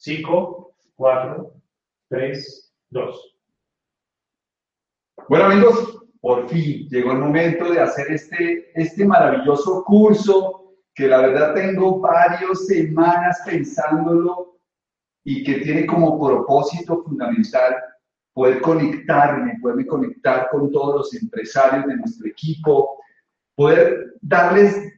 5, 0.00 0.74
4, 0.96 1.54
3, 2.08 2.72
2. 2.88 3.36
Bueno 5.28 5.44
amigos, 5.44 5.98
por 6.22 6.48
fin 6.48 6.88
llegó 6.88 7.12
el 7.12 7.18
momento 7.18 7.70
de 7.70 7.80
hacer 7.80 8.10
este, 8.10 8.72
este 8.80 9.04
maravilloso 9.04 9.84
curso 9.84 10.72
que 10.94 11.06
la 11.06 11.18
verdad 11.18 11.52
tengo 11.52 12.00
varias 12.00 12.66
semanas 12.66 13.42
pensándolo 13.44 14.58
y 15.22 15.44
que 15.44 15.60
tiene 15.60 15.84
como 15.84 16.18
propósito 16.18 17.02
fundamental 17.02 17.76
poder 18.32 18.62
conectarme, 18.62 19.58
poderme 19.60 19.86
conectar 19.86 20.48
con 20.48 20.72
todos 20.72 20.96
los 20.96 21.22
empresarios 21.22 21.86
de 21.86 21.96
nuestro 21.96 22.26
equipo, 22.26 23.02
poder 23.54 24.14
darles 24.22 24.94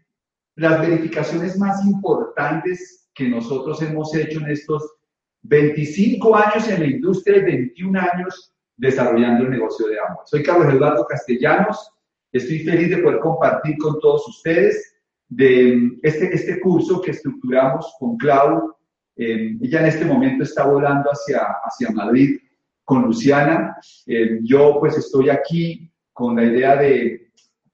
las 0.55 0.81
verificaciones 0.81 1.59
más 1.59 1.85
importantes 1.85 3.02
que 3.15 3.29
nosotros 3.29 3.81
hemos 3.83 4.15
hecho 4.15 4.41
en 4.41 4.51
estos 4.51 4.95
25 5.43 6.37
años 6.37 6.69
en 6.69 6.81
la 6.81 6.87
industria 6.87 7.39
y 7.39 7.43
21 7.43 8.01
años 8.01 8.55
desarrollando 8.77 9.45
el 9.45 9.51
negocio 9.51 9.87
de 9.89 9.99
Amway. 9.99 10.27
Soy 10.27 10.43
Carlos 10.43 10.73
Eduardo 10.73 11.07
Castellanos, 11.07 11.91
estoy 12.33 12.61
feliz 12.61 12.91
de 12.91 12.99
poder 12.99 13.21
compartir 13.21 13.77
con 13.79 13.99
todos 14.01 14.27
ustedes 14.29 14.93
de 15.29 15.99
este, 16.03 16.35
este 16.35 16.61
curso 16.61 17.01
que 17.01 17.13
estructuramos 17.13 17.95
con 17.99 18.17
Clau. 18.17 18.75
Eh, 19.17 19.57
ella 19.61 19.81
en 19.81 19.87
este 19.87 20.05
momento 20.05 20.43
está 20.43 20.67
volando 20.67 21.11
hacia, 21.11 21.41
hacia 21.65 21.91
Madrid 21.91 22.39
con 22.85 23.03
Luciana. 23.03 23.77
Eh, 24.07 24.41
yo 24.43 24.79
pues 24.81 24.99
estoy 24.99 25.31
aquí 25.31 25.91
con 26.13 26.37
la 26.37 26.45
idea 26.45 26.77
de, 26.77 27.31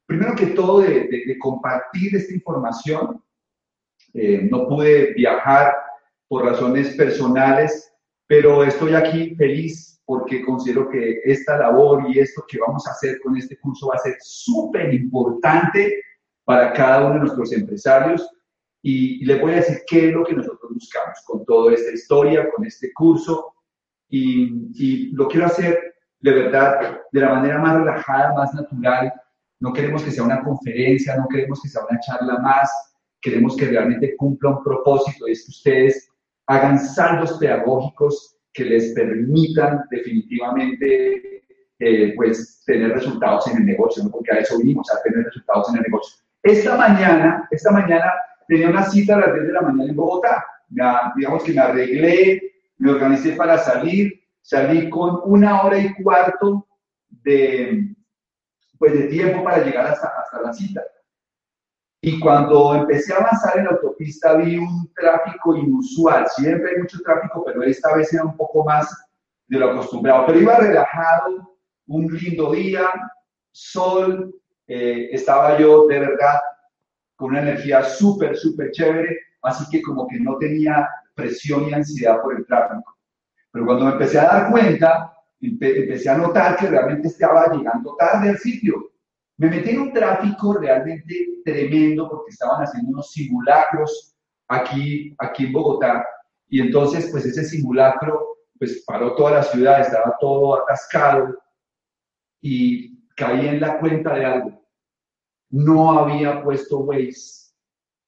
primero 0.07 0.35
que 0.37 0.47
todo, 0.49 0.81
de, 0.81 1.09
de, 1.09 1.39
compartir 1.39 2.15
esta 2.15 2.35
información. 2.35 3.23
Eh, 4.15 4.49
no 4.51 4.67
pude 4.69 5.13
viajar 5.15 5.75
por 6.29 6.45
razones 6.45 6.95
personales, 6.97 7.93
pero 8.27 8.65
estoy 8.65 8.95
aquí 8.95 9.35
feliz 9.37 10.01
porque 10.05 10.43
considero 10.43 10.89
que 10.89 11.21
esta 11.25 11.59
labor 11.59 12.05
y 12.09 12.19
esto 12.19 12.43
que 12.49 12.59
vamos 12.59 12.87
a 12.87 12.93
hacer 12.93 13.21
con 13.21 13.37
este 13.37 13.59
curso 13.59 13.89
va 13.89 13.97
a 13.97 13.99
ser 13.99 14.17
súper 14.21 14.95
importante 14.95 16.03
para 16.45 16.73
cada 16.73 17.05
uno 17.05 17.15
de 17.15 17.21
nuestros 17.21 17.53
empresarios. 17.53 18.27
Y, 18.83 19.23
les 19.27 19.39
voy 19.39 19.53
a 19.53 19.57
decir 19.57 19.83
qué 19.87 20.09
es 20.09 20.15
lo 20.15 20.25
que 20.25 20.35
nosotros 20.35 20.73
buscamos 20.73 21.19
con 21.27 21.45
toda 21.45 21.75
esta 21.75 21.93
historia, 21.93 22.49
con 22.51 22.65
este 22.65 22.91
curso. 22.95 23.53
Y, 24.09 24.71
y 24.75 25.11
lo 25.13 25.29
quiero 25.29 25.45
hacer 25.47 25.79
de 26.21 26.33
verdad 26.33 27.01
de 27.13 27.21
la 27.21 27.35
manera 27.35 27.59
más 27.59 27.79
relajada, 27.79 28.33
más 28.33 28.55
natural. 28.55 29.13
No 29.61 29.75
queremos 29.75 30.03
que 30.03 30.11
sea 30.11 30.25
una 30.25 30.43
conferencia, 30.43 31.17
no 31.17 31.27
queremos 31.29 31.61
que 31.61 31.69
sea 31.69 31.83
una 31.89 32.01
charla 32.01 32.39
más. 32.39 32.71
Queremos 33.21 33.57
que 33.57 33.67
realmente 33.67 34.17
cumpla 34.17 34.51
un 34.51 34.63
propósito, 34.63 35.27
es 35.27 35.45
que 35.45 35.51
ustedes 35.51 36.11
hagan 36.47 36.79
saldos 36.79 37.39
pedagógicos 37.39 38.37
que 38.53 38.65
les 38.65 38.93
permitan 38.93 39.85
definitivamente 39.91 41.43
eh, 41.79 42.13
pues, 42.17 42.63
tener 42.67 42.93
resultados 42.93 43.47
en 43.49 43.59
el 43.59 43.67
negocio, 43.67 44.03
¿no? 44.03 44.11
porque 44.11 44.33
a 44.33 44.39
eso 44.39 44.59
vinimos, 44.59 44.91
a 44.91 45.03
tener 45.03 45.25
resultados 45.25 45.69
en 45.71 45.77
el 45.77 45.83
negocio. 45.83 46.19
Esta 46.43 46.77
mañana, 46.77 47.49
esta 47.51 47.71
mañana 47.71 48.13
tenía 48.49 48.71
una 48.71 48.85
cita 48.85 49.15
a 49.15 49.21
las 49.21 49.35
10 49.35 49.47
de 49.47 49.53
la 49.53 49.63
mañana 49.63 49.91
en 49.91 49.97
Bogotá. 49.97 50.45
digamos 51.17 51.45
que 51.45 51.53
me 51.53 51.61
arreglé, 51.61 52.53
me 52.79 52.93
organicé 52.93 53.33
para 53.33 53.59
salir, 53.59 54.21
salí 54.41 54.89
con 54.89 55.21
una 55.25 55.63
hora 55.63 55.79
y 55.79 55.95
cuarto 56.03 56.67
de, 57.11 57.95
pues, 58.79 58.93
de 58.93 59.05
tiempo 59.05 59.45
para 59.45 59.63
llegar 59.65 59.87
hasta, 59.87 60.09
hasta 60.09 60.41
la 60.41 60.53
cita. 60.53 60.83
Y 62.09 62.19
cuando 62.21 62.75
empecé 62.75 63.13
a 63.13 63.19
avanzar 63.19 63.59
en 63.59 63.65
la 63.67 63.73
autopista 63.73 64.33
vi 64.37 64.57
un 64.57 64.91
tráfico 64.95 65.55
inusual. 65.55 66.27
Siempre 66.29 66.71
hay 66.71 66.79
mucho 66.79 66.99
tráfico, 67.05 67.45
pero 67.45 67.63
esta 67.65 67.95
vez 67.95 68.11
era 68.15 68.25
un 68.25 68.35
poco 68.35 68.65
más 68.65 68.89
de 69.47 69.59
lo 69.59 69.73
acostumbrado. 69.73 70.25
Pero 70.25 70.41
iba 70.41 70.57
relajado, 70.57 71.55
un 71.87 72.07
lindo 72.07 72.53
día, 72.53 72.89
sol, 73.53 74.35
eh, 74.67 75.11
estaba 75.13 75.59
yo 75.59 75.87
de 75.87 76.01
verdad 76.01 76.41
con 77.15 77.33
una 77.33 77.43
energía 77.43 77.85
súper, 77.85 78.39
súper 78.39 78.71
chévere, 78.71 79.15
así 79.43 79.69
que 79.71 79.83
como 79.83 80.09
que 80.09 80.19
no 80.19 80.39
tenía 80.39 80.89
presión 81.15 81.69
y 81.69 81.75
ansiedad 81.75 82.23
por 82.23 82.39
el 82.39 82.47
tráfico. 82.47 82.97
Pero 83.53 83.67
cuando 83.67 83.85
me 83.85 83.93
empecé 83.93 84.19
a 84.19 84.29
dar 84.29 84.51
cuenta, 84.51 85.13
empecé 85.43 86.09
a 86.09 86.17
notar 86.17 86.57
que 86.57 86.69
realmente 86.69 87.09
estaba 87.09 87.53
llegando 87.53 87.95
tarde 87.97 88.31
al 88.31 88.39
sitio 88.39 88.93
me 89.39 89.49
metí 89.49 89.71
en 89.71 89.81
un 89.81 89.93
tráfico 89.93 90.55
realmente 90.55 91.41
tremendo 91.45 92.09
porque 92.09 92.31
estaban 92.31 92.61
haciendo 92.63 92.91
unos 92.91 93.13
simulacros 93.13 94.17
aquí, 94.49 95.15
aquí 95.19 95.47
en 95.47 95.53
Bogotá. 95.53 96.05
Y 96.49 96.61
entonces, 96.61 97.09
pues 97.13 97.25
ese 97.25 97.45
simulacro, 97.45 98.39
pues 98.59 98.83
paró 98.85 99.15
toda 99.15 99.33
la 99.33 99.43
ciudad, 99.45 99.81
estaba 99.81 100.17
todo 100.21 100.61
atascado 100.61 101.39
y 102.41 102.99
caí 103.15 103.47
en 103.47 103.61
la 103.61 103.79
cuenta 103.79 104.15
de 104.15 104.25
algo. 104.25 104.61
No 105.51 106.01
había 106.01 106.43
puesto 106.43 106.81
Waze. 106.81 107.53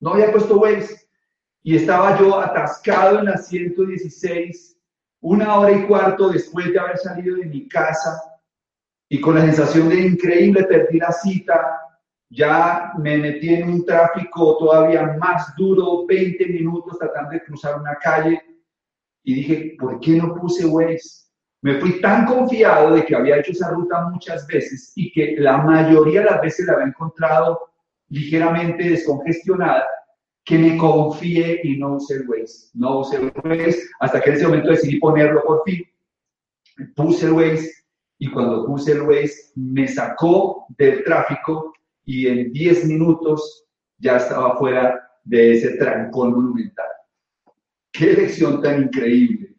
No 0.00 0.14
había 0.14 0.32
puesto 0.32 0.58
Waze. 0.58 1.08
Y 1.62 1.76
estaba 1.76 2.18
yo 2.18 2.41
atascado 2.41 3.20
en 3.20 3.26
la 3.26 3.36
116, 3.36 4.76
una 5.20 5.60
hora 5.60 5.72
y 5.72 5.86
cuarto 5.86 6.30
después 6.30 6.72
de 6.72 6.80
haber 6.80 6.98
salido 6.98 7.36
de 7.36 7.47
mi 7.47 7.68
casa 7.68 8.29
y 9.12 9.21
con 9.21 9.34
la 9.34 9.41
sensación 9.41 9.88
de 9.88 10.06
increíble 10.06 10.65
perdí 10.65 10.98
la 10.98 11.10
cita, 11.10 11.81
ya 12.31 12.93
me 12.97 13.19
metí 13.19 13.53
en 13.53 13.69
un 13.69 13.84
tráfico 13.84 14.56
todavía 14.56 15.16
más 15.19 15.53
duro, 15.56 16.06
20 16.06 16.47
minutos 16.47 16.97
tratando 16.97 17.32
de 17.32 17.43
cruzar 17.43 17.81
una 17.81 17.97
calle 17.97 18.41
y 19.25 19.34
dije, 19.34 19.76
¿por 19.81 19.98
qué 19.98 20.12
no 20.12 20.32
puse 20.37 20.65
Waze? 20.65 21.26
Me 21.60 21.81
fui 21.81 22.00
tan 22.00 22.25
confiado 22.25 22.94
de 22.94 23.04
que 23.04 23.16
había 23.16 23.38
hecho 23.38 23.50
esa 23.50 23.71
ruta 23.71 24.09
muchas 24.09 24.47
veces 24.47 24.93
y 24.94 25.10
que 25.10 25.34
la 25.38 25.59
mayoría 25.59 26.21
de 26.21 26.27
las 26.27 26.41
veces 26.41 26.66
la 26.66 26.75
había 26.75 26.87
encontrado 26.87 27.59
ligeramente 28.10 28.91
descongestionada, 28.91 29.88
que 30.44 30.56
me 30.56 30.78
confié 30.78 31.60
y 31.65 31.77
no 31.78 31.97
usé 31.97 32.21
Waze. 32.28 32.71
No 32.75 33.00
usé 33.00 33.19
Waze 33.44 33.81
hasta 33.98 34.21
que 34.21 34.31
en 34.31 34.37
ese 34.37 34.47
momento 34.47 34.71
decidí 34.71 35.00
ponerlo 35.00 35.42
por 35.42 35.65
fin. 35.65 35.84
Puse 36.94 37.28
Waze 37.28 37.79
y 38.20 38.31
cuando 38.31 38.66
puse 38.66 38.92
el 38.92 39.03
Waze 39.03 39.50
me 39.56 39.88
sacó 39.88 40.66
del 40.76 41.03
tráfico 41.04 41.72
y 42.04 42.26
en 42.28 42.53
10 42.53 42.84
minutos 42.84 43.64
ya 43.98 44.19
estaba 44.19 44.58
fuera 44.58 45.10
de 45.25 45.54
ese 45.54 45.76
trancón 45.76 46.32
monumental. 46.32 46.86
Qué 47.91 48.12
lección 48.12 48.60
tan 48.60 48.82
increíble, 48.82 49.56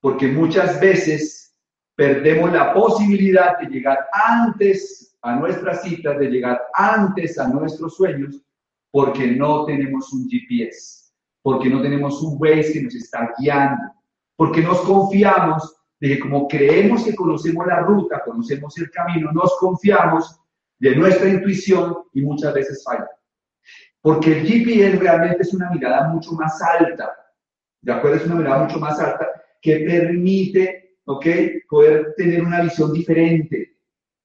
porque 0.00 0.26
muchas 0.26 0.80
veces 0.80 1.56
perdemos 1.94 2.52
la 2.52 2.74
posibilidad 2.74 3.58
de 3.60 3.66
llegar 3.66 3.98
antes 4.12 5.16
a 5.22 5.36
nuestras 5.36 5.82
citas, 5.82 6.18
de 6.18 6.26
llegar 6.26 6.60
antes 6.74 7.38
a 7.38 7.46
nuestros 7.46 7.96
sueños, 7.96 8.42
porque 8.90 9.28
no 9.28 9.64
tenemos 9.64 10.12
un 10.12 10.28
GPS, 10.28 11.12
porque 11.40 11.70
no 11.70 11.80
tenemos 11.80 12.20
un 12.20 12.36
Waze 12.36 12.72
que 12.72 12.82
nos 12.82 12.96
está 12.96 13.32
guiando, 13.38 13.80
porque 14.34 14.60
nos 14.60 14.80
confiamos 14.80 15.76
de 16.02 16.08
que 16.08 16.18
como 16.18 16.48
creemos 16.48 17.04
que 17.04 17.14
conocemos 17.14 17.64
la 17.64 17.78
ruta, 17.78 18.20
conocemos 18.24 18.76
el 18.76 18.90
camino, 18.90 19.30
nos 19.30 19.56
confiamos 19.60 20.36
de 20.80 20.96
nuestra 20.96 21.28
intuición 21.28 21.96
y 22.12 22.22
muchas 22.22 22.52
veces 22.52 22.82
falla. 22.84 23.08
Porque 24.00 24.40
el 24.40 24.44
GPS 24.44 24.96
realmente 24.96 25.42
es 25.42 25.54
una 25.54 25.70
mirada 25.70 26.08
mucho 26.08 26.32
más 26.32 26.60
alta, 26.60 27.14
¿de 27.80 27.92
acuerdo? 27.92 28.16
Es 28.16 28.26
una 28.26 28.34
mirada 28.34 28.64
mucho 28.64 28.80
más 28.80 28.98
alta 28.98 29.28
que 29.60 29.76
permite, 29.78 30.96
¿ok? 31.04 31.26
Poder 31.68 32.14
tener 32.16 32.42
una 32.42 32.62
visión 32.62 32.92
diferente. 32.92 33.76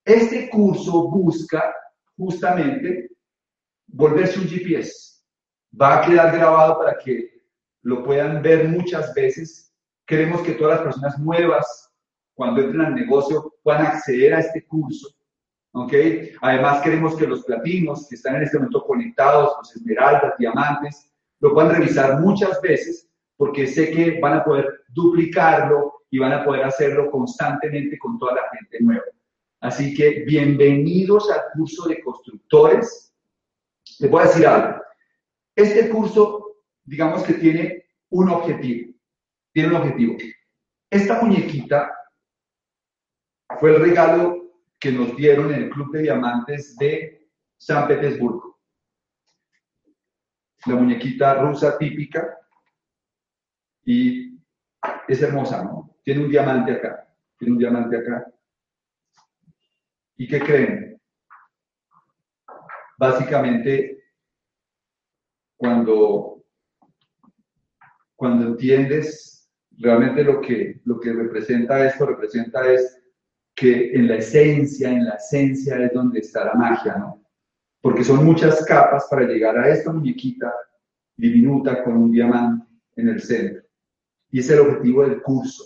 Este 0.03 0.49
curso 0.49 1.11
busca 1.11 1.75
justamente 2.17 3.11
volverse 3.85 4.39
un 4.39 4.47
GPS. 4.47 5.21
Va 5.79 5.99
a 5.99 6.07
quedar 6.07 6.35
grabado 6.35 6.79
para 6.79 6.97
que 6.97 7.39
lo 7.83 8.03
puedan 8.03 8.41
ver 8.41 8.67
muchas 8.67 9.13
veces 9.13 9.66
Queremos 10.07 10.41
que 10.41 10.53
todas 10.53 10.77
las 10.77 10.85
personas 10.85 11.19
nuevas, 11.19 11.91
cuando 12.33 12.61
entren 12.61 12.81
al 12.81 12.95
negocio, 12.95 13.53
puedan 13.61 13.85
acceder 13.85 14.33
a 14.33 14.39
este 14.39 14.65
curso. 14.65 15.09
¿ok? 15.73 15.93
Además, 16.41 16.81
queremos 16.81 17.15
que 17.15 17.27
los 17.27 17.43
platinos 17.43 18.07
que 18.07 18.15
están 18.15 18.37
en 18.37 18.43
este 18.43 18.57
momento 18.57 18.85
conectados, 18.85 19.53
los 19.57 19.75
esmeraldas, 19.75 20.33
diamantes, 20.39 21.11
lo 21.39 21.53
puedan 21.53 21.75
revisar 21.75 22.19
muchas 22.21 22.59
veces 22.61 23.07
porque 23.35 23.67
sé 23.67 23.91
que 23.91 24.19
van 24.19 24.33
a 24.33 24.43
poder 24.43 24.85
duplicarlo 24.87 25.93
y 26.09 26.19
van 26.19 26.33
a 26.33 26.43
poder 26.43 26.63
hacerlo 26.63 27.11
constantemente 27.11 27.99
con 27.99 28.17
toda 28.17 28.35
la 28.35 28.49
gente 28.57 28.77
nueva. 28.79 29.03
Así 29.59 29.93
que 29.93 30.23
bienvenidos 30.25 31.29
al 31.29 31.41
curso 31.53 31.87
de 31.87 32.01
constructores. 32.01 33.13
Les 33.99 34.09
voy 34.09 34.23
a 34.23 34.27
decir 34.27 34.47
algo. 34.47 34.81
Este 35.55 35.89
curso, 35.89 36.57
digamos 36.83 37.23
que 37.23 37.33
tiene 37.33 37.85
un 38.09 38.29
objetivo. 38.29 38.96
Tiene 39.57 39.71
un 39.71 39.81
objetivo. 39.81 40.15
Esta 40.87 41.19
muñequita 41.19 41.91
fue 43.59 43.73
el 43.73 43.81
regalo 43.81 44.51
que 44.79 44.91
nos 44.91 45.15
dieron 45.15 45.51
en 45.51 45.63
el 45.63 45.69
Club 45.71 45.91
de 45.93 46.03
Diamantes 46.03 46.75
de 46.77 47.27
San 47.57 47.87
Petersburgo. 47.87 48.59
La 50.67 50.75
muñequita 50.75 51.41
rusa 51.41 51.75
típica 51.75 52.37
y 53.83 54.39
es 55.07 55.23
hermosa, 55.23 55.63
¿no? 55.63 55.97
Tiene 56.03 56.25
un 56.25 56.29
diamante 56.29 56.73
acá, 56.73 57.11
tiene 57.35 57.53
un 57.53 57.57
diamante 57.57 57.97
acá. 57.97 58.31
¿Y 60.17 60.27
qué 60.27 60.39
creen? 60.39 61.01
Básicamente, 62.95 64.03
cuando, 65.57 66.43
cuando 68.15 68.49
entiendes 68.49 69.36
realmente 69.77 70.23
lo 70.23 70.41
que, 70.41 70.81
lo 70.85 70.99
que 70.99 71.13
representa 71.13 71.85
esto, 71.85 72.05
representa 72.05 72.71
es 72.71 73.01
que 73.55 73.91
en 73.93 74.07
la 74.07 74.15
esencia, 74.15 74.89
en 74.89 75.05
la 75.05 75.15
esencia 75.15 75.77
es 75.77 75.93
donde 75.93 76.19
está 76.19 76.45
la 76.45 76.53
magia, 76.53 76.95
¿no? 76.97 77.23
Porque 77.81 78.03
son 78.03 78.25
muchas 78.25 78.63
capas 78.65 79.07
para 79.09 79.23
llegar 79.23 79.57
a 79.57 79.69
esta 79.69 79.91
muñequita 79.91 80.53
diminuta 81.15 81.83
con 81.83 81.97
un 81.97 82.11
diamante 82.11 82.65
en 82.95 83.09
el 83.09 83.21
centro. 83.21 83.63
Y 84.29 84.39
es 84.39 84.49
el 84.49 84.59
objetivo 84.59 85.03
del 85.03 85.21
curso, 85.21 85.63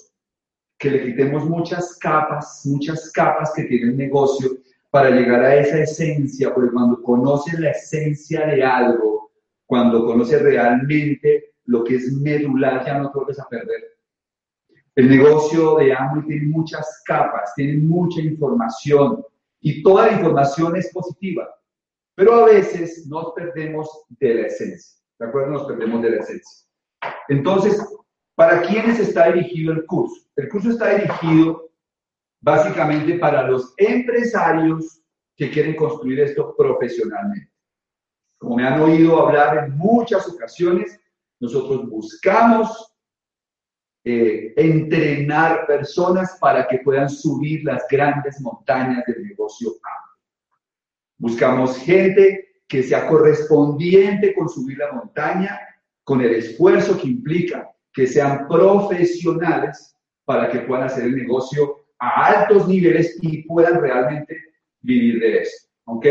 que 0.77 0.91
le 0.91 1.05
quitemos 1.05 1.49
muchas 1.49 1.97
capas, 1.97 2.61
muchas 2.65 3.11
capas 3.11 3.51
que 3.55 3.63
tiene 3.63 3.91
el 3.91 3.97
negocio 3.97 4.49
para 4.89 5.09
llegar 5.09 5.43
a 5.43 5.55
esa 5.55 5.79
esencia, 5.79 6.53
porque 6.53 6.71
cuando 6.71 7.01
conoces 7.01 7.59
la 7.59 7.71
esencia 7.71 8.45
de 8.45 8.63
algo, 8.63 9.31
cuando 9.65 10.05
conoces 10.05 10.41
realmente 10.41 11.53
lo 11.65 11.83
que 11.83 11.95
es 11.95 12.11
medular, 12.11 12.85
ya 12.85 12.99
no 12.99 13.09
te 13.09 13.17
vuelves 13.17 13.39
a 13.39 13.47
perder. 13.47 13.90
El 14.95 15.09
negocio 15.09 15.75
de 15.75 15.93
Amway 15.93 16.25
tiene 16.25 16.47
muchas 16.47 17.01
capas, 17.05 17.53
tiene 17.55 17.77
mucha 17.77 18.19
información 18.21 19.23
y 19.61 19.81
toda 19.81 20.07
la 20.07 20.13
información 20.13 20.75
es 20.75 20.91
positiva, 20.91 21.49
pero 22.15 22.35
a 22.35 22.45
veces 22.45 23.07
nos 23.07 23.31
perdemos 23.33 23.89
de 24.09 24.33
la 24.35 24.47
esencia, 24.47 24.99
¿de 25.17 25.27
acuerdo? 25.27 25.51
Nos 25.51 25.67
perdemos 25.67 26.01
de 26.01 26.09
la 26.09 26.17
esencia. 26.17 26.67
Entonces, 27.29 27.81
¿para 28.35 28.61
quiénes 28.63 28.99
está 28.99 29.31
dirigido 29.31 29.71
el 29.71 29.85
curso? 29.85 30.27
El 30.35 30.49
curso 30.49 30.71
está 30.71 30.89
dirigido 30.95 31.69
básicamente 32.41 33.17
para 33.17 33.47
los 33.47 33.73
empresarios 33.77 35.01
que 35.37 35.51
quieren 35.51 35.75
construir 35.75 36.19
esto 36.19 36.53
profesionalmente. 36.57 37.51
Como 38.37 38.55
me 38.55 38.67
han 38.67 38.81
oído 38.81 39.25
hablar 39.25 39.65
en 39.65 39.77
muchas 39.77 40.27
ocasiones, 40.27 40.99
nosotros 41.39 41.87
buscamos 41.89 42.90
eh, 44.03 44.53
entrenar 44.56 45.68
personas 45.68 46.38
para 46.39 46.68
que 46.68 46.80
puedan 46.80 47.09
subir 47.09 47.63
las 47.63 47.86
grandes 47.89 48.42
montañas 48.42 49.03
del 49.06 49.24
negocio 49.24 49.74
Buscamos 51.18 51.77
gente 51.77 52.50
que 52.68 52.81
sea 52.81 53.07
correspondiente 53.07 54.33
con 54.33 54.50
subir 54.50 54.80
la 54.80 54.92
montaña, 54.92 55.59
con 56.03 56.19
el 56.19 56.33
esfuerzo 56.33 57.00
que 57.00 57.09
implica, 57.09 57.69
que 57.94 58.07
sean 58.07 58.48
profesionales 58.48 59.95
para 60.25 60.50
que 60.50 60.62
puedan 60.62 60.86
hacer 60.86 61.04
el 61.04 61.15
negocio 61.15 61.75
a 62.00 62.25
altos 62.25 62.68
niveles 62.68 63.19
y 63.21 63.44
puedan 63.44 63.80
realmente 63.80 64.36
vivir 64.80 65.19
de 65.19 65.42
eso. 65.42 65.68
¿Ok? 65.86 66.07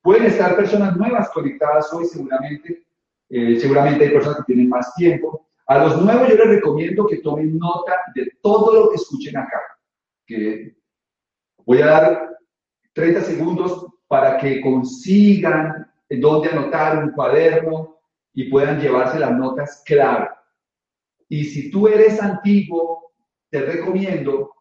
Pueden 0.00 0.26
estar 0.26 0.54
personas 0.54 0.96
nuevas 0.96 1.28
conectadas 1.30 1.92
hoy 1.92 2.04
seguramente. 2.04 2.84
Eh, 3.30 3.58
seguramente 3.58 4.04
hay 4.04 4.12
personas 4.12 4.38
que 4.38 4.52
tienen 4.52 4.68
más 4.68 4.94
tiempo, 4.94 5.48
a 5.66 5.78
los 5.78 6.02
nuevos 6.02 6.28
yo 6.28 6.34
les 6.36 6.48
recomiendo 6.48 7.06
que 7.06 7.18
tomen 7.18 7.58
nota 7.58 7.96
de 8.14 8.32
todo 8.42 8.74
lo 8.74 8.90
que 8.90 8.96
escuchen 8.96 9.36
acá. 9.36 9.60
Que 10.26 10.76
voy 11.64 11.82
a 11.82 11.86
dar 11.86 12.38
30 12.94 13.22
segundos 13.22 13.86
para 14.06 14.38
que 14.38 14.60
consigan 14.60 15.90
dónde 16.20 16.50
anotar 16.50 17.02
un 17.02 17.12
cuaderno 17.12 17.98
y 18.34 18.50
puedan 18.50 18.80
llevarse 18.80 19.18
las 19.18 19.32
notas 19.32 19.82
clave. 19.86 20.28
Y 21.28 21.44
si 21.44 21.70
tú 21.70 21.88
eres 21.88 22.20
antiguo, 22.20 23.12
te 23.50 23.60
recomiendo 23.62 24.52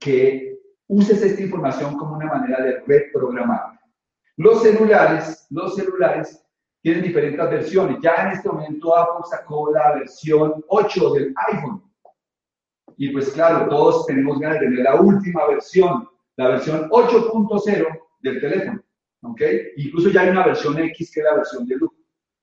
que 0.00 0.58
uses 0.88 1.22
esta 1.22 1.42
información 1.42 1.96
como 1.96 2.16
una 2.16 2.26
manera 2.26 2.62
de 2.62 2.80
reprogramar. 2.80 3.78
Los 4.36 4.62
celulares, 4.62 5.46
los 5.50 5.76
celulares 5.76 6.44
tienen 6.88 7.04
diferentes 7.04 7.50
versiones. 7.50 7.98
Ya 8.00 8.14
en 8.14 8.28
este 8.28 8.48
momento 8.48 8.96
Apple 8.96 9.26
sacó 9.28 9.70
la 9.70 9.96
versión 9.96 10.64
8 10.68 11.12
del 11.12 11.34
iPhone. 11.52 11.82
Y 12.96 13.10
pues 13.10 13.28
claro, 13.28 13.68
todos 13.68 14.06
tenemos 14.06 14.38
ganas 14.38 14.58
de 14.60 14.68
tener 14.68 14.84
la 14.84 14.94
última 14.98 15.46
versión, 15.48 16.08
la 16.36 16.48
versión 16.48 16.88
8.0 16.88 18.00
del 18.22 18.40
teléfono. 18.40 18.82
¿Ok? 19.20 19.42
Incluso 19.76 20.08
ya 20.08 20.22
hay 20.22 20.30
una 20.30 20.46
versión 20.46 20.78
X 20.78 21.10
que 21.12 21.20
es 21.20 21.24
la 21.24 21.34
versión 21.34 21.66
de 21.66 21.76
luz. 21.76 21.90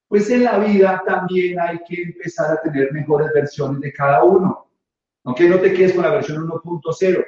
Pues 0.07 0.29
en 0.29 0.43
la 0.43 0.59
vida 0.59 1.01
también 1.07 1.59
hay 1.59 1.79
que 1.87 2.03
empezar 2.03 2.51
a 2.51 2.61
tener 2.61 2.93
mejores 2.93 3.31
versiones 3.33 3.81
de 3.81 3.91
cada 3.93 4.23
uno. 4.23 4.67
Aunque 5.23 5.49
no 5.49 5.57
te 5.57 5.73
quedes 5.73 5.93
con 5.93 6.03
la 6.03 6.11
versión 6.11 6.47
1.0. 6.47 7.25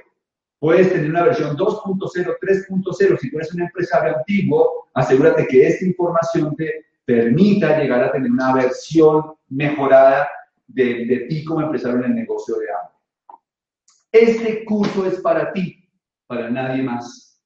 Puedes 0.59 0.89
tener 0.93 1.09
una 1.09 1.23
versión 1.23 1.57
2.0, 1.57 2.37
3.0. 2.39 3.17
Si 3.19 3.31
tú 3.31 3.37
eres 3.37 3.53
un 3.55 3.61
empresario 3.61 4.17
antiguo, 4.17 4.87
asegúrate 4.93 5.47
que 5.47 5.65
esta 5.67 5.83
información 5.83 6.55
te 6.55 6.85
permita 7.07 7.79
llegar 7.79 8.03
a 8.03 8.11
tener 8.11 8.29
una 8.29 8.53
versión 8.53 9.23
mejorada 9.47 10.27
de, 10.67 11.05
de 11.05 11.19
ti 11.29 11.45
como 11.45 11.61
empresario 11.61 12.03
el 12.03 12.13
negocio 12.13 12.57
de 12.57 12.69
agua. 12.69 12.99
Este 14.11 14.65
curso 14.65 15.05
es 15.05 15.21
para 15.21 15.53
ti, 15.53 15.89
para 16.27 16.49
nadie 16.49 16.83
más. 16.83 17.41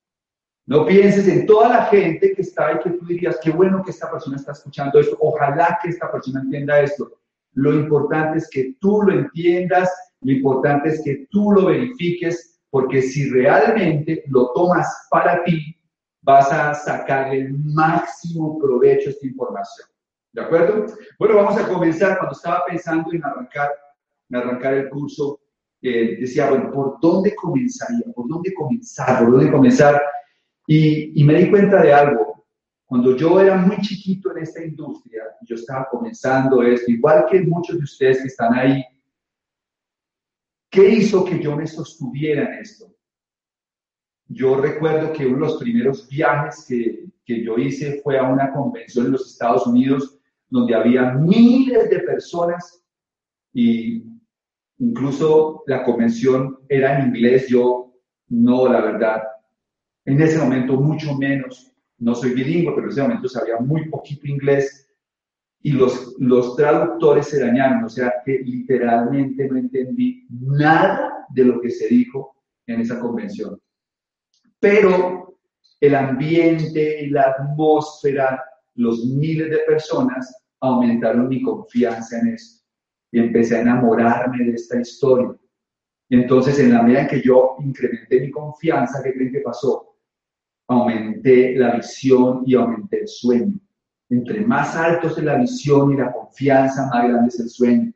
No 0.65 0.87
pienses 0.87 1.27
en 1.27 1.45
toda 1.45 1.69
la 1.69 1.85
gente 1.85 2.33
que 2.33 2.41
está 2.41 2.73
y 2.73 2.79
que 2.79 2.89
tú 2.97 3.05
dirías, 3.05 3.39
qué 3.43 3.51
bueno 3.51 3.83
que 3.83 3.91
esta 3.91 4.09
persona 4.09 4.37
está 4.37 4.53
escuchando 4.53 4.99
esto, 4.99 5.15
ojalá 5.19 5.77
que 5.83 5.89
esta 5.89 6.11
persona 6.11 6.41
entienda 6.41 6.81
esto. 6.81 7.19
Lo 7.53 7.75
importante 7.75 8.39
es 8.39 8.49
que 8.49 8.73
tú 8.79 9.03
lo 9.03 9.13
entiendas, 9.13 9.91
lo 10.21 10.31
importante 10.31 10.89
es 10.89 11.03
que 11.03 11.27
tú 11.29 11.51
lo 11.51 11.65
verifiques, 11.67 12.59
porque 12.71 13.03
si 13.03 13.29
realmente 13.29 14.24
lo 14.27 14.53
tomas 14.53 15.07
para 15.12 15.43
ti, 15.43 15.77
vas 16.21 16.51
a 16.51 16.73
sacar 16.73 17.33
el 17.33 17.53
máximo 17.53 18.57
provecho 18.59 19.09
a 19.09 19.11
esta 19.11 19.27
información. 19.27 19.87
¿De 20.31 20.41
acuerdo? 20.41 20.85
Bueno, 21.19 21.35
vamos 21.35 21.57
a 21.57 21.67
comenzar. 21.67 22.17
Cuando 22.17 22.35
estaba 22.35 22.63
pensando 22.65 23.11
en 23.11 23.23
arrancar, 23.23 23.71
en 24.29 24.35
arrancar 24.37 24.73
el 24.75 24.89
curso, 24.89 25.39
eh, 25.81 26.17
decía, 26.19 26.49
bueno, 26.49 26.71
¿por 26.71 26.99
dónde 27.01 27.35
comenzaría? 27.35 28.05
¿Por 28.13 28.27
dónde 28.29 28.53
comenzar? 28.53 29.19
¿Por 29.19 29.31
dónde 29.31 29.51
comenzar? 29.51 30.01
Y, 30.67 31.19
y 31.19 31.23
me 31.23 31.33
di 31.35 31.49
cuenta 31.49 31.81
de 31.81 31.91
algo. 31.91 32.45
Cuando 32.85 33.15
yo 33.15 33.39
era 33.39 33.55
muy 33.55 33.77
chiquito 33.77 34.31
en 34.31 34.43
esta 34.43 34.63
industria, 34.63 35.23
yo 35.41 35.55
estaba 35.55 35.87
comenzando 35.89 36.61
esto, 36.61 36.91
igual 36.91 37.25
que 37.29 37.41
muchos 37.41 37.77
de 37.77 37.83
ustedes 37.83 38.21
que 38.21 38.27
están 38.27 38.53
ahí, 38.53 38.83
¿qué 40.69 40.89
hizo 40.89 41.23
que 41.23 41.39
yo 41.39 41.55
me 41.55 41.65
sostuviera 41.65 42.53
en 42.53 42.59
esto? 42.59 42.93
Yo 44.33 44.55
recuerdo 44.55 45.11
que 45.11 45.25
uno 45.25 45.45
de 45.45 45.51
los 45.51 45.57
primeros 45.57 46.07
viajes 46.07 46.65
que, 46.67 47.05
que 47.25 47.43
yo 47.43 47.57
hice 47.57 48.01
fue 48.01 48.17
a 48.17 48.23
una 48.23 48.53
convención 48.53 49.07
en 49.07 49.11
los 49.13 49.29
Estados 49.29 49.67
Unidos 49.67 50.17
donde 50.50 50.73
había 50.73 51.13
miles 51.13 51.89
de 51.89 52.00
personas 52.00 52.81
y 53.53 54.05
incluso 54.77 55.63
la 55.67 55.83
convención 55.83 56.59
era 56.69 56.97
en 57.00 57.09
inglés, 57.09 57.47
yo 57.50 57.93
no, 58.29 58.71
la 58.71 58.79
verdad, 58.79 59.21
en 60.05 60.21
ese 60.21 60.39
momento 60.39 60.77
mucho 60.77 61.13
menos, 61.17 61.73
no 61.97 62.15
soy 62.15 62.33
bilingüe, 62.33 62.73
pero 62.73 62.85
en 62.85 62.91
ese 62.91 63.01
momento 63.01 63.27
sabía 63.27 63.57
muy 63.57 63.89
poquito 63.89 64.27
inglés 64.27 64.88
y 65.61 65.73
los, 65.73 66.15
los 66.19 66.55
traductores 66.55 67.27
se 67.27 67.41
dañaron, 67.41 67.83
o 67.83 67.89
sea 67.89 68.13
que 68.25 68.39
literalmente 68.39 69.47
no 69.50 69.57
entendí 69.57 70.25
nada 70.29 71.25
de 71.29 71.43
lo 71.43 71.59
que 71.59 71.69
se 71.69 71.88
dijo 71.88 72.35
en 72.65 72.79
esa 72.79 72.97
convención 73.00 73.59
pero 74.62 75.38
el 75.82 75.96
ambiente, 75.96 77.08
la 77.10 77.24
atmósfera, 77.24 78.41
los 78.75 79.03
miles 79.06 79.50
de 79.50 79.58
personas 79.68 80.46
aumentaron 80.62 81.27
mi 81.27 81.41
confianza 81.41 82.20
en 82.20 82.36
esto. 82.36 82.63
Y 83.12 83.20
empecé 83.20 83.58
a 83.58 83.62
enamorarme 83.62 84.46
de 84.46 84.53
esta 84.53 84.80
historia. 84.80 85.36
Entonces, 86.10 86.60
en 86.60 86.74
la 86.74 86.84
medida 86.84 87.01
en 87.01 87.08
que 87.08 87.22
yo 87.22 87.58
incrementé 87.60 88.22
mi 88.22 88.32
confianza, 88.32 89.01
¿qué 89.03 89.13
creen 89.13 89.32
que 89.32 89.39
pasó? 89.39 89.96
Aumenté 90.68 91.56
la 91.56 91.75
visión 91.75 92.44
y 92.46 92.53
aumenté 92.53 93.01
el 93.01 93.08
sueño. 93.08 93.60
Entre 94.10 94.41
más 94.41 94.75
altos 94.75 95.18
es 95.18 95.24
la 95.24 95.38
visión 95.38 95.94
y 95.94 95.98
la 95.98 96.12
confianza, 96.12 96.88
más 96.94 97.08
grande 97.08 97.27
es 97.30 97.39
el 97.39 97.50
sueño. 97.50 97.91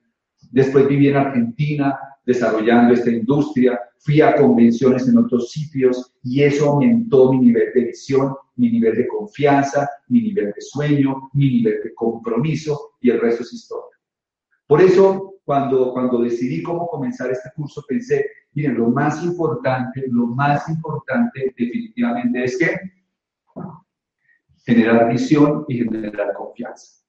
Después 0.51 0.87
viví 0.87 1.09
en 1.09 1.17
Argentina 1.17 1.99
desarrollando 2.25 2.93
esta 2.93 3.09
industria, 3.09 3.79
fui 3.99 4.21
a 4.21 4.35
convenciones 4.35 5.07
en 5.07 5.17
otros 5.17 5.51
sitios 5.51 6.13
y 6.23 6.43
eso 6.43 6.71
aumentó 6.71 7.31
mi 7.31 7.39
nivel 7.39 7.71
de 7.73 7.85
visión, 7.85 8.35
mi 8.55 8.71
nivel 8.71 8.95
de 8.95 9.07
confianza, 9.07 9.89
mi 10.07 10.21
nivel 10.21 10.47
de 10.47 10.61
sueño, 10.61 11.29
mi 11.33 11.49
nivel 11.49 11.81
de 11.83 11.93
compromiso 11.93 12.95
y 13.01 13.09
el 13.09 13.19
resto 13.19 13.43
es 13.43 13.53
historia. 13.53 13.97
Por 14.67 14.81
eso, 14.81 15.35
cuando, 15.43 15.91
cuando 15.93 16.21
decidí 16.21 16.63
cómo 16.63 16.87
comenzar 16.87 17.31
este 17.31 17.49
curso, 17.55 17.83
pensé, 17.87 18.25
miren, 18.53 18.75
lo 18.75 18.89
más 18.89 19.23
importante, 19.23 20.05
lo 20.09 20.27
más 20.27 20.67
importante 20.69 21.53
definitivamente 21.57 22.43
es 22.43 22.57
que 22.57 22.75
generar 24.65 25.11
visión 25.11 25.65
y 25.67 25.77
generar 25.77 26.33
confianza. 26.33 27.03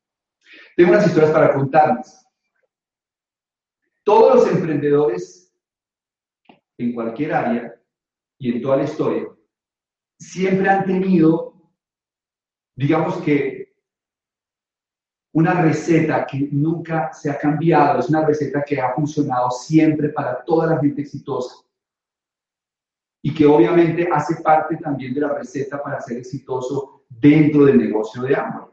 Tengo 0.77 0.91
unas 0.91 1.07
historias 1.07 1.33
para 1.33 1.55
contarles. 1.55 2.26
Todos 4.07 4.37
los 4.37 4.53
emprendedores 4.53 5.53
en 6.79 6.95
cualquier 6.95 7.35
área 7.35 7.83
y 8.39 8.53
en 8.53 8.63
toda 8.63 8.77
la 8.77 8.85
historia 8.85 9.27
siempre 10.17 10.69
han 10.69 10.87
tenido, 10.87 11.73
digamos 12.77 13.17
que, 13.23 13.75
una 15.33 15.61
receta 15.61 16.25
que 16.25 16.49
nunca 16.53 17.13
se 17.13 17.31
ha 17.31 17.37
cambiado, 17.37 17.99
es 17.99 18.09
una 18.09 18.25
receta 18.25 18.63
que 18.63 18.81
ha 18.81 18.95
funcionado 18.95 19.51
siempre 19.51 20.11
para 20.11 20.43
toda 20.45 20.69
la 20.69 20.79
gente 20.81 21.03
exitosa 21.03 21.57
y 23.23 23.35
que 23.35 23.45
obviamente 23.45 24.09
hace 24.11 24.41
parte 24.41 24.77
también 24.77 25.13
de 25.15 25.21
la 25.21 25.35
receta 25.35 25.83
para 25.83 26.01
ser 26.01 26.19
exitoso 26.19 27.05
dentro 27.09 27.65
del 27.65 27.77
negocio 27.77 28.23
de 28.23 28.37
Amway. 28.37 28.71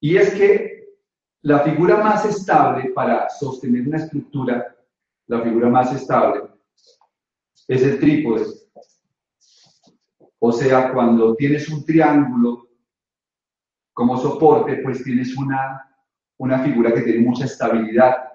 Y 0.00 0.16
es 0.16 0.32
que 0.32 0.77
la 1.42 1.60
figura 1.60 1.98
más 1.98 2.24
estable 2.24 2.90
para 2.90 3.28
sostener 3.30 3.86
una 3.86 3.98
estructura, 3.98 4.76
la 5.26 5.42
figura 5.42 5.68
más 5.68 5.94
estable, 5.94 6.42
es 7.66 7.82
el 7.82 8.00
trípode. 8.00 8.46
O 10.40 10.52
sea, 10.52 10.92
cuando 10.92 11.34
tienes 11.36 11.68
un 11.68 11.84
triángulo 11.84 12.68
como 13.92 14.16
soporte, 14.16 14.76
pues 14.82 15.02
tienes 15.02 15.36
una, 15.36 15.84
una 16.38 16.60
figura 16.60 16.94
que 16.94 17.02
tiene 17.02 17.20
mucha 17.20 17.44
estabilidad. 17.44 18.32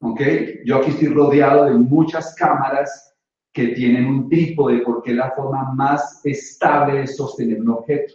¿Ok? 0.00 0.20
Yo 0.64 0.76
aquí 0.76 0.90
estoy 0.90 1.08
rodeado 1.08 1.64
de 1.64 1.74
muchas 1.74 2.34
cámaras 2.34 3.14
que 3.52 3.68
tienen 3.68 4.06
un 4.06 4.28
trípode 4.28 4.82
porque 4.82 5.10
es 5.10 5.16
la 5.16 5.32
forma 5.32 5.72
más 5.74 6.20
estable 6.24 7.00
de 7.00 7.06
sostener 7.06 7.60
un 7.60 7.70
objeto. 7.70 8.14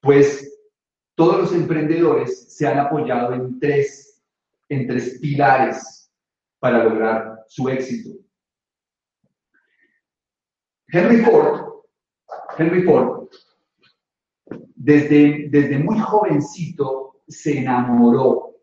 Pues 0.00 0.59
todos 1.20 1.36
los 1.36 1.52
emprendedores 1.52 2.50
se 2.50 2.66
han 2.66 2.78
apoyado 2.78 3.34
en 3.34 3.60
tres, 3.60 4.22
en 4.70 4.86
tres 4.86 5.18
pilares 5.20 6.10
para 6.58 6.82
lograr 6.82 7.44
su 7.46 7.68
éxito. 7.68 8.18
Henry 10.88 11.18
Ford, 11.18 11.82
Henry 12.56 12.84
Ford, 12.84 13.28
desde, 14.74 15.50
desde 15.50 15.78
muy 15.78 15.98
jovencito 15.98 17.20
se 17.28 17.58
enamoró 17.58 18.56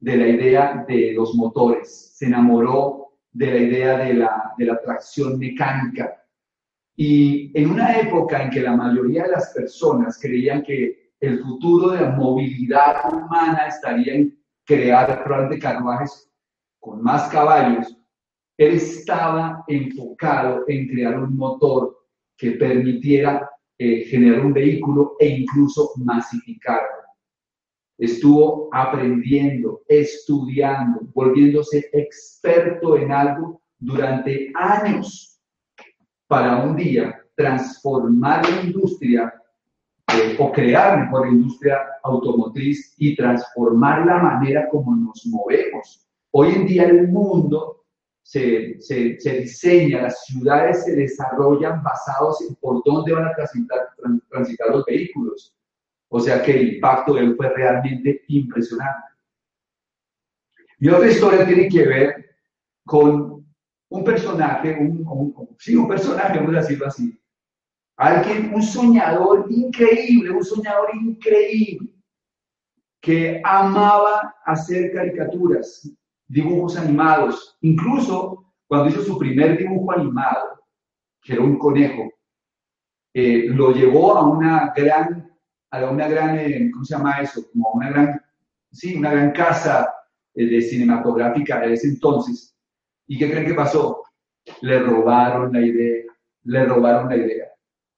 de 0.00 0.16
la 0.16 0.26
idea 0.26 0.84
de 0.88 1.12
los 1.12 1.32
motores, 1.36 2.16
se 2.16 2.26
enamoró 2.26 3.12
de 3.30 3.46
la 3.46 3.58
idea 3.58 3.98
de 3.98 4.14
la, 4.14 4.52
de 4.58 4.64
la 4.64 4.80
tracción 4.80 5.38
mecánica. 5.38 6.26
Y 6.96 7.56
en 7.56 7.70
una 7.70 8.00
época 8.00 8.42
en 8.42 8.50
que 8.50 8.62
la 8.62 8.74
mayoría 8.74 9.22
de 9.22 9.30
las 9.30 9.50
personas 9.50 10.18
creían 10.20 10.64
que 10.64 11.01
el 11.22 11.38
futuro 11.38 11.90
de 11.90 12.00
la 12.00 12.10
movilidad 12.10 12.96
humana 13.14 13.68
estaría 13.68 14.14
en 14.14 14.36
crear 14.64 15.24
de 15.48 15.58
carruajes 15.58 16.28
con 16.80 17.00
más 17.00 17.28
caballos, 17.28 17.96
él 18.58 18.74
estaba 18.74 19.62
enfocado 19.68 20.64
en 20.66 20.88
crear 20.88 21.22
un 21.22 21.36
motor 21.36 21.96
que 22.36 22.52
permitiera 22.52 23.48
eh, 23.78 24.04
generar 24.06 24.44
un 24.44 24.52
vehículo 24.52 25.14
e 25.20 25.28
incluso 25.28 25.92
masificarlo. 25.96 27.02
Estuvo 27.98 28.68
aprendiendo, 28.72 29.82
estudiando, 29.86 31.02
volviéndose 31.14 31.88
experto 31.92 32.96
en 32.96 33.12
algo 33.12 33.62
durante 33.78 34.50
años 34.56 35.40
para 36.26 36.64
un 36.64 36.74
día 36.74 37.16
transformar 37.36 38.48
la 38.48 38.62
industria 38.62 39.32
o 40.38 40.52
crear 40.52 40.98
mejor 40.98 41.28
industria 41.28 41.78
automotriz 42.02 42.94
y 42.98 43.16
transformar 43.16 44.06
la 44.06 44.18
manera 44.18 44.68
como 44.68 44.94
nos 44.94 45.24
movemos. 45.26 46.06
Hoy 46.32 46.54
en 46.54 46.66
día 46.66 46.84
el 46.84 47.08
mundo 47.08 47.84
se, 48.22 48.80
se, 48.80 49.18
se 49.20 49.40
diseña, 49.40 50.02
las 50.02 50.24
ciudades 50.24 50.84
se 50.84 50.94
desarrollan 50.94 51.82
basados 51.82 52.40
en 52.42 52.54
por 52.56 52.82
dónde 52.84 53.12
van 53.12 53.26
a 53.26 53.34
transitar, 53.34 53.88
transitar 54.30 54.68
los 54.70 54.84
vehículos. 54.84 55.54
O 56.08 56.20
sea 56.20 56.42
que 56.42 56.52
el 56.52 56.74
impacto 56.74 57.14
de 57.14 57.22
él 57.22 57.36
fue 57.36 57.48
realmente 57.48 58.22
impresionante. 58.28 59.12
Y 60.78 60.88
otra 60.88 61.10
historia 61.10 61.46
tiene 61.46 61.68
que 61.68 61.86
ver 61.86 62.26
con 62.84 63.46
un 63.88 64.04
personaje, 64.04 64.76
un, 64.78 65.06
un, 65.06 65.56
sí, 65.58 65.76
un 65.76 65.86
personaje, 65.86 66.38
vamos 66.38 66.54
a 66.54 66.60
decirlo 66.60 66.86
así, 66.86 67.21
Alguien, 68.02 68.52
un 68.52 68.62
soñador 68.64 69.46
increíble, 69.48 70.32
un 70.32 70.44
soñador 70.44 70.88
increíble, 70.92 71.88
que 73.00 73.40
amaba 73.44 74.34
hacer 74.44 74.92
caricaturas, 74.92 75.88
dibujos 76.26 76.76
animados. 76.76 77.56
Incluso 77.60 78.52
cuando 78.66 78.88
hizo 78.88 79.02
su 79.02 79.16
primer 79.16 79.56
dibujo 79.56 79.92
animado, 79.92 80.64
que 81.22 81.34
era 81.34 81.42
un 81.42 81.56
conejo, 81.56 82.10
eh, 83.14 83.44
lo 83.46 83.70
llevó 83.70 84.16
a 84.16 84.28
una 84.28 84.72
gran, 84.74 85.30
a 85.70 85.84
una 85.88 86.08
gran, 86.08 86.40
eh, 86.40 86.70
¿cómo 86.72 86.84
se 86.84 86.96
llama 86.96 87.20
eso? 87.20 87.48
Como 87.52 87.70
una 87.74 87.88
gran, 87.88 88.20
sí, 88.72 88.96
una 88.96 89.12
gran 89.12 89.30
casa 89.30 89.94
eh, 90.34 90.44
de 90.44 90.60
cinematográfica 90.60 91.60
de 91.60 91.74
ese 91.74 91.86
entonces. 91.86 92.52
¿Y 93.06 93.16
qué 93.16 93.30
creen 93.30 93.46
que 93.46 93.54
pasó? 93.54 94.02
Le 94.60 94.80
robaron 94.80 95.52
la 95.52 95.60
idea, 95.60 96.02
le 96.42 96.64
robaron 96.64 97.08
la 97.08 97.16
idea 97.16 97.51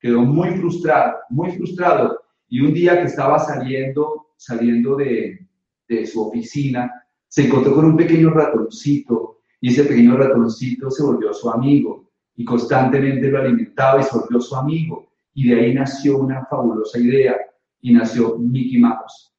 quedó 0.04 0.20
muy 0.20 0.50
frustrado, 0.50 1.16
muy 1.30 1.50
frustrado. 1.52 2.20
Y 2.50 2.61
un 2.61 2.75
día 2.75 3.00
que 3.00 3.06
estaba 3.06 3.38
saliendo, 3.38 4.26
saliendo 4.37 4.96
de, 4.96 5.49
de 5.88 6.04
su 6.04 6.28
oficina, 6.28 6.92
se 7.26 7.46
encontró 7.46 7.75
con 7.75 7.87
un 7.87 7.96
pequeño 7.96 8.28
ratoncito 8.28 9.38
y 9.62 9.70
ese 9.70 9.84
pequeño 9.84 10.18
ratoncito 10.18 10.90
se 10.90 11.02
volvió 11.02 11.32
su 11.32 11.49
amigo 11.49 12.11
y 12.37 12.44
constantemente 12.44 13.30
lo 13.30 13.38
alimentaba 13.38 14.02
y 14.02 14.02
se 14.02 14.18
volvió 14.18 14.42
su 14.42 14.54
amigo. 14.54 15.08
Y 15.32 15.49
de 15.49 15.58
ahí 15.58 15.73
nació 15.73 16.18
una 16.18 16.44
fabulosa 16.44 16.99
idea 16.99 17.37
y 17.80 17.94
nació 17.94 18.37
Mickey 18.37 18.78
Mouse. 18.78 19.34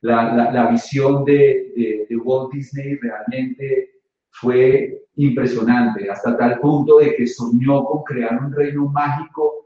La, 0.00 0.50
la, 0.50 0.70
visión 0.70 1.22
de, 1.26 2.06
de, 2.08 2.16
Walt 2.16 2.50
Disney 2.50 2.96
realmente 2.96 3.90
fue 4.30 5.04
impresionante, 5.16 6.10
hasta 6.10 6.34
tal 6.38 6.58
punto 6.60 6.98
de 6.98 7.14
que 7.14 7.26
soñó 7.26 7.84
con 7.84 8.02
crear 8.04 8.42
un 8.42 8.52
reino 8.52 8.88
mágico 8.88 9.61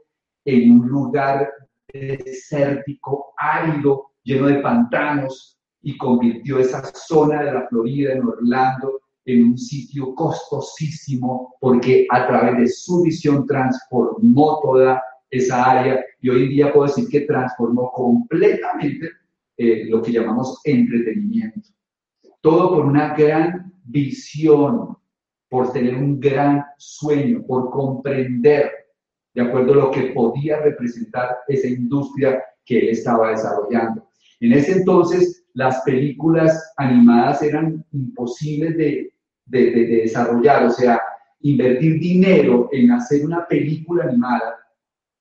en 0.47 0.71
un 0.71 0.87
lugar 0.87 1.51
desértico, 1.93 3.33
árido, 3.37 4.11
lleno 4.23 4.47
de 4.47 4.59
pantanos, 4.61 5.59
y 5.81 5.97
convirtió 5.97 6.59
esa 6.59 6.83
zona 6.93 7.43
de 7.43 7.53
la 7.53 7.67
Florida, 7.67 8.13
en 8.13 8.25
Orlando, 8.25 9.01
en 9.25 9.49
un 9.49 9.57
sitio 9.57 10.15
costosísimo, 10.15 11.55
porque 11.59 12.07
a 12.09 12.27
través 12.27 12.57
de 12.57 12.67
su 12.67 13.03
visión 13.03 13.45
transformó 13.45 14.59
toda 14.61 15.01
esa 15.29 15.63
área 15.63 16.03
y 16.21 16.29
hoy 16.29 16.47
día 16.47 16.71
puedo 16.71 16.87
decir 16.87 17.09
que 17.09 17.21
transformó 17.21 17.91
completamente 17.91 19.09
eh, 19.57 19.85
lo 19.89 20.01
que 20.01 20.13
llamamos 20.13 20.61
entretenimiento. 20.63 21.69
Todo 22.39 22.73
por 22.73 22.85
una 22.85 23.13
gran 23.15 23.73
visión, 23.83 24.97
por 25.49 25.73
tener 25.73 25.95
un 25.95 26.21
gran 26.21 26.63
sueño, 26.77 27.43
por 27.45 27.69
comprender 27.69 28.71
de 29.37 29.43
acuerdo 29.43 29.73
a 29.73 29.75
lo 29.75 29.91
que 29.91 30.13
podía 30.15 30.59
representar 30.61 31.37
esa 31.47 31.67
industria 31.67 32.43
que 32.65 32.79
él 32.79 32.89
estaba 32.89 33.29
desarrollando. 33.29 34.09
En 34.39 34.53
ese 34.53 34.79
entonces, 34.79 35.45
las 35.53 35.83
películas 35.83 36.73
animadas 36.77 37.43
eran 37.43 37.85
imposibles 37.91 38.75
de, 38.75 39.13
de, 39.45 39.71
de, 39.71 39.85
desarrollar, 39.85 40.65
o 40.65 40.71
sea, 40.71 40.99
invertir 41.41 41.99
dinero 41.99 42.67
en 42.71 42.89
hacer 42.91 43.23
una 43.23 43.45
película 43.45 44.05
animada 44.05 44.55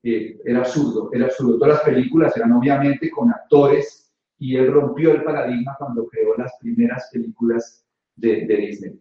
eh, 0.02 0.40
era 0.46 0.60
absurdo, 0.60 1.10
era 1.12 1.26
absurdo. 1.26 1.58
Todas 1.58 1.74
las 1.74 1.84
películas 1.84 2.34
eran 2.38 2.52
obviamente 2.52 3.10
con 3.10 3.30
actores 3.30 4.10
y 4.38 4.56
él 4.56 4.72
rompió 4.72 5.12
el 5.12 5.24
paradigma 5.24 5.76
cuando 5.78 6.08
creó 6.08 6.34
las 6.38 6.54
primeras 6.58 7.10
películas 7.12 7.84
de 8.14 8.46
Disney. 8.46 8.98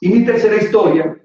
Y 0.00 0.08
mi 0.10 0.24
tercera 0.24 0.62
historia 0.62 1.21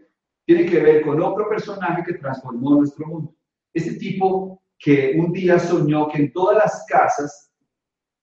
tiene 0.47 0.65
que 0.65 0.79
ver 0.79 1.01
con 1.01 1.21
otro 1.21 1.49
personaje 1.49 2.03
que 2.05 2.13
transformó 2.13 2.75
nuestro 2.75 3.05
mundo. 3.05 3.35
Este 3.73 3.95
tipo 3.95 4.63
que 4.79 5.13
un 5.19 5.33
día 5.33 5.59
soñó 5.59 6.07
que 6.07 6.19
en 6.19 6.31
todas 6.31 6.57
las 6.57 6.85
casas 6.87 7.51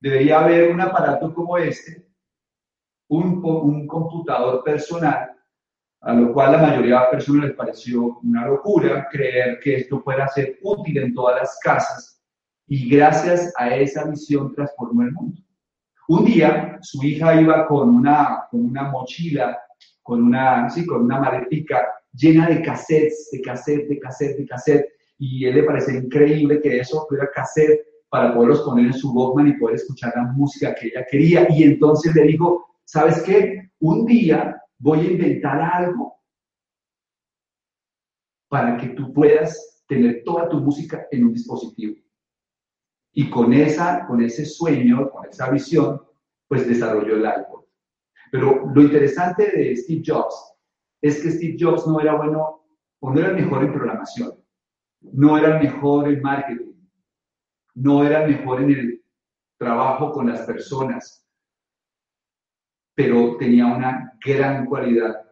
debería 0.00 0.40
haber 0.40 0.72
un 0.72 0.80
aparato 0.80 1.34
como 1.34 1.58
este, 1.58 2.08
un, 3.08 3.44
un 3.44 3.86
computador 3.86 4.64
personal, 4.64 5.32
a 6.00 6.14
lo 6.14 6.32
cual 6.32 6.52
la 6.52 6.62
mayoría 6.62 6.94
de 6.94 7.00
las 7.00 7.10
personas 7.10 7.44
les 7.44 7.56
pareció 7.56 8.18
una 8.20 8.46
locura 8.46 9.06
creer 9.10 9.60
que 9.60 9.76
esto 9.76 10.00
fuera 10.00 10.26
ser 10.28 10.58
útil 10.62 10.96
en 10.96 11.12
todas 11.12 11.40
las 11.40 11.58
casas 11.62 12.22
y 12.66 12.88
gracias 12.88 13.52
a 13.58 13.76
esa 13.76 14.08
visión 14.08 14.54
transformó 14.54 15.02
el 15.02 15.12
mundo. 15.12 15.42
Un 16.08 16.24
día 16.24 16.78
su 16.80 17.02
hija 17.02 17.38
iba 17.38 17.66
con 17.66 17.94
una, 17.94 18.46
con 18.50 18.64
una 18.64 18.84
mochila, 18.84 19.58
con 20.02 20.22
una, 20.22 20.70
sí, 20.70 20.86
con 20.86 21.02
una 21.02 21.20
maletica 21.20 21.86
llena 22.14 22.48
de 22.48 22.62
cassettes, 22.62 23.30
de 23.32 23.40
cassettes, 23.40 23.88
de 23.88 23.98
cassettes, 23.98 24.38
de 24.38 24.46
cassettes, 24.46 24.92
y 25.18 25.46
él 25.46 25.54
le 25.54 25.62
parecía 25.64 25.94
increíble 25.98 26.60
que 26.60 26.78
eso 26.78 27.06
fuera 27.08 27.30
cassette 27.32 27.80
para 28.08 28.34
poderlos 28.34 28.62
poner 28.62 28.86
en 28.86 28.92
su 28.92 29.12
Walkman 29.12 29.48
y 29.48 29.58
poder 29.58 29.76
escuchar 29.76 30.12
la 30.16 30.24
música 30.32 30.74
que 30.74 30.88
ella 30.88 31.06
quería. 31.10 31.46
Y 31.50 31.64
entonces 31.64 32.14
le 32.14 32.22
dijo, 32.24 32.64
¿sabes 32.84 33.22
qué? 33.22 33.70
Un 33.80 34.06
día 34.06 34.60
voy 34.78 35.00
a 35.00 35.10
inventar 35.10 35.60
algo 35.60 36.14
para 38.48 38.76
que 38.76 38.88
tú 38.88 39.12
puedas 39.12 39.82
tener 39.88 40.22
toda 40.24 40.48
tu 40.48 40.58
música 40.60 41.06
en 41.10 41.24
un 41.24 41.32
dispositivo. 41.32 41.96
Y 43.12 43.30
con, 43.30 43.52
esa, 43.52 44.06
con 44.06 44.22
ese 44.22 44.44
sueño, 44.44 45.10
con 45.10 45.26
esa 45.28 45.50
visión, 45.50 46.00
pues 46.48 46.66
desarrolló 46.66 47.16
el 47.16 47.22
iPod. 47.22 47.64
Pero 48.30 48.66
lo 48.72 48.82
interesante 48.82 49.50
de 49.50 49.76
Steve 49.76 50.02
Jobs 50.04 50.53
es 51.04 51.22
que 51.22 51.30
Steve 51.32 51.56
Jobs 51.60 51.86
no 51.86 52.00
era 52.00 52.14
bueno 52.14 52.62
o 53.00 53.10
no 53.12 53.20
era 53.20 53.34
mejor 53.34 53.62
en 53.62 53.74
programación, 53.74 54.42
no 55.02 55.36
era 55.36 55.58
mejor 55.58 56.08
en 56.08 56.22
marketing, 56.22 56.72
no 57.74 58.02
era 58.02 58.26
mejor 58.26 58.62
en 58.62 58.70
el 58.70 59.04
trabajo 59.58 60.12
con 60.12 60.30
las 60.30 60.40
personas, 60.46 61.28
pero 62.94 63.36
tenía 63.36 63.66
una 63.66 64.14
gran 64.24 64.64
cualidad. 64.64 65.26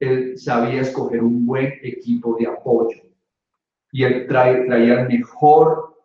Él 0.00 0.36
sabía 0.36 0.80
escoger 0.80 1.22
un 1.22 1.46
buen 1.46 1.74
equipo 1.84 2.36
de 2.36 2.48
apoyo 2.48 3.02
y 3.92 4.02
él 4.02 4.26
traía 4.26 5.00
el 5.00 5.06
mejor 5.06 5.96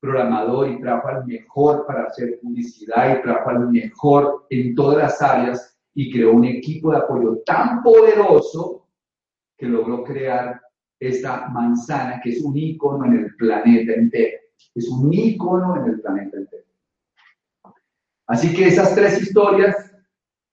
programador 0.00 0.68
y 0.68 0.80
trabaja 0.80 1.18
al 1.18 1.26
mejor 1.26 1.86
para 1.86 2.06
hacer 2.06 2.40
publicidad 2.42 3.20
y 3.20 3.22
trabaja 3.22 3.50
al 3.52 3.70
mejor 3.70 4.46
en 4.50 4.74
todas 4.74 4.98
las 4.98 5.22
áreas 5.22 5.75
y 5.98 6.12
creó 6.12 6.32
un 6.32 6.44
equipo 6.44 6.90
de 6.90 6.98
apoyo 6.98 7.38
tan 7.46 7.82
poderoso 7.82 8.86
que 9.56 9.66
logró 9.66 10.04
crear 10.04 10.60
esta 11.00 11.48
manzana 11.48 12.20
que 12.22 12.32
es 12.32 12.42
un 12.42 12.54
icono 12.54 13.06
en 13.06 13.14
el 13.14 13.34
planeta 13.36 13.94
entero. 13.94 14.38
Es 14.74 14.88
un 14.88 15.10
icono 15.10 15.74
en 15.78 15.92
el 15.92 16.00
planeta 16.02 16.36
entero. 16.36 16.64
Así 18.26 18.54
que 18.54 18.68
esas 18.68 18.94
tres 18.94 19.22
historias 19.22 19.90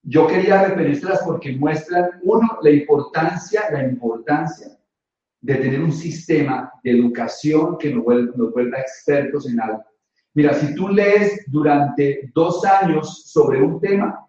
yo 0.02 0.28
quería 0.28 0.64
referírselas 0.64 1.22
porque 1.26 1.52
muestran, 1.58 2.22
uno, 2.24 2.48
la 2.62 2.70
importancia, 2.70 3.64
la 3.70 3.84
importancia 3.84 4.68
de 5.42 5.56
tener 5.56 5.82
un 5.82 5.92
sistema 5.92 6.72
de 6.86 6.92
educación 6.92 7.78
que 7.78 7.94
nos 7.94 8.04
vuelva, 8.06 8.80
expertos 8.80 9.50
en 9.50 9.60
algo. 9.60 9.84
Mira, 10.34 10.54
si 10.54 10.74
tú 10.74 10.88
lees 10.88 11.44
durante 11.48 12.32
dos 12.34 12.64
años 12.64 13.24
sobre 13.26 13.62
un 13.62 13.82
tema, 13.82 14.24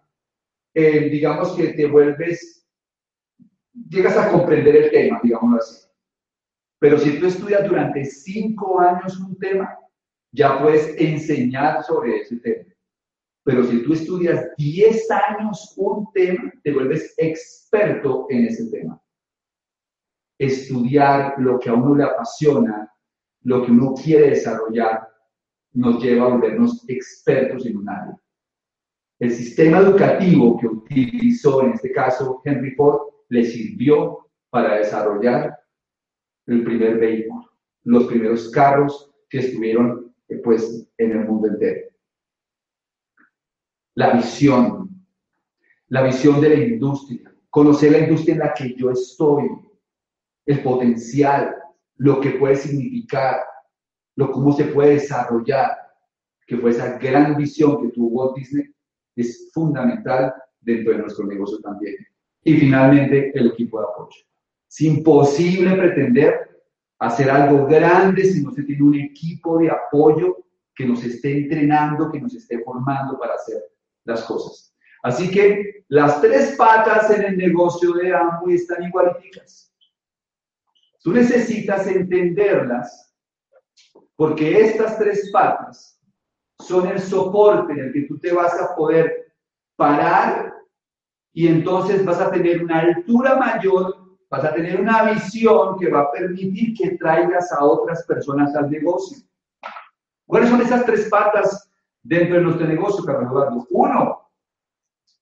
eh, 0.74 1.08
digamos 1.08 1.56
que 1.56 1.68
te 1.68 1.86
vuelves, 1.86 2.66
llegas 3.88 4.16
a 4.16 4.30
comprender 4.30 4.76
el 4.76 4.90
tema, 4.90 5.20
digámoslo 5.22 5.58
así. 5.58 5.86
Pero 6.80 6.98
si 6.98 7.18
tú 7.18 7.26
estudias 7.26 7.66
durante 7.66 8.04
cinco 8.04 8.80
años 8.80 9.18
un 9.20 9.38
tema, 9.38 9.78
ya 10.32 10.60
puedes 10.60 10.94
enseñar 11.00 11.82
sobre 11.84 12.18
ese 12.18 12.36
tema. 12.36 12.64
Pero 13.44 13.64
si 13.64 13.82
tú 13.82 13.92
estudias 13.92 14.54
diez 14.56 15.08
años 15.10 15.74
un 15.76 16.10
tema, 16.12 16.52
te 16.62 16.72
vuelves 16.72 17.14
experto 17.16 18.26
en 18.30 18.46
ese 18.46 18.70
tema 18.70 19.00
estudiar 20.38 21.34
lo 21.38 21.58
que 21.58 21.70
a 21.70 21.74
uno 21.74 21.94
le 21.94 22.04
apasiona, 22.04 22.92
lo 23.42 23.64
que 23.64 23.70
uno 23.70 23.94
quiere 23.94 24.30
desarrollar, 24.30 25.08
nos 25.72 26.02
lleva 26.02 26.26
a 26.26 26.30
volvernos 26.30 26.84
expertos 26.88 27.66
en 27.66 27.76
un 27.78 27.88
área. 27.88 28.18
El 29.18 29.30
sistema 29.30 29.78
educativo 29.78 30.58
que 30.58 30.66
utilizó 30.66 31.62
en 31.62 31.72
este 31.72 31.92
caso 31.92 32.42
Henry 32.44 32.72
Ford 32.72 33.00
le 33.28 33.44
sirvió 33.44 34.30
para 34.50 34.76
desarrollar 34.76 35.58
el 36.46 36.64
primer 36.64 36.98
vehículo, 36.98 37.50
los 37.84 38.04
primeros 38.04 38.50
carros 38.50 39.12
que 39.28 39.38
estuvieron 39.38 40.14
eh, 40.28 40.36
pues, 40.36 40.88
en 40.98 41.12
el 41.12 41.24
mundo 41.26 41.48
entero. 41.48 41.88
La 43.94 44.14
visión, 44.14 44.90
la 45.88 46.02
visión 46.02 46.40
de 46.40 46.48
la 46.48 46.64
industria, 46.64 47.32
conocer 47.50 47.92
la 47.92 48.00
industria 48.00 48.34
en 48.34 48.40
la 48.40 48.52
que 48.52 48.74
yo 48.74 48.90
estoy, 48.90 49.48
el 50.46 50.62
potencial, 50.62 51.54
lo 51.96 52.20
que 52.20 52.30
puede 52.30 52.56
significar, 52.56 53.40
lo 54.16 54.30
cómo 54.32 54.52
se 54.52 54.64
puede 54.64 54.94
desarrollar, 54.94 55.70
que 56.46 56.58
fue 56.58 56.70
esa 56.70 56.98
gran 56.98 57.36
visión 57.36 57.80
que 57.80 57.92
tuvo 57.92 58.08
Walt 58.08 58.36
Disney, 58.36 58.73
es 59.16 59.50
fundamental 59.52 60.34
dentro 60.60 60.92
de 60.92 60.98
nuestro 60.98 61.26
negocio 61.26 61.58
también. 61.60 61.96
Y 62.42 62.54
finalmente, 62.56 63.32
el 63.34 63.48
equipo 63.48 63.80
de 63.80 63.86
apoyo. 63.86 64.16
Es 64.68 64.80
imposible 64.80 65.76
pretender 65.76 66.62
hacer 66.98 67.30
algo 67.30 67.66
grande 67.66 68.24
si 68.24 68.42
no 68.42 68.50
se 68.52 68.62
tiene 68.62 68.82
un 68.82 68.94
equipo 68.94 69.58
de 69.58 69.70
apoyo 69.70 70.44
que 70.74 70.86
nos 70.86 71.04
esté 71.04 71.38
entrenando, 71.38 72.10
que 72.10 72.20
nos 72.20 72.34
esté 72.34 72.62
formando 72.62 73.18
para 73.18 73.34
hacer 73.34 73.62
las 74.04 74.22
cosas. 74.24 74.74
Así 75.02 75.30
que 75.30 75.84
las 75.88 76.20
tres 76.20 76.56
patas 76.56 77.10
en 77.10 77.24
el 77.24 77.36
negocio 77.36 77.92
de 77.92 78.14
Amway 78.14 78.56
están 78.56 78.82
igualitas. 78.82 79.72
Tú 81.02 81.12
necesitas 81.12 81.86
entenderlas 81.86 83.14
porque 84.16 84.60
estas 84.60 84.98
tres 84.98 85.30
patas 85.30 85.93
son 86.66 86.88
el 86.88 87.00
soporte 87.00 87.72
en 87.72 87.78
el 87.80 87.92
que 87.92 88.02
tú 88.02 88.18
te 88.18 88.32
vas 88.32 88.58
a 88.60 88.74
poder 88.74 89.32
parar 89.76 90.54
y 91.32 91.48
entonces 91.48 92.04
vas 92.04 92.20
a 92.20 92.30
tener 92.30 92.62
una 92.62 92.80
altura 92.80 93.36
mayor, 93.36 94.16
vas 94.30 94.44
a 94.44 94.54
tener 94.54 94.80
una 94.80 95.10
visión 95.12 95.78
que 95.78 95.90
va 95.90 96.02
a 96.02 96.12
permitir 96.12 96.74
que 96.74 96.96
traigas 96.96 97.52
a 97.52 97.64
otras 97.64 98.04
personas 98.06 98.54
al 98.54 98.70
negocio. 98.70 99.18
¿Cuáles 100.26 100.48
son 100.48 100.60
esas 100.60 100.86
tres 100.86 101.08
patas 101.08 101.70
dentro 102.02 102.36
de 102.36 102.42
nuestro 102.42 102.66
negocio, 102.66 103.04
Carlos 103.04 103.30
Eduardo? 103.30 103.66
Uno, 103.70 104.30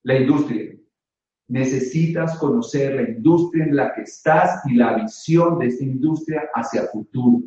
la 0.03 0.15
industria. 0.17 0.77
Necesitas 1.49 2.39
conocer 2.39 2.95
la 2.95 3.03
industria 3.03 3.65
en 3.65 3.77
la 3.77 3.95
que 3.95 4.03
estás 4.03 4.63
y 4.67 4.75
la 4.75 4.95
visión 4.95 5.59
de 5.59 5.67
esta 5.67 5.85
industria 5.85 6.49
hacia 6.55 6.83
el 6.83 6.89
futuro. 6.89 7.43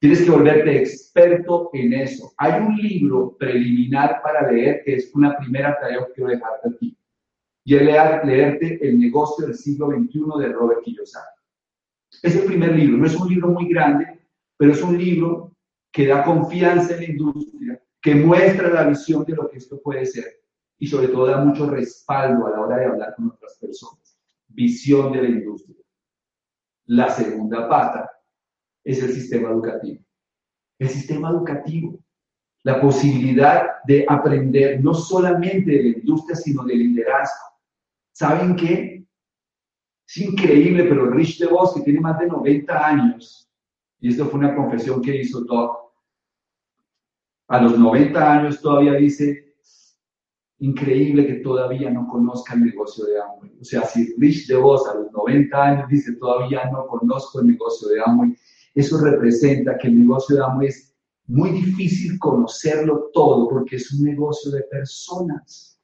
Tienes 0.00 0.22
que 0.22 0.30
volverte 0.30 0.78
experto 0.78 1.70
en 1.72 1.92
eso. 1.92 2.32
Hay 2.36 2.60
un 2.60 2.76
libro 2.76 3.36
preliminar 3.36 4.20
para 4.22 4.50
leer 4.50 4.82
que 4.84 4.94
es 4.94 5.12
una 5.14 5.36
primera 5.36 5.76
tarea 5.80 6.06
que 6.06 6.12
quiero 6.12 6.30
dejarte 6.30 6.68
aquí. 6.68 6.96
Y 7.64 7.74
es 7.74 7.82
leer, 7.82 8.24
leerte 8.24 8.78
El 8.80 8.98
negocio 8.98 9.46
del 9.46 9.56
siglo 9.56 9.88
XXI 9.88 10.20
de 10.38 10.52
Robert 10.52 10.82
Kiyosaki. 10.82 11.40
Es 12.22 12.36
el 12.36 12.44
primer 12.44 12.76
libro. 12.76 12.96
No 12.96 13.06
es 13.06 13.16
un 13.16 13.28
libro 13.28 13.48
muy 13.48 13.68
grande, 13.68 14.20
pero 14.56 14.72
es 14.72 14.82
un 14.82 14.96
libro 14.96 15.52
que 15.90 16.06
da 16.06 16.22
confianza 16.22 16.94
en 16.94 17.00
la 17.00 17.06
industria, 17.06 17.82
que 18.00 18.14
muestra 18.14 18.70
la 18.70 18.84
visión 18.84 19.24
de 19.24 19.34
lo 19.34 19.50
que 19.50 19.58
esto 19.58 19.80
puede 19.82 20.06
ser 20.06 20.38
y 20.78 20.86
sobre 20.86 21.08
todo 21.08 21.26
da 21.26 21.44
mucho 21.44 21.68
respaldo 21.68 22.46
a 22.46 22.50
la 22.50 22.60
hora 22.60 22.76
de 22.78 22.84
hablar 22.86 23.14
con 23.16 23.30
otras 23.30 23.58
personas. 23.58 24.16
Visión 24.46 25.12
de 25.12 25.22
la 25.22 25.28
industria. 25.28 25.76
La 26.86 27.10
segunda 27.10 27.68
pata 27.68 28.17
es 28.88 29.02
el 29.02 29.12
sistema 29.12 29.50
educativo. 29.50 30.02
El 30.78 30.88
sistema 30.88 31.28
educativo, 31.28 32.00
la 32.62 32.80
posibilidad 32.80 33.66
de 33.86 34.06
aprender 34.08 34.82
no 34.82 34.94
solamente 34.94 35.70
de 35.70 35.82
la 35.82 35.88
industria, 35.98 36.34
sino 36.34 36.64
de 36.64 36.74
liderazgo. 36.74 37.44
¿Saben 38.12 38.56
qué? 38.56 39.06
Es 40.06 40.16
increíble, 40.16 40.84
pero 40.84 41.10
Rich 41.10 41.38
DeVos, 41.38 41.74
que 41.74 41.82
tiene 41.82 42.00
más 42.00 42.18
de 42.18 42.28
90 42.28 42.86
años, 42.86 43.50
y 44.00 44.08
esto 44.08 44.24
fue 44.26 44.40
una 44.40 44.54
confesión 44.56 45.02
que 45.02 45.20
hizo 45.20 45.44
Doc, 45.44 45.92
a 47.48 47.60
los 47.60 47.78
90 47.78 48.32
años 48.32 48.60
todavía 48.60 48.94
dice, 48.94 49.54
increíble 50.60 51.26
que 51.26 51.34
todavía 51.34 51.90
no 51.90 52.08
conozca 52.08 52.54
el 52.54 52.64
negocio 52.64 53.04
de 53.04 53.20
Amway. 53.20 53.58
O 53.60 53.64
sea, 53.64 53.84
si 53.84 54.14
Rich 54.16 54.46
DeVos 54.46 54.88
a 54.88 54.94
los 54.94 55.12
90 55.12 55.62
años 55.62 55.88
dice 55.88 56.16
todavía 56.16 56.70
no 56.70 56.86
conozco 56.86 57.40
el 57.40 57.48
negocio 57.48 57.88
de 57.88 58.00
Amway, 58.00 58.36
eso 58.80 58.98
representa 58.98 59.76
que 59.76 59.88
el 59.88 59.98
negocio 59.98 60.36
de 60.36 60.44
Amway 60.44 60.68
es 60.68 60.94
muy 61.26 61.50
difícil 61.50 62.18
conocerlo 62.18 63.10
todo 63.12 63.48
porque 63.48 63.76
es 63.76 63.92
un 63.92 64.04
negocio 64.04 64.52
de 64.52 64.62
personas. 64.62 65.80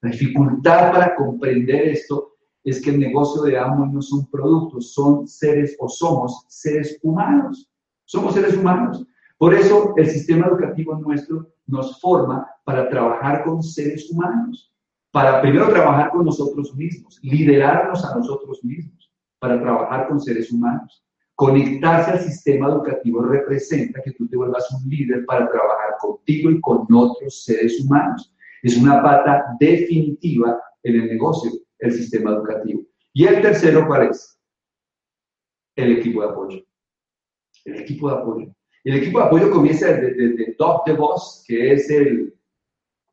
La 0.00 0.10
dificultad 0.10 0.92
para 0.92 1.16
comprender 1.16 1.88
esto 1.88 2.36
es 2.62 2.80
que 2.80 2.90
el 2.90 3.00
negocio 3.00 3.42
de 3.42 3.58
Amway 3.58 3.90
no 3.90 4.00
son 4.00 4.30
productos, 4.30 4.92
son 4.92 5.26
seres 5.26 5.76
o 5.80 5.88
somos 5.88 6.44
seres 6.48 6.98
humanos. 7.02 7.68
Somos 8.04 8.34
seres 8.34 8.56
humanos. 8.56 9.04
Por 9.38 9.52
eso 9.52 9.92
el 9.96 10.08
sistema 10.08 10.46
educativo 10.46 10.94
nuestro 10.94 11.52
nos 11.66 12.00
forma 12.00 12.48
para 12.64 12.88
trabajar 12.88 13.44
con 13.44 13.62
seres 13.62 14.10
humanos, 14.10 14.72
para 15.10 15.40
primero 15.40 15.68
trabajar 15.68 16.10
con 16.10 16.24
nosotros 16.24 16.74
mismos, 16.74 17.18
liderarnos 17.22 18.04
a 18.04 18.16
nosotros 18.16 18.62
mismos, 18.64 19.12
para 19.40 19.60
trabajar 19.60 20.08
con 20.08 20.20
seres 20.20 20.52
humanos. 20.52 21.05
Conectarse 21.36 22.12
al 22.12 22.20
sistema 22.20 22.68
educativo 22.68 23.22
representa 23.22 24.02
que 24.02 24.12
tú 24.12 24.26
te 24.26 24.38
vuelvas 24.38 24.70
un 24.72 24.88
líder 24.88 25.26
para 25.26 25.50
trabajar 25.50 25.96
contigo 26.00 26.50
y 26.50 26.60
con 26.62 26.86
otros 26.90 27.44
seres 27.44 27.78
humanos. 27.80 28.34
Es 28.62 28.78
una 28.78 29.02
pata 29.02 29.44
definitiva 29.60 30.58
en 30.82 30.94
el 30.94 31.08
negocio, 31.08 31.50
el 31.78 31.92
sistema 31.92 32.30
educativo. 32.30 32.82
Y 33.12 33.26
el 33.26 33.42
tercero, 33.42 33.86
¿cuál 33.86 34.08
es? 34.08 34.40
El 35.76 35.98
equipo 35.98 36.22
de 36.22 36.28
apoyo. 36.30 36.64
El 37.66 37.76
equipo 37.80 38.08
de 38.08 38.16
apoyo. 38.16 38.54
El 38.82 38.94
equipo 38.94 39.18
de 39.18 39.24
apoyo 39.26 39.50
comienza 39.50 39.92
desde, 39.92 40.54
Top 40.54 40.86
de 40.86 40.92
DeVos, 40.92 41.44
que 41.46 41.72
es 41.72 41.90
el 41.90 42.34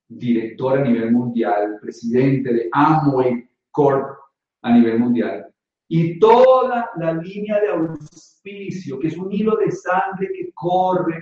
director 0.08 0.80
a 0.80 0.84
nivel 0.84 1.12
mundial, 1.12 1.78
presidente 1.82 2.54
de 2.54 2.70
Amway 2.72 3.50
Corp 3.72 4.18
a 4.62 4.74
nivel 4.74 5.00
mundial. 5.00 5.53
Y 5.96 6.18
toda 6.18 6.90
la 6.96 7.14
línea 7.14 7.60
de 7.60 7.70
auspicio, 7.70 8.98
que 9.00 9.10
es 9.10 9.18
un 9.18 9.32
hilo 9.32 9.56
de 9.58 9.70
sangre 9.70 10.30
que 10.36 10.52
corre 10.54 11.22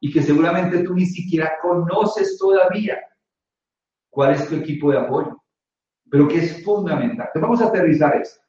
y 0.00 0.10
que 0.10 0.22
seguramente 0.22 0.82
tú 0.82 0.94
ni 0.94 1.04
siquiera 1.04 1.58
conoces 1.60 2.38
todavía. 2.38 2.98
¿Cuál 4.08 4.34
es 4.34 4.48
tu 4.48 4.56
equipo 4.56 4.90
de 4.90 4.98
apoyo? 4.98 5.42
Pero 6.10 6.26
que 6.26 6.38
es 6.38 6.64
fundamental. 6.64 7.28
Te 7.34 7.40
vamos 7.40 7.60
a 7.60 7.66
aterrizar 7.66 8.16
esto. 8.16 8.40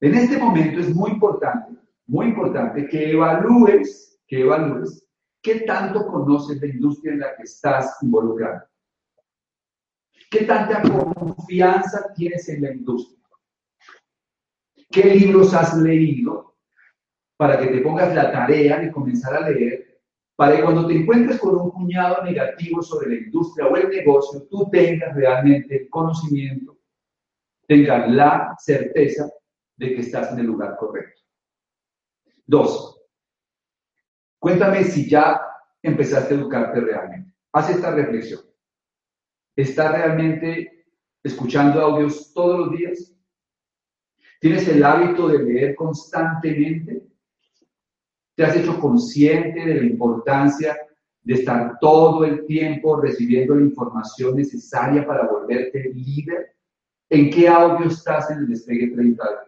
En 0.00 0.14
este 0.14 0.38
momento 0.38 0.80
es 0.80 0.94
muy 0.94 1.10
importante 1.10 1.76
muy 2.06 2.26
importante 2.26 2.86
que 2.86 3.10
evalúes, 3.10 4.18
que 4.26 4.40
evalúes 4.40 5.06
qué 5.42 5.60
tanto 5.60 6.06
conoces 6.06 6.60
la 6.60 6.68
industria 6.68 7.12
en 7.12 7.20
la 7.20 7.36
que 7.36 7.42
estás 7.42 7.98
involucrado. 8.02 8.62
¿Qué 10.30 10.44
tanta 10.44 10.82
confianza 10.82 12.12
tienes 12.14 12.48
en 12.48 12.62
la 12.62 12.72
industria? 12.72 13.25
¿Qué 14.90 15.02
libros 15.02 15.52
has 15.54 15.76
leído 15.76 16.56
para 17.36 17.58
que 17.58 17.66
te 17.66 17.80
pongas 17.80 18.14
la 18.14 18.32
tarea 18.32 18.78
de 18.78 18.90
comenzar 18.90 19.34
a 19.34 19.48
leer? 19.48 20.00
Para 20.36 20.56
que 20.56 20.62
cuando 20.62 20.86
te 20.86 20.94
encuentres 20.94 21.40
con 21.40 21.56
un 21.56 21.70
cuñado 21.70 22.22
negativo 22.22 22.82
sobre 22.82 23.08
la 23.08 23.16
industria 23.26 23.66
o 23.66 23.76
el 23.76 23.88
negocio, 23.88 24.46
tú 24.50 24.68
tengas 24.70 25.14
realmente 25.14 25.82
el 25.82 25.88
conocimiento, 25.88 26.78
tengas 27.66 28.10
la 28.10 28.54
certeza 28.58 29.30
de 29.76 29.94
que 29.94 30.00
estás 30.00 30.32
en 30.32 30.40
el 30.40 30.46
lugar 30.46 30.76
correcto. 30.76 31.22
Dos, 32.44 33.02
cuéntame 34.38 34.84
si 34.84 35.08
ya 35.08 35.40
empezaste 35.82 36.34
a 36.34 36.36
educarte 36.36 36.80
realmente. 36.80 37.34
Haz 37.52 37.70
esta 37.70 37.90
reflexión. 37.90 38.40
¿Estás 39.56 39.92
realmente 39.92 40.86
escuchando 41.22 41.80
audios 41.80 42.32
todos 42.34 42.58
los 42.60 42.78
días? 42.78 43.15
¿Tienes 44.40 44.68
el 44.68 44.84
hábito 44.84 45.28
de 45.28 45.42
leer 45.42 45.74
constantemente? 45.74 47.02
¿Te 48.34 48.44
has 48.44 48.56
hecho 48.56 48.78
consciente 48.78 49.64
de 49.64 49.74
la 49.74 49.86
importancia 49.86 50.76
de 51.22 51.34
estar 51.34 51.78
todo 51.80 52.24
el 52.24 52.44
tiempo 52.46 53.00
recibiendo 53.00 53.54
la 53.54 53.62
información 53.62 54.36
necesaria 54.36 55.06
para 55.06 55.26
volverte 55.26 55.90
líder? 55.94 56.54
¿En 57.08 57.30
qué 57.30 57.48
audio 57.48 57.86
estás 57.88 58.30
en 58.30 58.38
el 58.38 58.48
despegue 58.48 58.88
30 58.88 59.46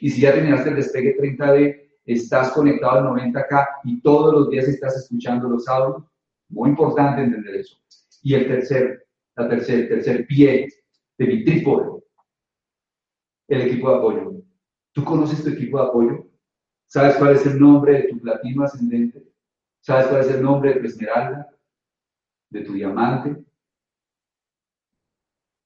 y 0.00 0.10
si 0.10 0.20
ya 0.20 0.32
terminaste 0.32 0.70
el 0.70 0.76
despegue 0.76 1.16
30D, 1.16 1.80
estás 2.04 2.50
conectado 2.52 2.98
al 2.98 3.32
90K 3.32 3.66
y 3.84 4.00
todos 4.00 4.32
los 4.32 4.50
días 4.50 4.68
estás 4.68 4.96
escuchando 4.96 5.48
los 5.48 5.66
audios, 5.68 6.04
muy 6.48 6.70
importante 6.70 7.22
entender 7.22 7.56
eso. 7.56 7.78
Y 8.22 8.34
el 8.34 8.46
tercer, 8.46 9.06
la 9.36 9.48
tercer, 9.48 9.80
el 9.80 9.88
tercer 9.88 10.26
pie 10.26 10.68
de 11.18 11.26
mi 11.26 11.44
trípode, 11.44 12.02
el 13.48 13.62
equipo 13.62 13.90
de 13.90 13.96
apoyo. 13.96 14.42
¿Tú 14.92 15.04
conoces 15.04 15.42
tu 15.42 15.50
equipo 15.50 15.78
de 15.78 15.88
apoyo? 15.88 16.26
¿Sabes 16.86 17.16
cuál 17.16 17.34
es 17.34 17.46
el 17.46 17.58
nombre 17.58 17.92
de 17.94 18.08
tu 18.08 18.20
platino 18.20 18.64
ascendente? 18.64 19.22
¿Sabes 19.80 20.06
cuál 20.06 20.20
es 20.20 20.30
el 20.30 20.42
nombre 20.42 20.74
de 20.74 20.80
tu 20.80 20.86
esmeralda? 20.86 21.50
¿De 22.50 22.60
tu 22.62 22.72
diamante? 22.72 23.44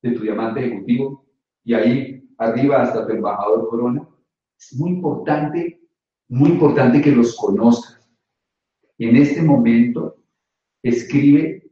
¿De 0.03 0.11
tu 0.13 0.21
diamante 0.23 0.65
ejecutivo? 0.65 1.27
Y 1.65 1.75
ahí 1.75 2.29
arriba 2.39 2.83
hasta 2.83 3.07
tu 3.07 3.13
embajador 3.13 3.69
corona. 3.69 4.09
Es 4.59 4.75
muy 4.75 4.91
importante, 4.91 5.81
muy 6.29 6.51
importante 6.51 7.01
que 7.01 7.13
los 7.13 7.37
conozcas. 7.37 8.11
En 8.97 9.17
este 9.17 9.43
momento, 9.43 10.17
escribe 10.83 11.71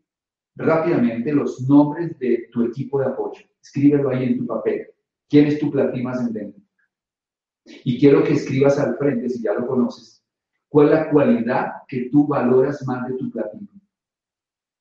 rápidamente 0.55 1.33
los 1.33 1.61
nombres 1.69 2.19
de 2.19 2.49
tu 2.53 2.65
equipo 2.65 3.01
de 3.01 3.07
apoyo. 3.07 3.43
Escríbelo 3.61 4.11
ahí 4.11 4.25
en 4.25 4.39
tu 4.39 4.47
papel. 4.47 4.87
¿Quién 5.29 5.47
es 5.47 5.59
tu 5.59 5.71
platino 5.71 6.11
ascendente? 6.11 6.61
Y 7.85 7.99
quiero 7.99 8.23
que 8.23 8.35
escribas 8.35 8.79
al 8.79 8.97
frente, 8.97 9.29
si 9.29 9.43
ya 9.43 9.55
lo 9.55 9.67
conoces, 9.67 10.25
cuál 10.69 10.87
es 10.87 10.93
la 10.93 11.11
cualidad 11.11 11.73
que 11.89 12.09
tú 12.11 12.27
valoras 12.27 12.87
más 12.87 13.09
de 13.09 13.15
tu 13.15 13.31
platino. 13.31 13.69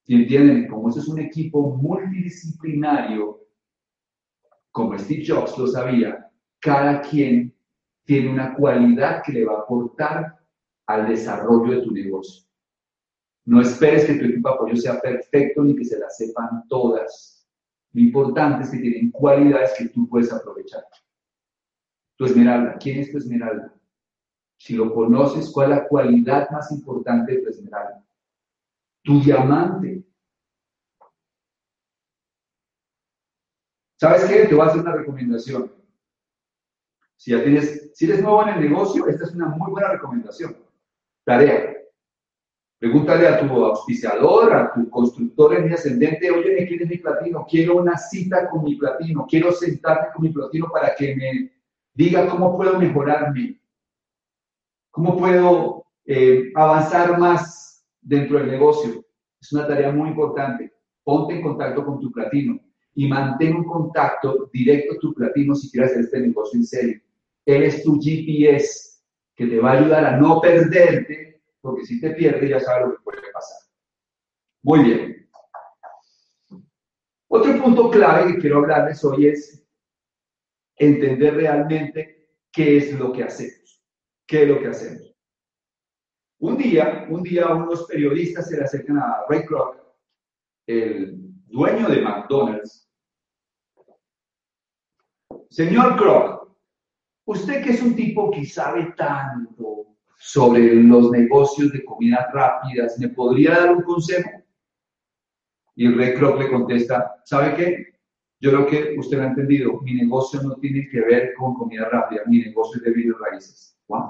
Y 0.06 0.16
entienden, 0.16 0.68
como 0.68 0.90
eso 0.90 1.00
es 1.00 1.08
un 1.08 1.20
equipo 1.20 1.76
multidisciplinario, 1.76 3.42
como 4.72 4.98
Steve 5.00 5.24
Jobs 5.26 5.58
lo 5.58 5.68
sabía, 5.68 6.30
cada 6.60 7.02
quien 7.02 7.56
tiene 8.04 8.30
una 8.30 8.54
cualidad 8.54 9.24
que 9.24 9.32
le 9.32 9.46
va 9.46 9.56
a 9.56 9.62
aportar 9.62 10.40
al 10.86 11.08
desarrollo 11.08 11.72
de 11.72 11.82
tu 11.82 11.92
negocio. 11.92 12.46
No 13.46 13.62
esperes 13.62 14.06
que 14.06 14.16
tu 14.16 14.26
equipo 14.26 14.50
de 14.50 14.56
apoyo 14.56 14.76
sea 14.76 15.00
perfecto 15.00 15.64
ni 15.64 15.76
que 15.76 15.86
se 15.86 16.00
la 16.00 16.10
sepan 16.10 16.68
todas. 16.68 17.35
Lo 17.96 18.02
importante 18.02 18.66
es 18.66 18.72
que 18.72 18.78
tienen 18.80 19.10
cualidades 19.10 19.74
que 19.78 19.88
tú 19.88 20.06
puedes 20.10 20.32
aprovechar. 20.34 20.84
Tu 22.18 22.26
esmeralda, 22.26 22.78
¿quién 22.78 23.00
es 23.00 23.10
tu 23.10 23.18
esmeralda? 23.18 23.74
Si 24.58 24.76
lo 24.76 24.94
conoces, 24.94 25.50
¿cuál 25.50 25.72
es 25.72 25.78
la 25.78 25.88
cualidad 25.88 26.50
más 26.50 26.70
importante 26.74 27.32
de 27.32 27.42
tu 27.42 27.50
esmeralda? 27.50 28.06
Tu 29.02 29.22
diamante, 29.22 30.04
¿Sabes 33.98 34.26
qué? 34.26 34.46
Te 34.46 34.54
voy 34.54 34.66
a 34.66 34.70
hacer 34.70 34.82
una 34.82 34.92
recomendación. 34.92 35.72
Si 37.16 37.32
ya 37.32 37.42
tienes, 37.42 37.92
si 37.96 38.06
eres 38.06 38.22
nuevo 38.22 38.44
en 38.44 38.56
el 38.56 38.70
negocio, 38.70 39.08
esta 39.08 39.24
es 39.24 39.34
una 39.34 39.48
muy 39.48 39.72
buena 39.72 39.88
recomendación. 39.88 40.58
Tarea. 41.24 41.78
Pregúntale 42.86 43.28
a 43.28 43.40
tu 43.40 43.66
auspiciador, 43.66 44.54
a 44.54 44.72
tu 44.72 44.88
constructor 44.92 45.56
en 45.56 45.66
mi 45.66 45.74
ascendente, 45.74 46.30
oye, 46.30 46.54
¿me 46.54 46.68
quieres 46.68 46.88
mi 46.88 46.98
platino? 46.98 47.44
Quiero 47.50 47.78
una 47.78 47.98
cita 47.98 48.48
con 48.48 48.64
mi 48.64 48.76
platino, 48.76 49.26
quiero 49.28 49.52
sentarme 49.52 50.10
con 50.14 50.24
mi 50.24 50.30
platino 50.30 50.68
para 50.72 50.94
que 50.94 51.16
me 51.16 51.52
diga 51.96 52.28
cómo 52.28 52.56
puedo 52.56 52.78
mejorarme, 52.78 53.60
cómo 54.92 55.18
puedo 55.18 55.84
eh, 56.06 56.52
avanzar 56.54 57.18
más 57.18 57.84
dentro 58.02 58.38
del 58.38 58.52
negocio. 58.52 59.04
Es 59.42 59.52
una 59.52 59.66
tarea 59.66 59.92
muy 59.92 60.10
importante. 60.10 60.72
Ponte 61.04 61.34
en 61.34 61.42
contacto 61.42 61.84
con 61.84 62.00
tu 62.00 62.12
platino 62.12 62.60
y 62.94 63.08
mantén 63.08 63.56
un 63.56 63.64
contacto 63.64 64.48
directo 64.54 64.94
a 64.94 65.00
tu 65.00 65.12
platino 65.12 65.56
si 65.56 65.72
quieres 65.72 65.90
hacer 65.90 66.04
este 66.04 66.20
negocio 66.20 66.60
en 66.60 66.66
serio. 66.68 67.02
Él 67.48 67.64
es 67.64 67.84
tu 67.84 68.00
GPS 68.00 69.02
que 69.36 69.48
te 69.48 69.60
va 69.60 69.72
a 69.72 69.78
ayudar 69.80 70.06
a 70.06 70.18
no 70.18 70.40
perderte, 70.40 71.35
porque 71.66 71.84
si 71.84 72.00
te 72.00 72.12
pierdes 72.12 72.48
ya 72.48 72.60
sabes 72.60 72.90
lo 72.90 72.96
que 72.96 73.04
puede 73.04 73.22
pasar. 73.34 73.58
Muy 74.62 74.84
bien. 74.84 75.30
Otro 77.28 77.60
punto 77.60 77.90
clave 77.90 78.34
que 78.34 78.40
quiero 78.40 78.60
hablarles 78.60 79.04
hoy 79.04 79.30
es 79.30 79.68
entender 80.76 81.34
realmente 81.34 82.30
qué 82.52 82.78
es 82.78 82.94
lo 82.94 83.12
que 83.12 83.24
hacemos. 83.24 83.84
¿Qué 84.28 84.44
es 84.44 84.48
lo 84.48 84.60
que 84.60 84.68
hacemos? 84.68 85.16
Un 86.38 86.56
día, 86.56 87.08
un 87.10 87.24
día 87.24 87.48
unos 87.48 87.88
periodistas 87.88 88.48
se 88.48 88.58
le 88.58 88.64
acercan 88.64 89.00
a 89.00 89.26
Ray 89.28 89.44
Kroc, 89.48 89.76
el 90.68 91.16
dueño 91.48 91.88
de 91.88 92.02
McDonald's, 92.02 92.92
Señor 95.50 95.96
Kroc, 95.96 96.48
usted 97.26 97.64
que 97.64 97.72
es 97.72 97.82
un 97.82 97.96
tipo 97.96 98.30
que 98.30 98.46
sabe 98.46 98.94
tanto 98.96 99.85
sobre 100.26 100.74
los 100.74 101.12
negocios 101.12 101.72
de 101.72 101.86
comidas 101.86 102.26
rápidas, 102.34 102.98
¿me 102.98 103.10
podría 103.10 103.52
dar 103.52 103.76
un 103.76 103.84
consejo? 103.84 104.28
Y 105.76 105.88
rey 105.88 106.16
Kroc 106.16 106.40
le 106.40 106.50
contesta, 106.50 107.22
¿sabe 107.26 107.56
qué? 107.56 107.86
Yo 108.40 108.50
creo 108.50 108.66
que 108.66 108.96
usted 108.98 109.20
ha 109.20 109.28
entendido, 109.28 109.80
mi 109.82 109.94
negocio 109.94 110.42
no 110.42 110.56
tiene 110.56 110.88
que 110.90 111.00
ver 111.02 111.36
con 111.36 111.54
comida 111.54 111.88
rápida, 111.90 112.24
mi 112.26 112.40
negocio 112.40 112.78
es 112.78 112.84
de 112.86 112.92
bienes 112.92 113.16
raíces. 113.20 113.78
Wow. 113.88 114.10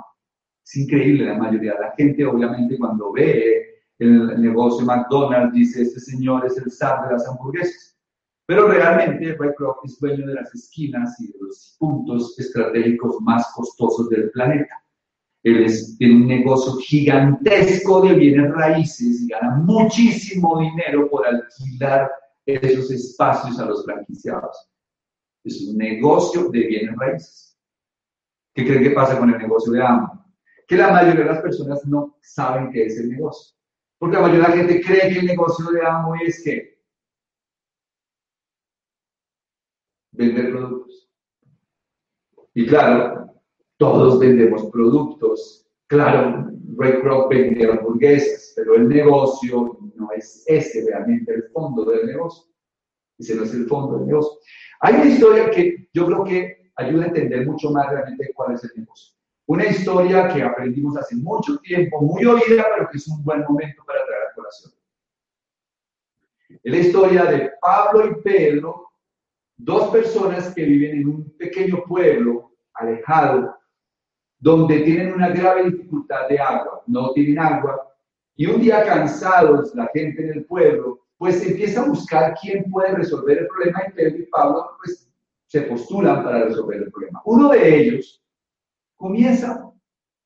Es 0.64 0.78
increíble 0.78 1.26
la 1.26 1.38
mayoría 1.38 1.74
de 1.74 1.82
la 1.82 1.92
gente, 1.98 2.26
obviamente, 2.26 2.78
cuando 2.78 3.12
ve 3.12 3.82
el 4.00 4.42
negocio 4.42 4.86
McDonald's, 4.86 5.54
dice, 5.54 5.82
este 5.82 6.00
señor 6.00 6.46
es 6.46 6.58
el 6.58 6.72
zar 6.72 7.08
de 7.08 7.14
las 7.14 7.28
hamburguesas. 7.28 8.00
Pero 8.46 8.70
realmente 8.70 9.36
Ray 9.38 9.52
Kroc 9.58 9.84
es 9.84 10.00
dueño 10.00 10.26
de 10.26 10.36
las 10.36 10.56
esquinas 10.56 11.20
y 11.20 11.28
de 11.28 11.40
los 11.42 11.76
puntos 11.78 12.40
estratégicos 12.40 13.20
más 13.20 13.52
costosos 13.54 14.10
del 14.10 14.32
planeta. 14.32 14.85
Él 15.46 15.64
es, 15.64 15.96
tiene 16.00 16.16
un 16.16 16.28
negocio 16.28 16.74
gigantesco 16.78 18.02
de 18.02 18.16
bienes 18.16 18.52
raíces 18.52 19.22
y 19.22 19.28
gana 19.28 19.58
muchísimo 19.58 20.60
dinero 20.60 21.08
por 21.08 21.24
alquilar 21.28 22.10
esos 22.48 22.90
espacios 22.90 23.60
a 23.60 23.66
los 23.66 23.86
franquiciados. 23.86 24.58
Es 25.44 25.62
un 25.62 25.78
negocio 25.78 26.50
de 26.50 26.60
bienes 26.62 26.96
raíces. 26.96 27.56
¿Qué 28.56 28.66
creen 28.66 28.86
que 28.86 28.90
pasa 28.90 29.20
con 29.20 29.30
el 29.30 29.38
negocio 29.38 29.72
de 29.72 29.84
Amo? 29.84 30.26
Que 30.68 30.78
la 30.78 30.90
mayoría 30.90 31.26
de 31.26 31.30
las 31.30 31.42
personas 31.44 31.86
no 31.86 32.18
saben 32.24 32.72
qué 32.72 32.88
es 32.88 32.98
el 32.98 33.10
negocio. 33.10 33.56
Porque 34.00 34.16
la 34.16 34.24
mayoría 34.24 34.48
de 34.48 34.50
la 34.50 34.56
gente 34.56 34.82
cree 34.82 35.14
que 35.14 35.20
el 35.20 35.28
negocio 35.28 35.70
de 35.70 35.86
Amo 35.86 36.16
es 36.16 36.44
que 36.44 36.80
vender 40.12 40.50
productos. 40.50 41.08
Y 42.56 42.66
claro, 42.66 43.35
todos 43.78 44.20
vendemos 44.20 44.66
productos. 44.72 45.68
Claro, 45.88 46.50
Ray 46.78 47.02
Kroc 47.02 47.30
vende 47.30 47.70
hamburguesas, 47.70 48.54
pero 48.56 48.76
el 48.76 48.88
negocio 48.88 49.78
no 49.96 50.12
es 50.12 50.44
ese 50.48 50.86
realmente 50.86 51.34
el 51.34 51.44
fondo 51.52 51.86
del 51.86 52.08
negocio. 52.08 52.46
Ese 53.18 53.36
no 53.36 53.44
es 53.44 53.54
el 53.54 53.66
fondo 53.68 53.98
del 53.98 54.08
negocio. 54.08 54.40
Hay 54.82 54.96
una 54.96 55.06
historia 55.06 55.50
que 55.52 55.90
yo 55.94 56.06
creo 56.06 56.24
que 56.24 56.72
ayuda 56.76 57.06
a 57.06 57.08
entender 57.08 57.46
mucho 57.46 57.72
más 57.72 57.90
realmente 57.90 58.32
cuál 58.34 58.56
es 58.56 58.64
el 58.64 58.72
negocio. 58.76 59.16
Una 59.48 59.66
historia 59.66 60.28
que 60.28 60.42
aprendimos 60.42 60.98
hace 60.98 61.16
mucho 61.16 61.58
tiempo, 61.60 62.02
muy 62.02 62.26
oída, 62.26 62.66
pero 62.76 62.90
que 62.90 62.98
es 62.98 63.08
un 63.08 63.24
buen 63.24 63.44
momento 63.44 63.84
para 63.86 64.04
traer 64.06 64.24
a 64.24 64.34
colación. 64.34 64.74
Es 66.64 66.72
la 66.72 66.78
historia 66.78 67.26
de 67.26 67.52
Pablo 67.62 68.08
y 68.08 68.22
Pedro, 68.22 68.90
dos 69.56 69.92
personas 69.92 70.54
que 70.54 70.64
viven 70.64 71.02
en 71.02 71.08
un 71.08 71.38
pequeño 71.38 71.84
pueblo 71.88 72.56
alejado, 72.74 73.56
donde 74.46 74.82
tienen 74.82 75.12
una 75.12 75.30
grave 75.30 75.72
dificultad 75.72 76.28
de 76.30 76.38
agua, 76.38 76.84
no 76.86 77.12
tienen 77.14 77.40
agua, 77.40 77.92
y 78.36 78.46
un 78.46 78.62
día 78.62 78.84
cansados, 78.84 79.74
la 79.74 79.90
gente 79.92 80.24
en 80.24 80.34
el 80.34 80.46
pueblo, 80.46 81.00
pues 81.18 81.44
empieza 81.44 81.82
a 81.82 81.88
buscar 81.88 82.36
quién 82.40 82.64
puede 82.70 82.94
resolver 82.94 83.40
el 83.40 83.48
problema 83.48 83.82
y 83.88 83.92
Pedro 83.94 84.18
y 84.20 84.26
Pablo 84.28 84.70
pues, 84.78 85.12
se 85.48 85.62
postulan 85.62 86.24
para 86.24 86.44
resolver 86.44 86.84
el 86.84 86.92
problema. 86.92 87.24
Uno 87.26 87.50
de 87.50 87.76
ellos 87.76 88.24
comienza 88.98 89.68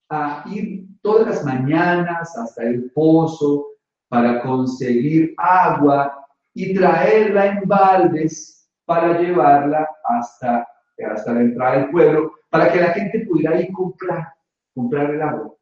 a 0.10 0.44
ir 0.48 0.86
todas 1.02 1.26
las 1.26 1.46
mañanas 1.46 2.38
hasta 2.38 2.64
el 2.64 2.92
pozo 2.92 3.68
para 4.10 4.42
conseguir 4.42 5.34
agua 5.38 6.28
y 6.54 6.74
traerla 6.74 7.46
en 7.46 7.62
baldes 7.66 8.70
para 8.84 9.18
llevarla 9.18 9.88
hasta, 10.04 10.68
hasta 11.06 11.34
la 11.34 11.42
entrada 11.42 11.78
del 11.78 11.90
pueblo, 11.90 12.34
para 12.50 12.72
que 12.72 12.80
la 12.80 12.94
gente 12.94 13.26
pudiera 13.26 13.60
ir 13.60 13.72
comprar, 13.72 14.34
comprar 14.74 15.12
el 15.12 15.22
agua. 15.22 15.54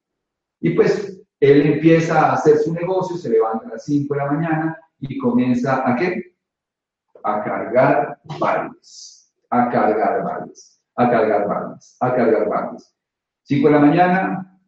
Y 0.59 0.71
pues 0.71 1.21
él 1.39 1.73
empieza 1.73 2.19
a 2.19 2.33
hacer 2.33 2.57
su 2.57 2.73
negocio, 2.73 3.17
se 3.17 3.29
levanta 3.29 3.67
a 3.67 3.71
las 3.73 3.85
5 3.85 4.13
de 4.13 4.19
la 4.19 4.31
mañana 4.31 4.77
y 4.99 5.17
comienza 5.17 5.87
a 5.87 5.95
qué? 5.95 6.35
A 7.23 7.43
cargar 7.43 8.19
baldes, 8.39 9.33
a 9.49 9.69
cargar 9.69 10.23
baldes, 10.23 10.81
a 10.95 11.09
cargar 11.09 11.47
baldes, 11.47 11.97
a 11.99 12.15
cargar 12.15 12.49
baldes. 12.49 12.95
5 13.43 13.67
de 13.67 13.73
la 13.73 13.79
mañana, 13.79 14.59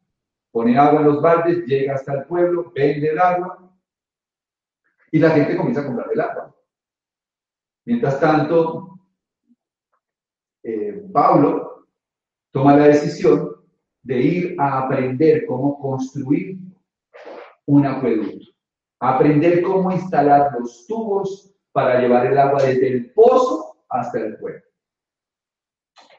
pone 0.51 0.77
agua 0.77 1.01
en 1.01 1.08
los 1.08 1.21
baldes, 1.21 1.65
llega 1.65 1.95
hasta 1.95 2.13
el 2.13 2.25
pueblo, 2.25 2.71
vende 2.75 3.10
el 3.10 3.19
agua 3.19 3.69
y 5.12 5.19
la 5.19 5.32
gente 5.32 5.58
comienza 5.58 5.82
a 5.82 5.86
comprar 5.86 6.12
el 6.12 6.21
agua. 6.21 6.55
Mientras 7.86 8.19
tanto, 8.19 8.98
eh, 10.69 11.03
Pablo 11.12 11.88
toma 12.51 12.75
la 12.75 12.88
decisión 12.88 13.55
de 14.03 14.21
ir 14.21 14.55
a 14.60 14.79
aprender 14.79 15.45
cómo 15.45 15.79
construir 15.79 16.58
un 17.65 17.86
acueducto, 17.86 18.45
aprender 18.99 19.62
cómo 19.62 19.91
instalar 19.91 20.51
los 20.60 20.86
tubos 20.88 21.53
para 21.71 21.99
llevar 21.99 22.27
el 22.27 22.38
agua 22.38 22.63
desde 22.63 22.88
el 22.88 23.13
pozo 23.13 23.84
hasta 23.89 24.19
el 24.19 24.38
pueblo. 24.38 24.62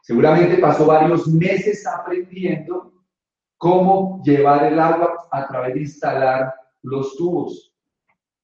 Seguramente 0.03 0.59
pasó 0.59 0.87
varios 0.87 1.27
meses 1.29 1.87
aprendiendo 1.87 2.93
cómo 3.59 4.23
llevar 4.25 4.65
el 4.65 4.79
agua 4.79 5.29
a 5.31 5.47
través 5.47 5.75
de 5.75 5.81
instalar 5.81 6.55
los 6.83 7.17
tubos. 7.17 7.75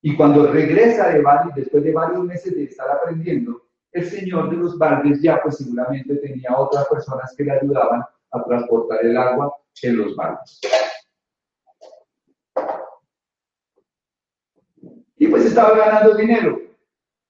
Y 0.03 0.17
cuando 0.17 0.53
regresa 0.53 1.09
de 1.09 1.23
después 1.57 1.83
de 1.83 1.93
varios 1.93 2.25
meses 2.25 2.55
de 2.55 2.65
estar 2.65 2.89
aprendiendo, 2.91 3.66
el 3.97 4.05
señor 4.05 4.51
de 4.51 4.57
los 4.57 4.77
baldes 4.79 5.23
ya 5.23 5.41
pues 5.43 5.57
seguramente 5.57 6.17
tenía 6.17 6.55
otras 6.57 6.87
personas 6.87 7.35
que 7.35 7.45
le 7.45 7.53
ayudaban 7.53 8.03
a 8.31 8.45
transportar 8.45 9.05
el 9.05 9.17
agua 9.17 9.55
en 9.83 9.97
los 9.97 10.15
baldes. 10.15 10.61
Y 15.17 15.29
pues 15.29 15.47
estaba 15.47 15.77
ganando 15.77 16.15
dinero. 16.15 16.61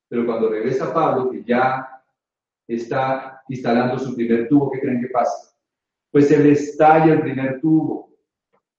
Pero 0.08 0.26
cuando 0.26 0.48
regresa 0.48 0.92
Pablo, 0.92 1.30
que 1.30 1.44
ya 1.44 1.88
está 2.66 3.42
instalando 3.48 3.96
su 3.98 4.16
primer 4.16 4.48
tubo, 4.48 4.70
¿qué 4.72 4.80
creen 4.80 5.00
que 5.00 5.08
pasa? 5.08 5.54
Pues 6.10 6.26
se 6.28 6.38
le 6.38 6.52
estalla 6.52 7.12
el 7.12 7.20
primer 7.20 7.60
tubo, 7.60 8.10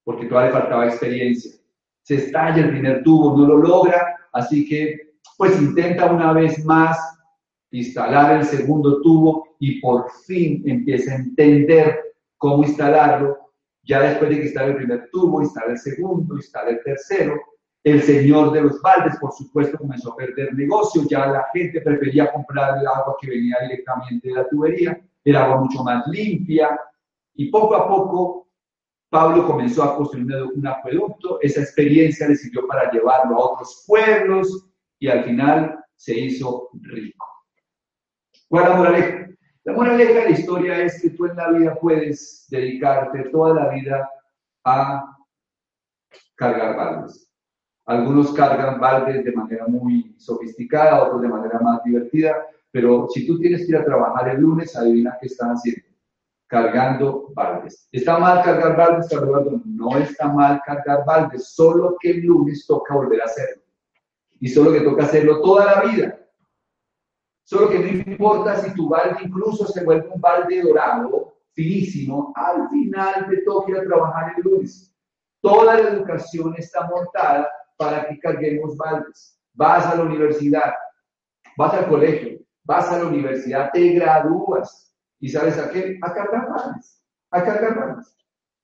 porque 0.03 0.25
todavía 0.25 0.51
le 0.51 0.59
faltaba 0.59 0.87
experiencia. 0.87 1.53
Se 2.01 2.15
estalla 2.15 2.65
el 2.65 2.71
primer 2.71 3.03
tubo, 3.03 3.37
no 3.37 3.47
lo 3.47 3.57
logra, 3.57 4.17
así 4.33 4.67
que 4.67 5.15
pues 5.37 5.61
intenta 5.61 6.11
una 6.11 6.33
vez 6.33 6.65
más 6.65 7.16
instalar 7.71 8.37
el 8.37 8.45
segundo 8.45 9.01
tubo 9.01 9.55
y 9.59 9.81
por 9.81 10.09
fin 10.25 10.63
empieza 10.65 11.13
a 11.13 11.17
entender 11.17 11.99
cómo 12.37 12.63
instalarlo. 12.63 13.37
Ya 13.83 14.01
después 14.01 14.29
de 14.29 14.41
que 14.41 14.47
el 14.47 14.75
primer 14.75 15.09
tubo, 15.11 15.41
instala 15.41 15.71
el 15.71 15.77
segundo, 15.77 16.35
instala 16.35 16.71
el 16.71 16.83
tercero. 16.83 17.39
El 17.83 18.01
señor 18.01 18.51
de 18.51 18.61
los 18.61 18.81
baldes, 18.81 19.17
por 19.17 19.31
supuesto, 19.31 19.77
comenzó 19.77 20.11
a 20.11 20.15
perder 20.17 20.53
negocio. 20.53 21.03
Ya 21.09 21.27
la 21.27 21.45
gente 21.53 21.79
prefería 21.79 22.31
comprar 22.31 22.79
el 22.79 22.87
agua 22.87 23.15
que 23.21 23.29
venía 23.29 23.55
directamente 23.61 24.27
de 24.27 24.35
la 24.35 24.49
tubería, 24.49 25.01
el 25.23 25.35
agua 25.35 25.61
mucho 25.61 25.83
más 25.83 26.05
limpia. 26.07 26.77
Y 27.35 27.49
poco 27.49 27.75
a 27.75 27.87
poco 27.87 28.47
Pablo 29.09 29.47
comenzó 29.47 29.83
a 29.83 29.95
construir 29.95 30.27
un 30.53 30.67
acueducto. 30.67 31.39
Esa 31.41 31.61
experiencia 31.61 32.27
le 32.27 32.35
sirvió 32.35 32.67
para 32.67 32.91
llevarlo 32.91 33.35
a 33.35 33.53
otros 33.53 33.85
pueblos 33.87 34.67
y 34.99 35.07
al 35.07 35.23
final 35.23 35.79
se 35.95 36.19
hizo 36.19 36.69
rico. 36.81 37.25
¿Cuál 38.49 38.63
es 38.63 38.69
la 38.69 38.75
moraleja? 38.75 39.29
La 39.65 39.73
moraleja 39.73 40.13
de 40.13 40.23
la 40.23 40.29
historia 40.29 40.81
es 40.81 41.01
que 41.01 41.09
tú 41.09 41.25
en 41.25 41.35
la 41.35 41.51
vida 41.51 41.75
puedes 41.75 42.47
dedicarte 42.49 43.29
toda 43.29 43.53
la 43.53 43.69
vida 43.69 44.09
a 44.63 45.17
cargar 46.35 46.77
baldes. 46.77 47.29
Algunos 47.85 48.33
cargan 48.33 48.79
baldes 48.79 49.25
de 49.25 49.31
manera 49.31 49.67
muy 49.67 50.15
sofisticada, 50.17 51.03
otros 51.03 51.21
de 51.21 51.27
manera 51.27 51.59
más 51.59 51.83
divertida, 51.83 52.45
pero 52.71 53.07
si 53.09 53.25
tú 53.25 53.39
tienes 53.39 53.61
que 53.61 53.71
ir 53.71 53.77
a 53.77 53.85
trabajar 53.85 54.29
el 54.29 54.41
lunes, 54.41 54.75
adivina 54.75 55.17
qué 55.19 55.27
están 55.27 55.51
haciendo. 55.51 55.83
Cargando 56.47 57.31
baldes. 57.33 57.89
¿Está 57.91 58.19
mal 58.19 58.43
cargar 58.43 58.77
baldes? 58.77 59.09
No 59.65 59.97
está 59.97 60.29
mal 60.29 60.61
cargar 60.65 61.03
baldes, 61.05 61.49
solo 61.49 61.97
que 61.99 62.11
el 62.11 62.21
lunes 62.21 62.65
toca 62.65 62.93
volver 62.93 63.21
a 63.21 63.25
hacerlo. 63.25 63.63
Y 64.39 64.47
solo 64.47 64.71
que 64.71 64.81
toca 64.81 65.03
hacerlo 65.03 65.41
toda 65.41 65.65
la 65.65 65.81
vida. 65.89 66.19
Solo 67.47 67.69
que 67.69 67.79
no 67.79 67.87
importa 67.87 68.57
si 68.57 68.73
tu 68.73 68.89
balde 68.89 69.23
incluso 69.23 69.65
se 69.67 69.81
vuelve 69.85 70.09
un 70.09 70.19
balde 70.19 70.61
dorado, 70.61 71.37
finísimo, 71.53 72.33
al 72.35 72.67
final 72.67 73.25
te 73.29 73.37
toca 73.43 73.81
trabajar 73.85 74.33
el 74.35 74.43
lunes. 74.43 74.93
Toda 75.39 75.75
la 75.75 75.87
educación 75.87 76.55
está 76.57 76.85
montada 76.87 77.49
para 77.77 78.05
que 78.05 78.19
carguemos 78.19 78.75
baldes. 78.75 79.39
Vas 79.53 79.85
a 79.85 79.95
la 79.95 80.03
universidad, 80.03 80.73
vas 81.55 81.73
al 81.73 81.87
colegio, 81.87 82.37
vas 82.65 82.91
a 82.91 82.97
la 82.97 83.05
universidad, 83.05 83.71
te 83.71 83.93
gradúas 83.93 84.93
y 85.17 85.29
sabes 85.29 85.57
a 85.57 85.71
qué? 85.71 85.97
A 86.01 86.13
cargar 86.13 86.49
baldes, 86.49 87.01
a 87.31 87.45
cargar 87.45 87.79
baldes. 87.79 88.13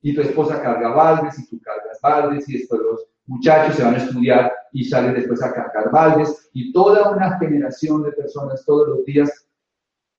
Y 0.01 0.13
tu 0.13 0.19
esposa 0.19 0.61
carga 0.61 0.89
baldes 0.89 1.39
y 1.39 1.49
tú 1.49 1.57
cargas 1.61 2.01
baldes 2.01 2.49
y 2.49 2.57
después 2.57 2.81
los 2.81 3.12
muchachos 3.25 3.75
se 3.75 3.83
van 3.83 3.95
a 3.95 3.97
estudiar 3.97 4.51
y 4.71 4.85
salen 4.85 5.13
después 5.13 5.41
a 5.43 5.53
cargar 5.53 5.91
baldes 5.91 6.49
y 6.53 6.71
toda 6.73 7.11
una 7.11 7.37
generación 7.37 8.03
de 8.03 8.11
personas 8.11 8.63
todos 8.65 8.87
los 8.89 9.05
días 9.05 9.47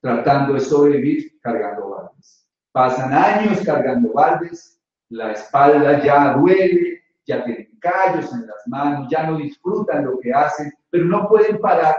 tratando 0.00 0.54
de 0.54 0.60
sobrevivir 0.60 1.38
cargando 1.40 1.90
baldes. 1.90 2.46
Pasan 2.72 3.12
años 3.12 3.60
cargando 3.64 4.12
baldes, 4.12 4.80
la 5.08 5.32
espalda 5.32 6.02
ya 6.04 6.34
duele, 6.34 7.02
ya 7.26 7.44
tienen 7.44 7.78
callos 7.80 8.32
en 8.32 8.46
las 8.46 8.66
manos, 8.66 9.08
ya 9.10 9.26
no 9.26 9.38
disfrutan 9.38 10.04
lo 10.04 10.18
que 10.18 10.32
hacen, 10.32 10.72
pero 10.90 11.04
no 11.04 11.28
pueden 11.28 11.58
parar 11.58 11.96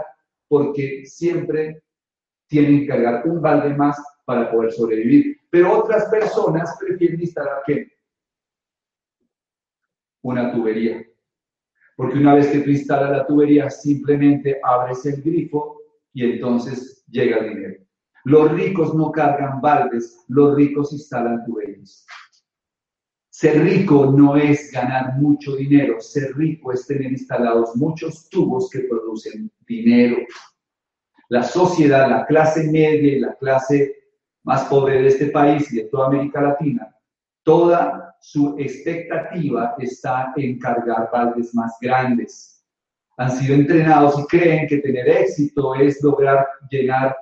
porque 0.48 1.06
siempre 1.06 1.82
tienen 2.48 2.82
que 2.82 2.88
cargar 2.88 3.28
un 3.28 3.42
balde 3.42 3.74
más 3.74 3.98
para 4.26 4.52
poder 4.52 4.72
sobrevivir. 4.72 5.38
Pero 5.50 5.80
otras 5.80 6.06
personas 6.10 6.76
prefieren 6.80 7.22
instalar 7.22 7.64
qué? 7.66 7.95
Una 10.26 10.52
tubería. 10.52 11.06
Porque 11.96 12.18
una 12.18 12.34
vez 12.34 12.48
que 12.48 12.60
tú 12.60 12.72
instalas 12.72 13.12
la 13.12 13.28
tubería, 13.28 13.70
simplemente 13.70 14.60
abres 14.64 15.06
el 15.06 15.22
grifo 15.22 15.82
y 16.14 16.26
entonces 16.26 17.06
llega 17.08 17.38
el 17.38 17.50
dinero. 17.56 17.84
Los 18.24 18.52
ricos 18.52 18.96
no 18.96 19.12
cargan 19.12 19.62
baldes, 19.62 20.26
los 20.28 20.56
ricos 20.56 20.92
instalan 20.94 21.46
tuberías. 21.46 22.06
Ser 23.30 23.62
rico 23.62 24.12
no 24.12 24.36
es 24.36 24.72
ganar 24.72 25.16
mucho 25.18 25.56
dinero, 25.56 26.02
ser 26.02 26.36
rico 26.36 26.72
es 26.72 26.88
tener 26.88 27.12
instalados 27.12 27.76
muchos 27.76 28.28
tubos 28.30 28.70
que 28.72 28.80
producen 28.80 29.52
dinero. 29.68 30.18
La 31.30 31.44
sociedad, 31.44 32.10
la 32.10 32.26
clase 32.26 32.72
media 32.72 33.14
y 33.14 33.20
la 33.20 33.36
clase 33.36 33.96
más 34.44 34.64
pobre 34.66 35.02
de 35.02 35.08
este 35.08 35.28
país 35.28 35.72
y 35.72 35.78
de 35.78 35.84
toda 35.84 36.08
América 36.08 36.42
Latina, 36.42 36.96
toda 37.44 38.15
su 38.26 38.56
expectativa 38.58 39.76
está 39.78 40.34
en 40.36 40.58
cargar 40.58 41.10
baldes 41.14 41.54
más 41.54 41.78
grandes. 41.80 42.66
Han 43.18 43.32
sido 43.32 43.54
entrenados 43.54 44.20
y 44.20 44.26
creen 44.26 44.68
que 44.68 44.80
tener 44.80 45.08
éxito 45.08 45.76
es 45.76 46.02
lograr 46.02 46.48
llenar 46.72 47.16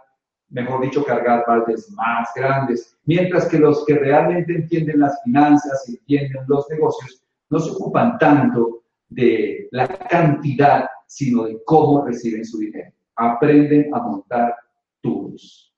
mejor 0.48 0.82
dicho, 0.82 1.04
cargar 1.04 1.44
baldes 1.46 1.92
más 1.92 2.30
grandes, 2.34 2.98
mientras 3.04 3.48
que 3.50 3.60
los 3.60 3.86
que 3.86 3.96
realmente 3.96 4.56
entienden 4.56 5.02
las 5.02 5.22
finanzas 5.24 5.84
y 5.89 5.98
entienden 5.98 6.46
los 6.48 6.70
negocios 6.70 7.22
no 7.50 7.60
se 7.60 7.72
ocupan 7.72 8.18
tanto 8.18 8.84
de 9.10 9.68
la 9.72 9.88
cantidad, 9.88 10.88
sino 11.06 11.44
de 11.44 11.62
cómo 11.66 12.06
reciben 12.06 12.46
su 12.46 12.60
dinero. 12.60 12.94
Aprenden 13.18 13.94
a 13.94 14.00
montar 14.00 14.56
tubos. 15.02 15.76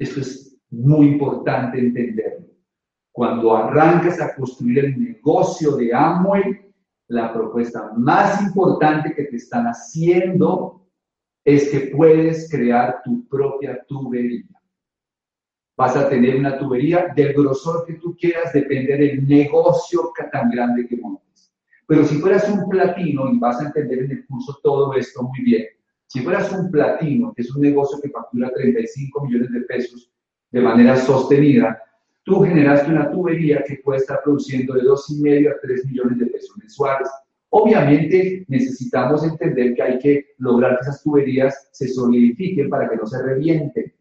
Esto 0.00 0.20
es 0.20 0.58
muy 0.68 1.06
importante 1.06 1.78
entenderlo. 1.78 2.55
Cuando 3.16 3.56
arrancas 3.56 4.20
a 4.20 4.34
construir 4.34 4.78
el 4.78 5.02
negocio 5.02 5.74
de 5.78 5.90
Amway, 5.94 6.70
la 7.08 7.32
propuesta 7.32 7.90
más 7.96 8.42
importante 8.42 9.14
que 9.14 9.24
te 9.24 9.36
están 9.36 9.64
haciendo 9.64 10.86
es 11.42 11.70
que 11.70 11.96
puedes 11.96 12.50
crear 12.50 13.00
tu 13.02 13.26
propia 13.26 13.82
tubería. 13.88 14.44
Vas 15.78 15.96
a 15.96 16.10
tener 16.10 16.36
una 16.36 16.58
tubería 16.58 17.06
del 17.16 17.32
grosor 17.32 17.86
que 17.86 17.94
tú 17.94 18.14
quieras, 18.20 18.52
depende 18.52 18.98
del 18.98 19.26
negocio 19.26 20.12
tan 20.30 20.50
grande 20.50 20.86
que 20.86 20.98
montes. 20.98 21.50
Pero 21.86 22.04
si 22.04 22.16
fueras 22.16 22.46
un 22.50 22.68
platino, 22.68 23.32
y 23.32 23.38
vas 23.38 23.62
a 23.62 23.68
entender 23.68 24.00
en 24.00 24.10
el 24.10 24.26
curso 24.26 24.58
todo 24.62 24.92
esto 24.92 25.22
muy 25.22 25.40
bien, 25.40 25.64
si 26.06 26.20
fueras 26.20 26.52
un 26.52 26.70
platino, 26.70 27.32
que 27.34 27.40
es 27.40 27.56
un 27.56 27.62
negocio 27.62 27.98
que 27.98 28.10
factura 28.10 28.52
35 28.52 29.24
millones 29.24 29.50
de 29.52 29.60
pesos 29.62 30.12
de 30.50 30.60
manera 30.60 30.96
sostenida, 30.96 31.82
tú 32.26 32.42
generaste 32.42 32.90
una 32.90 33.10
tubería 33.10 33.64
que 33.66 33.80
puede 33.82 34.00
estar 34.00 34.20
produciendo 34.22 34.74
de 34.74 34.82
2,5 34.82 35.50
a 35.50 35.60
3 35.62 35.86
millones 35.86 36.18
de 36.18 36.26
pesos 36.26 36.54
mensuales 36.58 37.08
Obviamente 37.58 38.44
necesitamos 38.48 39.24
entender 39.24 39.74
que 39.74 39.82
hay 39.82 39.98
que 39.98 40.26
lograr 40.36 40.76
que 40.76 40.82
esas 40.82 41.02
tuberías 41.02 41.68
se 41.72 41.88
solidifiquen 41.88 42.68
para 42.68 42.88
que 42.88 42.96
no 42.96 43.06
se 43.06 43.22
revienten. 43.22 43.94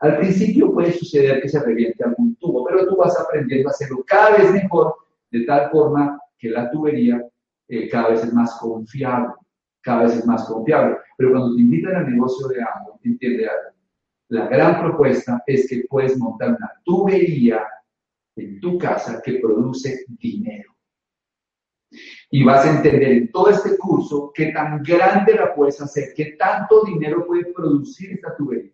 Al 0.00 0.18
principio 0.18 0.72
puede 0.72 0.92
suceder 0.92 1.42
que 1.42 1.48
se 1.48 1.62
reviente 1.62 2.02
algún 2.02 2.34
tubo, 2.36 2.64
pero 2.64 2.86
tú 2.88 2.96
vas 2.96 3.18
aprendiendo 3.20 3.68
a 3.68 3.72
hacerlo 3.72 4.02
cada 4.06 4.38
vez 4.38 4.50
mejor, 4.52 4.94
de 5.30 5.44
tal 5.44 5.70
forma 5.70 6.18
que 6.38 6.48
la 6.50 6.70
tubería 6.70 7.22
eh, 7.68 7.88
cada 7.88 8.10
vez 8.10 8.24
es 8.24 8.32
más 8.32 8.58
confiable, 8.58 9.34
cada 9.82 10.04
vez 10.04 10.16
es 10.16 10.26
más 10.26 10.44
confiable. 10.44 10.96
Pero 11.18 11.32
cuando 11.32 11.54
te 11.54 11.60
invitan 11.60 11.96
al 11.96 12.10
negocio 12.10 12.48
de 12.48 12.62
agua, 12.62 12.98
entiende 13.02 13.46
algo. 13.46 13.76
La 14.32 14.46
gran 14.46 14.80
propuesta 14.80 15.42
es 15.46 15.68
que 15.68 15.84
puedes 15.86 16.16
montar 16.16 16.56
una 16.56 16.72
tubería 16.82 17.66
en 18.34 18.58
tu 18.60 18.78
casa 18.78 19.20
que 19.22 19.34
produce 19.34 20.06
dinero. 20.08 20.74
Y 22.30 22.42
vas 22.42 22.64
a 22.64 22.76
entender 22.76 23.12
en 23.12 23.30
todo 23.30 23.50
este 23.50 23.76
curso 23.76 24.32
qué 24.34 24.46
tan 24.52 24.82
grande 24.82 25.34
la 25.34 25.54
puedes 25.54 25.78
hacer, 25.82 26.14
qué 26.16 26.34
tanto 26.38 26.82
dinero 26.86 27.26
puede 27.26 27.52
producir 27.52 28.12
esta 28.12 28.34
tubería. 28.34 28.72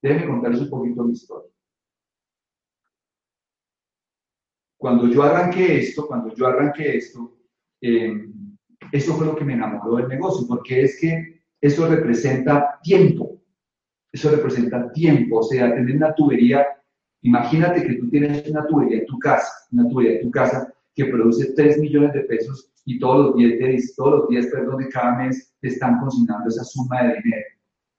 Déjenme 0.00 0.28
contarles 0.28 0.62
un 0.62 0.70
poquito 0.70 1.04
mi 1.04 1.12
historia. 1.12 1.50
Cuando 4.78 5.06
yo 5.06 5.22
arranqué 5.22 5.80
esto, 5.80 6.06
cuando 6.06 6.34
yo 6.34 6.46
arranqué 6.46 6.96
esto, 6.96 7.36
eh, 7.82 8.26
eso 8.90 9.12
fue 9.16 9.26
lo 9.26 9.36
que 9.36 9.44
me 9.44 9.52
enamoró 9.52 9.96
del 9.96 10.08
negocio, 10.08 10.46
porque 10.48 10.84
es 10.84 10.98
que 10.98 11.42
eso 11.60 11.86
representa 11.86 12.80
tiempo. 12.82 13.41
Eso 14.12 14.30
representa 14.30 14.92
tiempo, 14.92 15.38
o 15.38 15.42
sea, 15.42 15.74
tener 15.74 15.96
una 15.96 16.14
tubería. 16.14 16.66
Imagínate 17.22 17.82
que 17.82 17.94
tú 17.94 18.10
tienes 18.10 18.46
una 18.48 18.66
tubería 18.66 18.98
en 18.98 19.06
tu 19.06 19.18
casa, 19.18 19.50
una 19.72 19.88
tubería 19.88 20.16
en 20.16 20.22
tu 20.22 20.30
casa 20.30 20.72
que 20.94 21.06
produce 21.06 21.52
3 21.54 21.78
millones 21.78 22.12
de 22.12 22.20
pesos 22.20 22.70
y 22.84 22.98
todos 22.98 23.26
los 23.26 23.36
días, 23.36 23.94
todos 23.96 24.20
los 24.20 24.28
días 24.28 24.46
perdón, 24.46 24.78
de 24.78 24.88
cada 24.88 25.16
mes 25.16 25.54
te 25.60 25.68
están 25.68 25.98
consignando 26.00 26.48
esa 26.48 26.64
suma 26.64 27.02
de 27.02 27.20
dinero. 27.22 27.46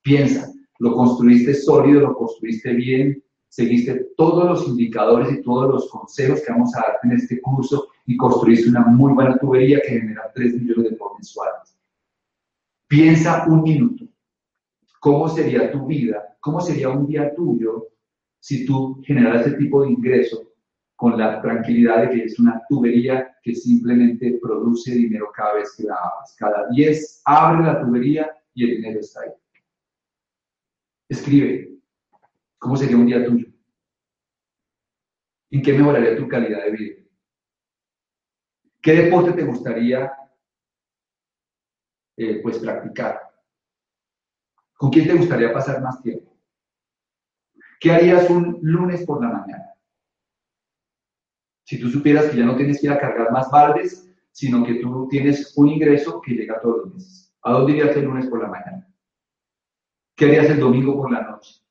Piensa, 0.03 0.51
lo 0.79 0.93
construiste 0.93 1.53
sólido, 1.55 2.01
lo 2.01 2.15
construiste 2.15 2.73
bien, 2.73 3.23
seguiste 3.47 4.09
todos 4.17 4.45
los 4.45 4.67
indicadores 4.67 5.31
y 5.31 5.41
todos 5.41 5.69
los 5.71 5.89
consejos 5.89 6.41
que 6.41 6.51
vamos 6.51 6.75
a 6.75 6.81
darte 6.81 7.07
en 7.07 7.13
este 7.13 7.39
curso 7.41 7.87
y 8.05 8.17
construiste 8.17 8.69
una 8.69 8.81
muy 8.81 9.13
buena 9.13 9.37
tubería 9.37 9.81
que 9.81 9.99
genera 9.99 10.31
3 10.35 10.55
millones 10.55 10.83
de 10.83 10.91
pesos 10.91 11.11
mensuales. 11.15 11.77
Piensa 12.87 13.45
un 13.47 13.63
minuto. 13.63 14.05
¿Cómo 15.03 15.27
sería 15.27 15.69
tu 15.69 15.85
vida? 15.85 16.37
¿Cómo 16.39 16.61
sería 16.61 16.87
un 16.87 17.05
día 17.05 17.35
tuyo 17.35 17.89
si 18.39 18.65
tú 18.65 19.01
generaras 19.03 19.45
ese 19.45 19.57
tipo 19.57 19.81
de 19.81 19.91
ingreso 19.91 20.53
con 20.95 21.17
la 21.17 21.41
tranquilidad 21.41 22.03
de 22.03 22.09
que 22.09 22.23
es 22.23 22.39
una 22.39 22.61
tubería 22.69 23.35
que 23.43 23.53
simplemente 23.53 24.39
produce 24.41 24.91
dinero 24.93 25.29
cada 25.35 25.55
vez 25.55 25.75
que 25.75 25.83
la 25.83 25.95
abres. 25.95 26.33
Cada 26.39 26.69
10 26.69 27.21
abre 27.25 27.65
la 27.65 27.81
tubería 27.81 28.33
y 28.53 28.63
el 28.63 28.77
dinero 28.77 29.01
está 29.01 29.23
ahí. 29.23 29.31
Escribe, 31.09 31.79
¿cómo 32.57 32.77
sería 32.77 32.95
un 32.95 33.05
día 33.05 33.25
tuyo? 33.25 33.47
¿En 35.51 35.61
qué 35.61 35.73
mejoraría 35.73 36.15
tu 36.15 36.29
calidad 36.29 36.63
de 36.63 36.71
vida? 36.71 36.95
¿Qué 38.81 38.93
deporte 38.93 39.33
te 39.33 39.43
gustaría 39.43 40.13
eh, 42.15 42.39
pues 42.41 42.59
practicar? 42.59 43.32
¿Con 44.83 44.91
quién 44.91 45.07
te 45.07 45.13
gustaría 45.13 45.53
pasar 45.53 45.81
más 45.81 46.01
tiempo? 46.01 46.37
¿Qué 47.79 47.89
harías 47.89 48.29
un 48.29 48.59
lunes 48.61 49.05
por 49.05 49.21
la 49.21 49.29
mañana? 49.29 49.75
Si 51.65 51.79
tú 51.79 51.89
supieras 51.89 52.25
que 52.25 52.35
ya 52.35 52.43
no 52.43 52.57
tienes 52.57 52.81
que 52.81 52.87
ir 52.87 52.91
a 52.91 52.99
cargar 52.99 53.31
más 53.31 53.49
baldes, 53.49 54.13
sino 54.33 54.65
que 54.65 54.75
tú 54.81 55.07
tienes 55.09 55.57
un 55.57 55.69
ingreso 55.69 56.19
que 56.19 56.33
llega 56.33 56.59
todos 56.59 56.79
los 56.83 56.95
meses. 56.95 57.33
¿A 57.43 57.53
dónde 57.53 57.71
irías 57.71 57.95
el 57.95 58.03
lunes 58.03 58.27
por 58.27 58.41
la 58.41 58.49
mañana? 58.49 58.93
¿Qué 60.17 60.25
harías 60.25 60.49
el 60.49 60.59
domingo 60.59 60.97
por 60.97 61.09
la 61.13 61.21
noche? 61.31 61.61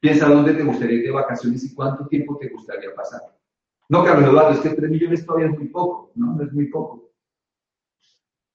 Piensa 0.00 0.28
dónde 0.28 0.54
te 0.54 0.64
gustaría 0.64 0.98
ir 0.98 1.04
de 1.04 1.12
vacaciones 1.12 1.62
y 1.62 1.72
cuánto 1.72 2.08
tiempo 2.08 2.36
te 2.36 2.48
gustaría 2.48 2.92
pasar. 2.96 3.20
No, 3.88 4.02
Carlos 4.02 4.28
Eduardo, 4.28 4.54
es 4.54 4.58
que 4.58 4.70
3 4.70 4.90
millones 4.90 5.24
todavía 5.24 5.52
es 5.52 5.56
muy 5.56 5.68
poco, 5.68 6.10
¿no? 6.16 6.34
No 6.34 6.42
es 6.42 6.52
muy 6.52 6.66
poco. 6.66 7.03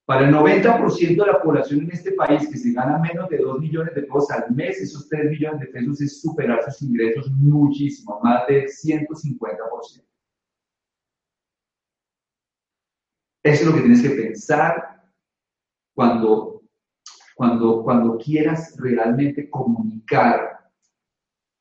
Para 0.10 0.28
el 0.28 0.34
90% 0.34 1.24
de 1.24 1.32
la 1.32 1.39
población 1.39 1.82
en 1.82 1.91
este 1.91 2.13
país 2.13 2.50
que 2.50 2.58
se 2.58 2.72
gana 2.72 2.98
menos 2.98 3.30
de 3.30 3.38
2 3.38 3.60
millones 3.60 3.93
de 3.93 4.02
pesos 4.02 4.32
al 4.32 4.50
mes, 4.56 4.82
esos 4.82 5.08
3 5.08 5.30
millones 5.30 5.60
de 5.60 5.67
pesos 5.67 6.02
es 6.02 6.19
superar 6.19 6.63
sus 6.63 6.82
ingresos 6.82 7.30
muchísimo, 7.34 8.19
más 8.24 8.48
del 8.48 8.63
150%. 8.63 10.04
Eso 13.43 13.62
es 13.62 13.63
lo 13.63 13.76
que 13.76 13.82
tienes 13.82 14.02
que 14.02 14.10
pensar 14.10 15.04
cuando, 15.93 16.63
cuando, 17.36 17.84
cuando 17.84 18.17
quieras 18.17 18.76
realmente 18.80 19.48
comunicar 19.48 20.72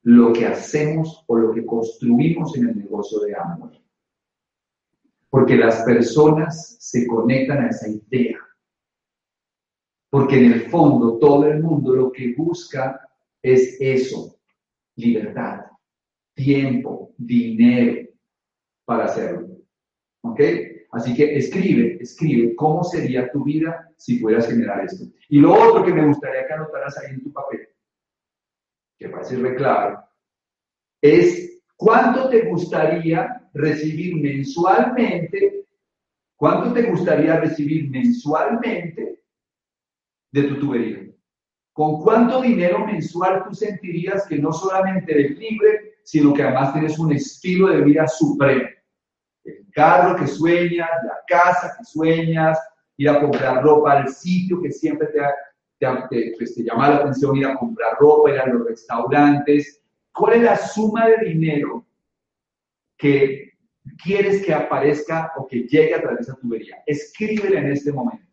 lo 0.05 0.33
que 0.33 0.47
hacemos 0.47 1.23
o 1.27 1.37
lo 1.37 1.53
que 1.53 1.67
construimos 1.67 2.57
en 2.57 2.69
el 2.69 2.79
negocio 2.79 3.21
de 3.21 3.37
amor 3.37 3.88
porque 5.31 5.57
las 5.57 5.83
personas 5.83 6.77
se 6.81 7.07
conectan 7.07 7.65
a 7.65 7.69
esa 7.69 7.89
idea. 7.89 8.39
Porque 10.11 10.39
en 10.39 10.53
el 10.53 10.71
fondo 10.71 11.19
todo 11.19 11.47
el 11.47 11.63
mundo 11.63 11.95
lo 11.95 12.11
que 12.11 12.35
busca 12.35 13.09
es 13.43 13.77
eso, 13.79 14.39
libertad, 14.97 15.67
tiempo, 16.35 17.15
dinero 17.19 18.09
para 18.85 19.05
hacerlo. 19.05 19.59
¿Ok? 20.23 20.41
Así 20.93 21.15
que 21.15 21.37
escribe, 21.37 21.99
escribe 22.01 22.57
cómo 22.57 22.83
sería 22.83 23.31
tu 23.31 23.45
vida 23.45 23.93
si 23.97 24.19
pudieras 24.19 24.49
generar 24.49 24.85
esto. 24.85 25.05
Y 25.29 25.41
lo 25.41 25.53
otro 25.53 25.85
que 25.85 25.93
me 25.93 26.07
gustaría 26.07 26.47
que 26.47 26.55
anotaras 26.55 26.97
ahí 26.99 27.15
en 27.15 27.23
tu 27.23 27.33
papel, 27.33 27.69
que 28.99 29.13
ser 29.25 29.57
clave, 29.57 29.99
es 31.03 31.58
cuánto 31.79 32.29
te 32.29 32.43
gustaría 32.43 33.41
recibir 33.55 34.17
mensualmente, 34.17 35.65
¿cuánto 36.37 36.73
te 36.73 36.83
gustaría 36.91 37.41
recibir 37.41 37.89
mensualmente 37.89 39.23
de 40.33 40.43
tu 40.43 40.59
tubería? 40.59 41.09
¿Con 41.73 42.03
cuánto 42.03 42.43
dinero 42.43 42.85
mensual 42.85 43.45
tú 43.45 43.55
sentirías 43.55 44.27
que 44.27 44.39
no 44.39 44.53
solamente 44.53 45.13
eres 45.13 45.39
libre, 45.39 45.95
sino 46.03 46.35
que 46.35 46.43
además 46.43 46.73
tienes 46.73 46.99
un 46.99 47.13
estilo 47.13 47.69
de 47.69 47.83
vida 47.83 48.09
supremo? 48.09 48.69
El 49.45 49.65
carro 49.73 50.17
que 50.17 50.27
sueñas, 50.27 50.91
la 51.05 51.21
casa 51.29 51.77
que 51.79 51.85
sueñas, 51.85 52.59
ir 52.97 53.09
a 53.09 53.21
comprar 53.21 53.63
ropa 53.63 53.93
al 53.93 54.09
sitio 54.09 54.61
que 54.61 54.73
siempre 54.73 55.07
te, 55.09 55.21
te, 55.79 56.35
pues, 56.37 56.57
te 56.57 56.65
llama 56.65 56.89
la 56.89 56.97
atención, 56.97 57.37
ir 57.37 57.47
a 57.47 57.57
comprar 57.57 57.97
ropa, 58.01 58.33
ir 58.33 58.41
a 58.41 58.47
los 58.47 58.67
restaurantes, 58.67 59.78
¿Cuál 60.19 60.35
es 60.35 60.43
la 60.43 60.57
suma 60.57 61.07
de 61.07 61.29
dinero 61.29 61.87
que 62.97 63.53
quieres 64.03 64.45
que 64.45 64.53
aparezca 64.53 65.33
o 65.37 65.47
que 65.47 65.61
llegue 65.61 65.95
a 65.95 66.01
través 66.01 66.19
de 66.19 66.33
esa 66.33 66.41
tubería? 66.41 66.83
Escríbela 66.85 67.61
en 67.61 67.71
este 67.71 67.93
momento. 67.93 68.27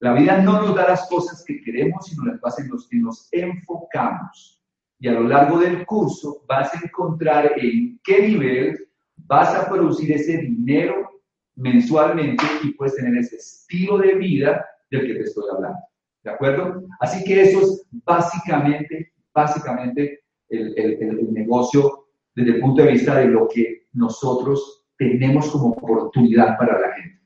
La 0.00 0.12
vida 0.12 0.38
no 0.38 0.60
nos 0.60 0.74
da 0.74 0.88
las 0.88 1.08
cosas 1.08 1.44
que 1.46 1.62
queremos, 1.62 2.06
sino 2.06 2.24
las 2.24 2.40
bases 2.40 2.64
en 2.64 2.72
las 2.72 2.88
que 2.88 2.96
nos 2.96 3.28
enfocamos. 3.30 4.60
Y 4.98 5.06
a 5.06 5.12
lo 5.12 5.28
largo 5.28 5.60
del 5.60 5.86
curso 5.86 6.42
vas 6.48 6.74
a 6.74 6.80
encontrar 6.84 7.52
en 7.56 8.00
qué 8.02 8.26
nivel 8.26 8.88
vas 9.18 9.54
a 9.54 9.68
producir 9.68 10.10
ese 10.10 10.38
dinero 10.38 11.22
mensualmente 11.54 12.44
y 12.64 12.72
puedes 12.72 12.96
tener 12.96 13.16
ese 13.18 13.36
estilo 13.36 13.98
de 13.98 14.16
vida 14.16 14.66
del 14.90 15.06
que 15.06 15.14
te 15.14 15.22
estoy 15.22 15.44
hablando. 15.54 15.78
¿De 16.24 16.30
acuerdo? 16.32 16.82
Así 16.98 17.22
que 17.22 17.40
eso 17.40 17.60
es 17.60 17.86
básicamente, 18.04 19.12
básicamente 19.32 20.25
el, 20.48 21.32
negocio 21.32 22.08
desde 22.34 22.52
el 22.52 22.60
punto 22.60 22.82
de 22.82 22.92
vista 22.92 23.16
de 23.16 23.26
lo 23.26 23.48
que 23.48 23.88
nosotros 23.92 24.86
tenemos 24.96 25.50
como 25.50 25.68
oportunidad 25.68 26.56
para 26.58 26.80
la 26.80 26.92
gente. 26.94 27.20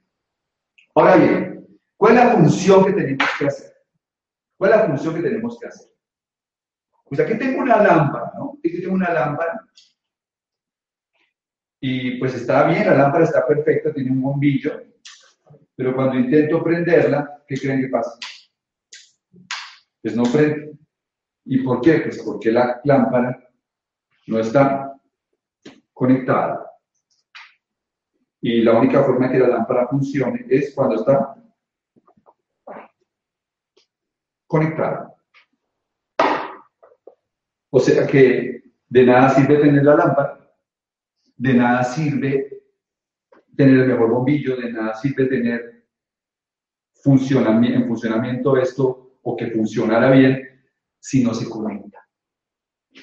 Ahora 0.94 1.16
bien, 1.16 1.78
¿cuál 1.96 2.16
es 2.16 2.24
la 2.24 2.30
función 2.32 2.84
que 2.84 2.92
tenemos 2.92 3.28
que 3.38 3.46
hacer? 3.46 3.72
¿Cuál 4.56 4.70
es 4.70 4.76
la 4.76 4.86
función 4.86 5.14
que 5.14 5.22
tenemos 5.22 5.58
que 5.58 5.66
hacer? 5.66 5.88
Pues 7.04 7.20
aquí 7.20 7.38
tengo 7.38 7.62
una 7.62 7.82
lámpara, 7.82 8.32
¿no? 8.36 8.58
Aquí 8.58 8.80
tengo 8.80 8.94
una 8.94 9.12
lámpara. 9.12 9.66
Y 11.80 12.18
pues 12.18 12.34
está 12.34 12.68
bien, 12.68 12.86
la 12.86 12.94
lámpara 12.94 13.24
está 13.24 13.46
perfecta, 13.46 13.92
tiene 13.92 14.10
un 14.10 14.20
bombillo. 14.20 14.82
Pero 15.74 15.94
cuando 15.94 16.18
intento 16.18 16.62
prenderla, 16.62 17.42
¿qué 17.48 17.56
creen 17.56 17.80
que 17.80 17.88
pasa? 17.88 18.18
Pues 20.02 20.14
no 20.14 20.24
prende. 20.24 20.79
¿Y 21.44 21.58
por 21.62 21.80
qué? 21.80 22.00
Pues 22.00 22.22
porque 22.22 22.52
la 22.52 22.80
lámpara 22.84 23.48
no 24.26 24.38
está 24.38 25.00
conectada. 25.92 26.66
Y 28.40 28.62
la 28.62 28.78
única 28.78 29.02
forma 29.02 29.30
que 29.30 29.38
la 29.38 29.48
lámpara 29.48 29.88
funcione 29.88 30.46
es 30.48 30.74
cuando 30.74 30.96
está 30.96 31.36
conectada. 34.46 35.14
O 37.70 37.78
sea 37.78 38.06
que 38.06 38.62
de 38.88 39.04
nada 39.04 39.30
sirve 39.30 39.58
tener 39.58 39.84
la 39.84 39.94
lámpara, 39.94 40.52
de 41.36 41.54
nada 41.54 41.84
sirve 41.84 42.62
tener 43.56 43.80
el 43.80 43.88
mejor 43.88 44.10
bombillo, 44.10 44.56
de 44.56 44.72
nada 44.72 44.94
sirve 44.94 45.26
tener 45.26 45.86
funcionamiento, 46.94 47.78
en 47.78 47.86
funcionamiento 47.86 48.56
esto 48.56 49.18
o 49.22 49.36
que 49.36 49.50
funcionara 49.50 50.10
bien 50.10 50.49
si 51.00 51.24
no 51.24 51.34
se 51.34 51.48
conecta. 51.48 51.98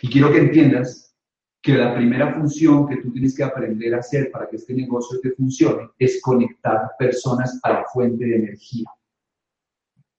Y 0.01 0.09
quiero 0.09 0.31
que 0.31 0.39
entiendas 0.39 1.15
que 1.61 1.73
la 1.73 1.93
primera 1.95 2.33
función 2.33 2.87
que 2.87 2.97
tú 2.97 3.11
tienes 3.11 3.35
que 3.35 3.43
aprender 3.43 3.93
a 3.95 3.99
hacer 3.99 4.31
para 4.31 4.47
que 4.47 4.55
este 4.55 4.73
negocio 4.73 5.19
te 5.19 5.31
funcione 5.31 5.89
es 5.99 6.21
conectar 6.21 6.91
personas 6.97 7.59
a 7.63 7.73
la 7.73 7.85
fuente 7.91 8.25
de 8.25 8.35
energía. 8.35 8.89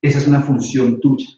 Esa 0.03 0.19
es 0.19 0.29
una 0.29 0.43
función 0.43 1.01
tuya. 1.01 1.29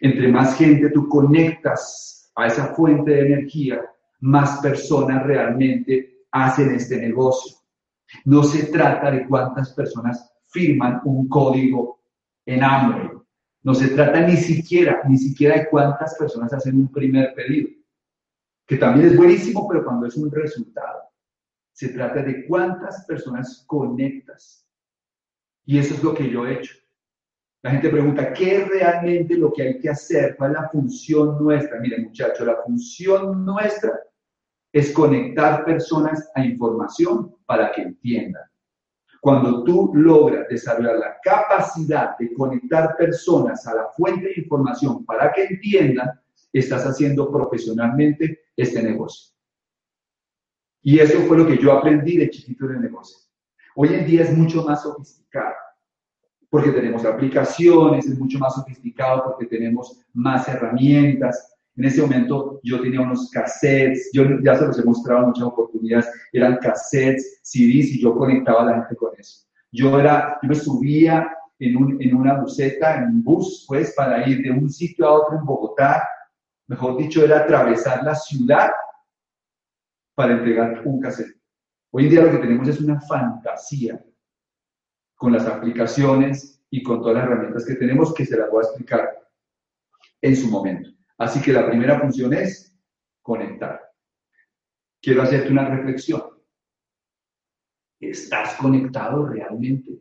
Entre 0.00 0.28
más 0.28 0.56
gente 0.56 0.90
tú 0.90 1.08
conectas 1.08 2.32
a 2.34 2.46
esa 2.46 2.74
fuente 2.74 3.12
de 3.12 3.26
energía, 3.26 3.80
más 4.20 4.60
personas 4.60 5.22
realmente 5.24 6.24
hacen 6.30 6.74
este 6.74 6.98
negocio. 6.98 7.56
No 8.24 8.42
se 8.42 8.66
trata 8.66 9.10
de 9.10 9.26
cuántas 9.26 9.72
personas 9.72 10.32
firman 10.48 11.00
un 11.04 11.28
código 11.28 12.00
en 12.44 12.62
Android. 12.62 13.13
No 13.64 13.74
se 13.74 13.88
trata 13.88 14.20
ni 14.20 14.36
siquiera, 14.36 15.02
ni 15.08 15.16
siquiera 15.16 15.56
de 15.56 15.68
cuántas 15.70 16.14
personas 16.16 16.52
hacen 16.52 16.76
un 16.76 16.92
primer 16.92 17.34
pedido, 17.34 17.70
que 18.66 18.76
también 18.76 19.08
es 19.08 19.16
buenísimo, 19.16 19.66
pero 19.66 19.82
cuando 19.82 20.06
es 20.06 20.16
un 20.16 20.30
resultado. 20.30 21.02
Se 21.72 21.88
trata 21.88 22.22
de 22.22 22.46
cuántas 22.46 23.04
personas 23.06 23.64
conectas. 23.66 24.68
Y 25.64 25.78
eso 25.78 25.94
es 25.94 26.02
lo 26.02 26.14
que 26.14 26.30
yo 26.30 26.46
he 26.46 26.58
hecho. 26.58 26.74
La 27.62 27.70
gente 27.70 27.88
pregunta, 27.88 28.34
¿qué 28.34 28.58
es 28.58 28.68
realmente 28.68 29.38
lo 29.38 29.50
que 29.50 29.62
hay 29.62 29.78
que 29.78 29.88
hacer? 29.88 30.36
¿Cuál 30.36 30.50
es 30.50 30.60
la 30.60 30.68
función 30.68 31.42
nuestra? 31.42 31.80
Miren, 31.80 32.04
muchachos, 32.04 32.46
la 32.46 32.62
función 32.62 33.46
nuestra 33.46 33.98
es 34.70 34.92
conectar 34.92 35.64
personas 35.64 36.30
a 36.34 36.44
información 36.44 37.34
para 37.46 37.72
que 37.72 37.80
entiendan. 37.80 38.42
Cuando 39.24 39.64
tú 39.64 39.90
logras 39.94 40.46
desarrollar 40.50 40.98
la 40.98 41.16
capacidad 41.22 42.14
de 42.18 42.34
conectar 42.34 42.94
personas 42.94 43.66
a 43.66 43.74
la 43.74 43.88
fuente 43.96 44.26
de 44.26 44.34
información 44.36 45.02
para 45.06 45.32
que 45.32 45.44
entiendan, 45.44 46.10
estás 46.52 46.84
haciendo 46.84 47.32
profesionalmente 47.32 48.40
este 48.54 48.82
negocio. 48.82 49.34
Y 50.82 50.98
eso 50.98 51.20
fue 51.20 51.38
lo 51.38 51.46
que 51.46 51.56
yo 51.56 51.72
aprendí 51.72 52.18
de 52.18 52.28
chiquito 52.28 52.66
en 52.66 52.72
el 52.72 52.82
negocio. 52.82 53.16
Hoy 53.76 53.94
en 53.94 54.06
día 54.06 54.24
es 54.24 54.36
mucho 54.36 54.62
más 54.62 54.82
sofisticado, 54.82 55.54
porque 56.50 56.72
tenemos 56.72 57.06
aplicaciones, 57.06 58.04
es 58.04 58.18
mucho 58.18 58.38
más 58.38 58.54
sofisticado 58.56 59.24
porque 59.24 59.46
tenemos 59.46 60.04
más 60.12 60.46
herramientas, 60.48 61.53
en 61.76 61.84
ese 61.84 62.02
momento 62.02 62.60
yo 62.62 62.80
tenía 62.80 63.00
unos 63.00 63.30
cassettes, 63.30 64.10
yo 64.12 64.24
ya 64.42 64.56
se 64.56 64.66
los 64.66 64.78
he 64.78 64.84
mostrado 64.84 65.22
en 65.22 65.28
muchas 65.28 65.44
oportunidades, 65.44 66.08
eran 66.32 66.58
cassettes, 66.58 67.40
CDs 67.42 67.92
y 67.92 68.00
yo 68.00 68.14
conectaba 68.14 68.62
a 68.62 68.64
la 68.64 68.74
gente 68.76 68.96
con 68.96 69.10
eso. 69.18 69.46
Yo, 69.72 69.98
era, 69.98 70.38
yo 70.42 70.48
me 70.48 70.54
subía 70.54 71.28
en, 71.58 71.76
un, 71.76 72.00
en 72.00 72.14
una 72.14 72.40
buseta, 72.40 72.98
en 72.98 73.04
un 73.06 73.24
bus, 73.24 73.64
pues, 73.66 73.92
para 73.96 74.28
ir 74.28 74.42
de 74.42 74.52
un 74.52 74.70
sitio 74.70 75.06
a 75.06 75.12
otro 75.12 75.38
en 75.38 75.44
Bogotá. 75.44 76.08
Mejor 76.68 76.96
dicho, 76.96 77.24
era 77.24 77.40
atravesar 77.40 78.04
la 78.04 78.14
ciudad 78.14 78.70
para 80.14 80.34
entregar 80.34 80.82
un 80.84 81.00
cassette. 81.00 81.36
Hoy 81.90 82.04
en 82.04 82.10
día 82.10 82.22
lo 82.22 82.30
que 82.30 82.38
tenemos 82.38 82.68
es 82.68 82.80
una 82.80 83.00
fantasía 83.00 84.02
con 85.16 85.32
las 85.32 85.46
aplicaciones 85.46 86.64
y 86.70 86.82
con 86.82 87.00
todas 87.00 87.16
las 87.16 87.24
herramientas 87.24 87.64
que 87.66 87.74
tenemos 87.74 88.14
que 88.14 88.26
se 88.26 88.36
las 88.36 88.50
voy 88.50 88.64
a 88.64 88.66
explicar 88.68 89.10
en 90.22 90.36
su 90.36 90.48
momento. 90.48 90.93
Así 91.18 91.40
que 91.40 91.52
la 91.52 91.66
primera 91.66 92.00
función 92.00 92.32
es 92.34 92.76
conectar. 93.22 93.80
Quiero 95.00 95.22
hacerte 95.22 95.50
una 95.50 95.68
reflexión. 95.68 96.22
¿Estás 98.00 98.56
conectado 98.56 99.26
realmente? 99.26 100.00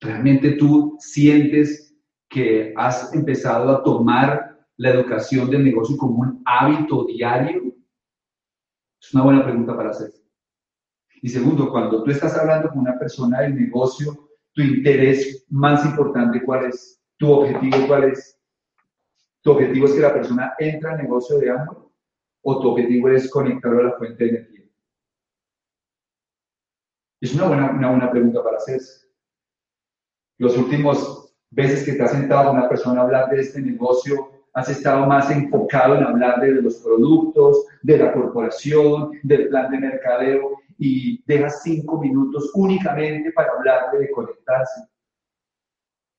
¿Realmente 0.00 0.52
tú 0.52 0.96
sientes 0.98 1.94
que 2.28 2.72
has 2.76 3.12
empezado 3.14 3.70
a 3.70 3.82
tomar 3.82 4.66
la 4.76 4.90
educación 4.90 5.50
del 5.50 5.64
negocio 5.64 5.96
como 5.96 6.20
un 6.20 6.42
hábito 6.44 7.04
diario? 7.06 7.74
Es 9.00 9.14
una 9.14 9.24
buena 9.24 9.44
pregunta 9.44 9.76
para 9.76 9.90
hacer. 9.90 10.10
Y 11.22 11.28
segundo, 11.28 11.70
cuando 11.70 12.02
tú 12.02 12.10
estás 12.10 12.36
hablando 12.36 12.68
con 12.70 12.78
una 12.78 12.98
persona 12.98 13.40
del 13.40 13.54
negocio, 13.54 14.30
tu 14.52 14.62
interés 14.62 15.44
más 15.48 15.84
importante, 15.84 16.42
¿cuál 16.42 16.66
es? 16.66 16.99
¿Tu 17.20 17.30
objetivo 17.30 17.86
cuál 17.86 18.04
es? 18.04 18.40
¿Tu 19.42 19.52
objetivo 19.52 19.84
es 19.84 19.92
que 19.92 20.00
la 20.00 20.14
persona 20.14 20.54
entre 20.58 20.90
al 20.90 21.02
negocio 21.02 21.38
de 21.38 21.50
Amway? 21.50 21.76
¿O 22.42 22.60
tu 22.62 22.70
objetivo 22.70 23.10
es 23.10 23.30
conectarlo 23.30 23.80
a 23.80 23.84
la 23.84 23.92
fuente 23.98 24.24
de 24.24 24.30
energía? 24.30 24.64
Es 27.20 27.34
una 27.34 27.48
buena, 27.48 27.70
una 27.72 27.90
buena 27.90 28.10
pregunta 28.10 28.42
para 28.42 28.56
hacerse. 28.56 29.06
Los 30.38 30.56
últimos 30.56 31.34
veces 31.50 31.84
que 31.84 31.92
te 31.92 32.02
has 32.02 32.12
sentado 32.12 32.48
con 32.48 32.58
una 32.58 32.70
persona 32.70 33.02
a 33.02 33.04
hablar 33.04 33.28
de 33.28 33.40
este 33.42 33.60
negocio, 33.60 34.30
has 34.54 34.70
estado 34.70 35.06
más 35.06 35.30
enfocado 35.30 35.96
en 35.96 36.04
hablar 36.04 36.40
de 36.40 36.52
los 36.62 36.76
productos, 36.76 37.66
de 37.82 37.98
la 37.98 38.14
corporación, 38.14 39.10
del 39.22 39.48
plan 39.48 39.70
de 39.70 39.78
mercadeo 39.78 40.56
y 40.78 41.22
dejas 41.26 41.62
cinco 41.62 42.00
minutos 42.00 42.50
únicamente 42.54 43.30
para 43.32 43.52
hablarle 43.52 43.98
de 44.00 44.10
conectarse. 44.10 44.89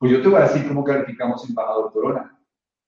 Pues 0.01 0.13
yo 0.13 0.21
te 0.23 0.29
voy 0.29 0.41
a 0.41 0.47
decir 0.47 0.67
cómo 0.67 0.83
calificamos 0.83 1.47
embajador 1.47 1.93
Corona. 1.93 2.35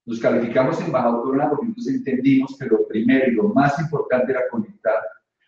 Nos 0.03 0.20
calificamos 0.20 0.82
embajador 0.82 1.22
Corona 1.22 1.47
porque 1.47 1.68
entonces 1.68 1.93
entendimos 1.93 2.57
que 2.57 2.66
lo 2.66 2.88
primero 2.88 3.32
y 3.32 3.36
lo 3.36 3.49
más 3.49 3.80
importante 3.80 4.32
era 4.32 4.49
conectar, 4.49 4.95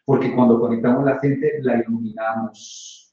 porque 0.05 0.31
cuando 0.35 0.59
conectamos 0.59 1.01
a 1.01 1.13
la 1.13 1.19
gente, 1.19 1.53
la 1.63 1.81
iluminamos. 1.81 3.11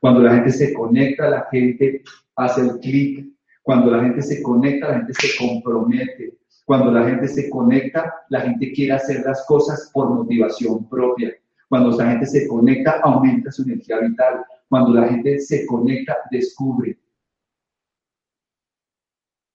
Cuando 0.00 0.22
la 0.22 0.36
gente 0.36 0.52
se 0.52 0.72
conecta, 0.72 1.28
la 1.28 1.46
gente 1.50 2.02
hace 2.34 2.62
el 2.62 2.78
clic. 2.78 3.26
Cuando 3.62 3.90
la 3.90 4.02
gente 4.04 4.22
se 4.22 4.42
conecta, 4.42 4.88
la 4.88 4.94
gente 4.94 5.12
se 5.12 5.36
compromete. 5.38 6.38
Cuando 6.64 6.90
la 6.92 7.04
gente 7.04 7.28
se 7.28 7.50
conecta, 7.50 8.10
la 8.30 8.40
gente 8.40 8.72
quiere 8.72 8.92
hacer 8.94 9.22
las 9.26 9.44
cosas 9.46 9.90
por 9.92 10.08
motivación 10.08 10.88
propia. 10.88 11.30
Cuando 11.68 11.94
la 11.98 12.12
gente 12.12 12.24
se 12.24 12.48
conecta, 12.48 13.00
aumenta 13.02 13.52
su 13.52 13.64
energía 13.64 13.98
vital. 13.98 14.46
Cuando 14.70 14.94
la 14.94 15.08
gente 15.08 15.38
se 15.40 15.66
conecta, 15.66 16.16
descubre. 16.30 16.96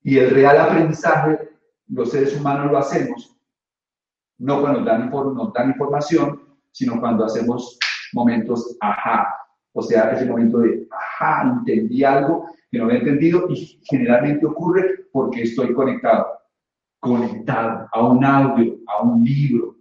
Y 0.07 0.19
el 0.19 0.29
real 0.29 0.57
aprendizaje, 0.57 1.49
los 1.89 2.11
seres 2.11 2.33
humanos 2.33 2.71
lo 2.71 2.77
hacemos, 2.77 3.37
no 4.37 4.61
cuando 4.61 4.85
dan, 4.85 5.09
nos 5.09 5.51
dan 5.51 5.71
información, 5.71 6.43
sino 6.71 7.01
cuando 7.01 7.25
hacemos 7.25 7.77
momentos 8.13 8.77
ajá. 8.79 9.35
O 9.73 9.81
sea, 9.81 10.11
ese 10.11 10.25
momento 10.25 10.59
de 10.59 10.87
ajá, 10.89 11.57
entendí 11.57 12.05
algo 12.05 12.49
que 12.71 12.77
no 12.77 12.85
había 12.85 12.99
entendido 12.99 13.49
y 13.49 13.81
generalmente 13.83 14.45
ocurre 14.45 15.07
porque 15.11 15.41
estoy 15.41 15.73
conectado. 15.73 16.25
conectado 17.01 17.89
a 17.91 18.07
un 18.07 18.23
audio, 18.23 18.77
a 18.87 19.03
un 19.03 19.25
libro, 19.25 19.75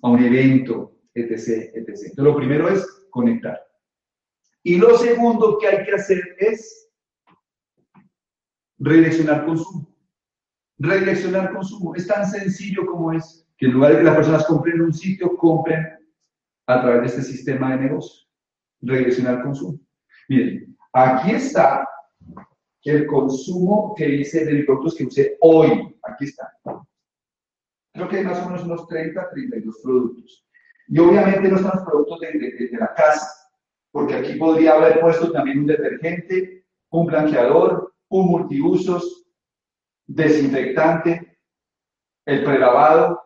a 0.00 0.10
un 0.10 0.22
evento, 0.22 0.92
etc., 1.12 1.32
etc. 1.32 1.74
Entonces, 1.74 2.18
lo 2.18 2.36
primero 2.36 2.68
es 2.68 2.86
conectar. 3.10 3.60
Y 4.62 4.76
lo 4.76 4.96
segundo 4.96 5.58
que 5.58 5.66
hay 5.66 5.84
que 5.84 5.94
hacer 5.94 6.36
es 6.38 6.85
redireccionar 8.78 9.44
consumo. 9.44 9.88
Redireccionar 10.78 11.52
consumo. 11.52 11.94
Es 11.94 12.06
tan 12.06 12.28
sencillo 12.28 12.86
como 12.86 13.12
es 13.12 13.46
que 13.56 13.66
en 13.66 13.72
lugar 13.72 13.92
de 13.92 13.98
que 13.98 14.04
las 14.04 14.16
personas 14.16 14.46
compren 14.46 14.76
en 14.76 14.82
un 14.82 14.92
sitio, 14.92 15.36
compren 15.36 15.84
a 16.66 16.80
través 16.80 17.00
de 17.00 17.06
este 17.06 17.22
sistema 17.22 17.70
de 17.76 17.84
negocio. 17.84 18.26
Redireccionar 18.82 19.42
consumo. 19.42 19.78
Miren, 20.28 20.76
aquí 20.92 21.30
está 21.32 21.86
el 22.92 23.06
consumo 23.06 23.94
que 23.96 24.08
hice 24.08 24.44
de 24.44 24.64
productos 24.64 24.94
que 24.94 25.04
usé 25.04 25.36
hoy. 25.40 25.94
Aquí 26.04 26.24
está. 26.24 26.52
Creo 27.92 28.08
que 28.08 28.18
hay 28.18 28.24
más 28.24 28.38
o 28.42 28.46
menos 28.46 28.64
unos 28.64 28.86
30, 28.86 29.30
32 29.30 29.80
productos. 29.82 30.46
Y 30.88 30.98
obviamente 30.98 31.48
no 31.48 31.56
están 31.56 31.72
los 31.74 31.84
productos 31.84 32.20
de, 32.20 32.38
de 32.38 32.78
la 32.78 32.94
casa, 32.94 33.26
porque 33.90 34.14
aquí 34.14 34.34
podría 34.34 34.74
haber 34.74 35.00
puesto 35.00 35.32
también 35.32 35.60
un 35.60 35.66
detergente, 35.66 36.64
un 36.90 37.06
blanqueador, 37.06 37.85
un 38.08 38.26
multiusos, 38.26 39.26
desinfectante, 40.06 41.38
el 42.26 42.44
prelavado 42.44 43.22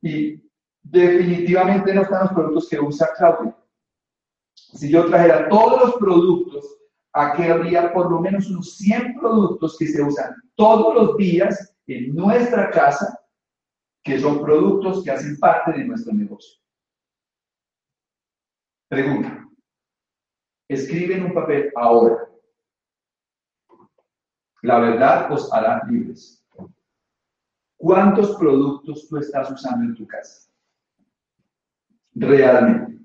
y 0.00 0.42
definitivamente 0.82 1.94
no 1.94 2.02
están 2.02 2.24
los 2.24 2.32
productos 2.32 2.68
que 2.68 2.80
usa 2.80 3.08
Claudia. 3.16 3.56
Si 4.54 4.90
yo 4.90 5.06
trajera 5.06 5.48
todos 5.48 5.80
los 5.80 5.96
productos, 5.96 6.78
aquí 7.12 7.44
habría 7.44 7.92
por 7.92 8.10
lo 8.10 8.20
menos 8.20 8.48
unos 8.50 8.76
100 8.76 9.18
productos 9.18 9.76
que 9.78 9.86
se 9.86 10.02
usan 10.02 10.34
todos 10.54 10.94
los 10.94 11.16
días 11.16 11.74
en 11.86 12.14
nuestra 12.14 12.70
casa, 12.70 13.18
que 14.02 14.18
son 14.18 14.42
productos 14.42 15.04
que 15.04 15.10
hacen 15.10 15.38
parte 15.38 15.72
de 15.72 15.84
nuestro 15.84 16.12
negocio. 16.12 16.60
Pregunta. 18.88 19.48
Escribe 20.68 21.16
en 21.16 21.24
un 21.24 21.34
papel 21.34 21.70
ahora. 21.76 22.28
La 24.62 24.78
verdad 24.78 25.30
os 25.32 25.52
hará 25.52 25.82
libres. 25.88 26.42
¿Cuántos 27.76 28.36
productos 28.36 29.08
tú 29.08 29.16
estás 29.16 29.50
usando 29.50 29.84
en 29.84 29.96
tu 29.96 30.06
casa? 30.06 30.48
Realmente. 32.14 33.04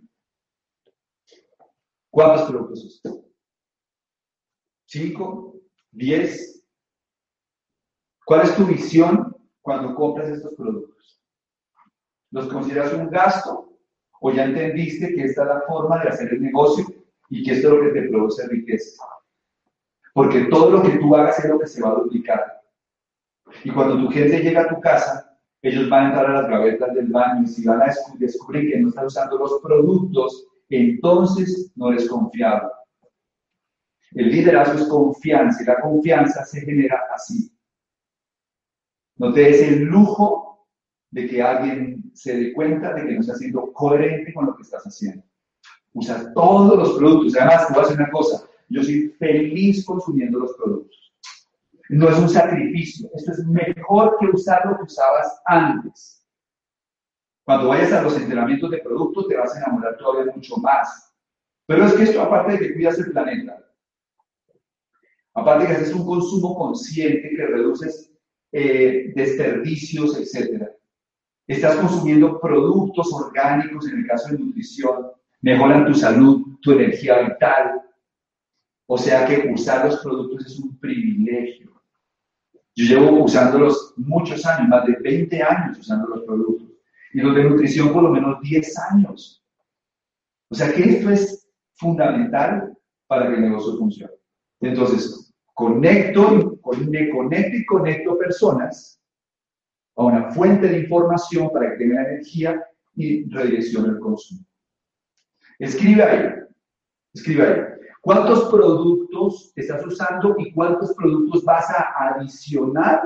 ¿Cuántos 2.11 2.47
productos 2.47 2.85
usas? 2.85 3.17
¿Cinco? 4.85 5.55
¿Diez? 5.91 6.63
¿Cuál 8.23 8.41
es 8.41 8.55
tu 8.55 8.65
visión 8.65 9.35
cuando 9.61 9.95
compras 9.95 10.29
estos 10.29 10.53
productos? 10.53 11.23
¿Los 12.29 12.47
consideras 12.49 12.93
un 12.93 13.09
gasto 13.09 13.79
o 14.21 14.31
ya 14.31 14.45
entendiste 14.45 15.15
que 15.15 15.23
esta 15.23 15.41
es 15.41 15.47
la 15.47 15.61
forma 15.61 16.03
de 16.03 16.09
hacer 16.09 16.33
el 16.33 16.41
negocio 16.41 16.85
y 17.29 17.43
que 17.43 17.53
esto 17.53 17.69
es 17.69 17.73
lo 17.73 17.81
que 17.81 17.99
te 17.99 18.09
produce 18.09 18.47
riqueza? 18.47 19.03
Porque 20.18 20.45
todo 20.45 20.72
lo 20.72 20.82
que 20.82 20.97
tú 20.97 21.15
hagas 21.15 21.38
es 21.45 21.47
lo 21.47 21.59
que 21.59 21.68
se 21.68 21.80
va 21.80 21.89
a 21.91 21.93
duplicar. 21.93 22.59
Y 23.63 23.70
cuando 23.70 23.99
tu 23.99 24.09
gente 24.09 24.39
llega 24.39 24.61
a 24.61 24.68
tu 24.68 24.82
casa, 24.82 25.38
ellos 25.61 25.88
van 25.91 26.05
a 26.05 26.07
entrar 26.07 26.26
a 26.26 26.41
las 26.41 26.49
gavetas 26.49 26.95
del 26.95 27.11
baño 27.11 27.43
y 27.43 27.47
si 27.47 27.63
van 27.63 27.84
a 27.84 27.93
descubrir 28.18 28.72
que 28.72 28.80
no 28.80 28.89
están 28.89 29.05
usando 29.05 29.38
los 29.38 29.61
productos, 29.61 30.47
entonces 30.70 31.72
no 31.76 31.91
eres 31.91 32.09
confiable. 32.09 32.68
El 34.13 34.32
liderazgo 34.32 34.80
es 34.80 34.88
confianza 34.88 35.61
y 35.61 35.68
la 35.68 35.80
confianza 35.82 36.43
se 36.45 36.61
genera 36.61 36.99
así. 37.13 37.55
No 39.18 39.32
te 39.32 39.41
des 39.41 39.61
el 39.61 39.84
lujo 39.84 40.65
de 41.11 41.28
que 41.28 41.43
alguien 41.43 42.11
se 42.15 42.36
dé 42.36 42.53
cuenta 42.53 42.91
de 42.95 43.05
que 43.05 43.13
no 43.13 43.22
estás 43.22 43.38
siendo 43.38 43.72
coherente 43.72 44.34
con 44.34 44.47
lo 44.47 44.55
que 44.55 44.63
estás 44.63 44.82
haciendo. 44.84 45.24
Usa 45.93 46.34
todos 46.34 46.76
los 46.76 46.97
productos. 46.97 47.38
Además, 47.38 47.68
te 47.68 47.74
voy 47.74 47.84
a 47.84 47.86
decir 47.86 48.01
una 48.01 48.09
cosa. 48.09 48.46
Yo 48.70 48.84
soy 48.84 49.09
feliz 49.20 49.86
consumiendo 49.86 50.39
los 50.39 50.53
productos. 50.53 51.13
No 51.89 52.09
es 52.09 52.18
un 52.18 52.30
sacrificio. 52.30 53.09
Esto 53.15 53.32
es 53.32 53.45
mejor 53.45 54.18
que 54.20 54.28
usar 54.28 54.65
lo 54.65 54.78
que 54.78 54.84
usabas 54.84 55.41
antes. 55.45 56.26
Cuando 57.45 57.70
vayas 57.70 57.93
a 57.93 58.01
los 58.01 58.18
entrenamientos 58.18 58.70
de 58.72 58.80
productos, 58.80 59.28
te 59.30 59.38
vas 59.38 59.55
a 59.55 59.59
enamorar 59.59 59.97
todavía 59.97 60.34
mucho 60.34 60.57
más. 60.57 61.13
Pero 61.65 61.86
es 61.86 61.93
que 61.93 62.03
esto, 62.03 62.22
aparte 62.22 62.53
de 62.53 62.59
que 62.59 62.74
cuidas 62.74 62.99
el 62.99 63.11
planeta, 63.11 63.65
aparte 65.34 65.63
de 65.63 65.70
que 65.70 65.76
haces 65.76 65.93
un 65.93 66.05
consumo 66.05 66.57
consciente, 66.57 67.30
que 67.30 67.45
reduces 67.45 68.11
eh, 68.51 69.13
desperdicios, 69.15 70.18
etc. 70.18 70.68
Estás 71.47 71.78
consumiendo 71.78 72.39
productos 72.41 73.13
orgánicos, 73.13 73.88
en 73.88 73.99
el 73.99 74.07
caso 74.07 74.30
de 74.30 74.39
nutrición, 74.39 75.07
mejoran 75.41 75.86
tu 75.86 75.93
salud, 75.93 76.57
tu 76.61 76.74
energía 76.74 77.22
vital. 77.22 77.82
O 78.88 78.97
sea 78.97 79.25
que 79.25 79.51
usar 79.53 79.85
los 79.85 79.99
productos 79.99 80.47
es 80.47 80.59
un 80.59 80.77
privilegio. 80.79 81.81
Yo 82.75 82.85
llevo 82.85 83.23
usándolos 83.23 83.93
muchos 83.97 84.45
años, 84.45 84.69
más 84.69 84.85
de 84.85 84.95
20 85.01 85.43
años 85.43 85.79
usando 85.79 86.07
los 86.07 86.23
productos. 86.23 86.67
Y 87.13 87.19
los 87.19 87.35
de 87.35 87.43
nutrición 87.43 87.91
por 87.91 88.03
lo 88.03 88.11
menos 88.11 88.39
10 88.41 88.79
años. 88.91 89.43
O 90.49 90.55
sea 90.55 90.71
que 90.71 90.83
esto 90.83 91.09
es 91.09 91.49
fundamental 91.75 92.77
para 93.07 93.27
que 93.27 93.35
el 93.35 93.41
negocio 93.41 93.77
funcione. 93.77 94.13
Entonces, 94.61 95.33
conecto, 95.53 96.59
me 96.89 97.09
conecto 97.09 97.57
y 97.57 97.65
conecto 97.65 98.17
personas 98.17 99.01
a 99.95 100.03
una 100.03 100.31
fuente 100.31 100.67
de 100.67 100.79
información 100.79 101.49
para 101.51 101.71
que 101.71 101.77
tengan 101.77 102.05
energía 102.05 102.63
y 102.95 103.29
redireccione 103.29 103.89
el 103.89 103.99
consumo. 103.99 104.41
Escribe 105.59 106.03
ahí, 106.03 106.29
escribe 107.13 107.47
ahí. 107.47 107.76
¿Cuántos 108.07 108.45
productos 108.45 109.51
estás 109.53 109.85
usando 109.85 110.33
y 110.37 110.53
cuántos 110.53 110.93
productos 110.93 111.43
vas 111.43 111.69
a 111.69 112.13
adicionar 112.13 113.01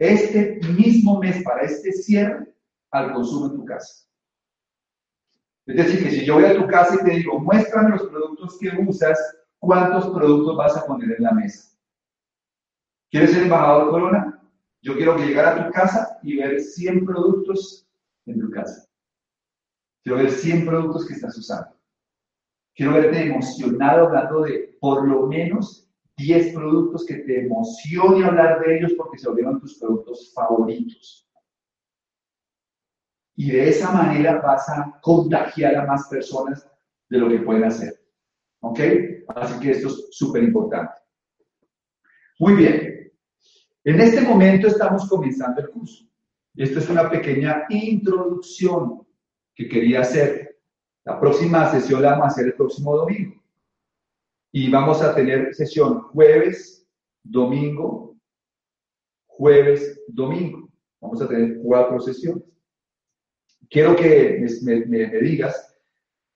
este 0.00 0.58
mismo 0.76 1.20
mes 1.20 1.44
para 1.44 1.62
este 1.62 1.92
cierre 1.92 2.52
al 2.90 3.12
consumo 3.12 3.46
en 3.46 3.54
tu 3.54 3.64
casa? 3.64 4.04
Es 5.64 5.76
decir, 5.76 6.02
que 6.02 6.10
si 6.10 6.24
yo 6.24 6.34
voy 6.34 6.46
a 6.46 6.56
tu 6.56 6.66
casa 6.66 6.96
y 6.96 7.04
te 7.04 7.10
digo, 7.12 7.38
muéstrame 7.38 7.90
los 7.90 8.08
productos 8.08 8.58
que 8.58 8.68
usas, 8.84 9.16
¿cuántos 9.60 10.08
productos 10.08 10.56
vas 10.56 10.76
a 10.76 10.84
poner 10.84 11.12
en 11.16 11.22
la 11.22 11.30
mesa? 11.30 11.78
¿Quieres 13.12 13.30
ser 13.30 13.44
embajador 13.44 13.90
Corona? 13.90 14.42
Yo 14.80 14.96
quiero 14.96 15.14
que 15.14 15.26
llegara 15.26 15.52
a 15.52 15.66
tu 15.66 15.72
casa 15.72 16.18
y 16.24 16.36
ver 16.36 16.58
100 16.58 17.06
productos 17.06 17.88
en 18.26 18.40
tu 18.40 18.50
casa. 18.50 18.88
Quiero 20.02 20.18
ver 20.18 20.32
100 20.32 20.66
productos 20.66 21.06
que 21.06 21.14
estás 21.14 21.38
usando. 21.38 21.80
Quiero 22.74 22.94
verte 22.94 23.26
emocionado 23.26 24.06
hablando 24.06 24.42
de 24.42 24.76
por 24.80 25.06
lo 25.06 25.26
menos 25.26 25.90
10 26.16 26.54
productos 26.54 27.04
que 27.06 27.16
te 27.16 27.44
emocione 27.44 28.24
hablar 28.24 28.60
de 28.60 28.78
ellos 28.78 28.92
porque 28.96 29.18
se 29.18 29.28
volvieron 29.28 29.60
tus 29.60 29.78
productos 29.78 30.32
favoritos. 30.34 31.28
Y 33.34 33.50
de 33.50 33.68
esa 33.68 33.90
manera 33.92 34.40
vas 34.40 34.68
a 34.68 34.98
contagiar 35.00 35.76
a 35.76 35.86
más 35.86 36.08
personas 36.08 36.68
de 37.08 37.18
lo 37.18 37.28
que 37.28 37.40
pueden 37.40 37.64
hacer. 37.64 37.94
¿Ok? 38.60 38.80
Así 39.28 39.60
que 39.60 39.70
esto 39.72 39.88
es 39.88 40.08
súper 40.10 40.42
importante. 40.42 40.92
Muy 42.38 42.54
bien. 42.54 43.12
En 43.84 44.00
este 44.00 44.20
momento 44.20 44.68
estamos 44.68 45.08
comenzando 45.08 45.60
el 45.60 45.70
curso. 45.70 46.06
Esto 46.54 46.78
es 46.78 46.88
una 46.88 47.10
pequeña 47.10 47.64
introducción 47.70 49.06
que 49.54 49.68
quería 49.68 50.00
hacer. 50.00 50.51
La 51.04 51.18
próxima 51.18 51.70
sesión 51.70 52.02
la 52.02 52.10
vamos 52.10 52.24
a 52.24 52.28
hacer 52.28 52.46
el 52.46 52.54
próximo 52.54 52.96
domingo. 52.96 53.42
Y 54.52 54.70
vamos 54.70 55.02
a 55.02 55.14
tener 55.14 55.54
sesión 55.54 56.00
jueves, 56.02 56.86
domingo, 57.22 58.16
jueves, 59.26 60.00
domingo. 60.06 60.68
Vamos 61.00 61.20
a 61.20 61.28
tener 61.28 61.58
cuatro 61.62 61.98
sesiones. 62.00 62.44
Quiero 63.68 63.96
que 63.96 64.44
me, 64.62 65.06
digas, 65.20 65.74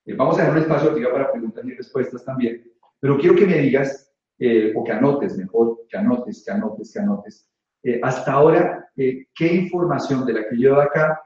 eh, 0.05 0.13
vamos 0.15 0.35
a 0.35 0.41
dejar 0.41 0.57
un 0.57 0.63
espacio 0.63 0.89
activo 0.89 1.11
para 1.11 1.31
preguntas 1.31 1.63
y 1.63 1.73
respuestas 1.73 2.25
también, 2.25 2.63
pero 2.99 3.17
quiero 3.17 3.35
que 3.35 3.45
me 3.45 3.59
digas, 3.59 4.11
eh, 4.39 4.73
o 4.75 4.83
que 4.83 4.91
anotes 4.91 5.37
mejor, 5.37 5.85
que 5.87 5.97
anotes, 5.97 6.43
que 6.43 6.51
anotes, 6.51 6.91
que 6.91 6.99
anotes, 6.99 7.49
eh, 7.83 7.99
hasta 8.01 8.33
ahora, 8.33 8.89
¿qué 8.95 9.53
información 9.53 10.25
de 10.25 10.33
la 10.33 10.49
que 10.49 10.59
yo 10.59 10.81
acá 10.81 11.21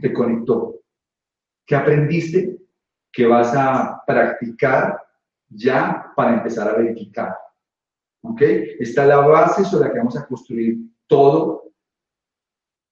te 0.00 0.12
conectó? 0.12 0.77
¿Qué 1.68 1.76
aprendiste 1.76 2.58
que 3.12 3.26
vas 3.26 3.54
a 3.54 4.02
practicar 4.06 5.02
ya 5.50 6.10
para 6.16 6.32
empezar 6.32 6.66
a 6.66 6.78
verificar? 6.78 7.36
¿Ok? 8.22 8.40
Esta 8.80 9.02
es 9.02 9.08
la 9.08 9.18
base 9.18 9.64
sobre 9.66 9.88
la 9.88 9.92
que 9.92 9.98
vamos 9.98 10.16
a 10.16 10.26
construir 10.26 10.78
todo 11.06 11.70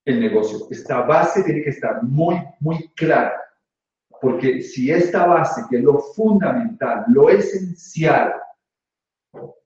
el 0.05 0.21
negocio. 0.21 0.67
Esta 0.71 1.01
base 1.01 1.43
tiene 1.43 1.63
que 1.63 1.71
estar 1.71 2.03
muy, 2.03 2.37
muy 2.61 2.87
clara. 2.95 3.41
Porque 4.21 4.61
si 4.61 4.93
esta 4.93 5.25
base, 5.25 5.63
que 5.71 5.79
es 5.79 5.83
lo 5.83 5.99
fundamental, 5.99 7.07
lo 7.09 7.31
esencial 7.31 8.35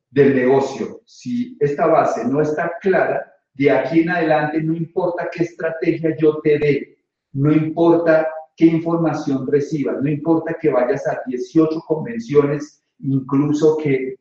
del 0.08 0.36
negocio, 0.36 1.00
si 1.04 1.56
esta 1.58 1.86
base 1.86 2.24
no 2.28 2.40
está 2.40 2.74
clara, 2.80 3.26
de 3.54 3.72
aquí 3.72 4.02
en 4.02 4.10
adelante 4.10 4.62
no 4.62 4.72
importa 4.72 5.28
qué 5.32 5.42
estrategia 5.42 6.16
yo 6.16 6.40
te 6.42 6.58
dé, 6.60 6.98
no 7.32 7.50
importa 7.50 8.28
qué 8.56 8.66
información 8.66 9.46
recibas, 9.46 10.02
no 10.02 10.10
importa 10.10 10.56
que 10.60 10.70
vayas 10.70 11.06
a 11.06 11.20
18 11.26 11.80
convenciones, 11.86 12.82
incluso 12.98 13.76
que, 13.78 14.16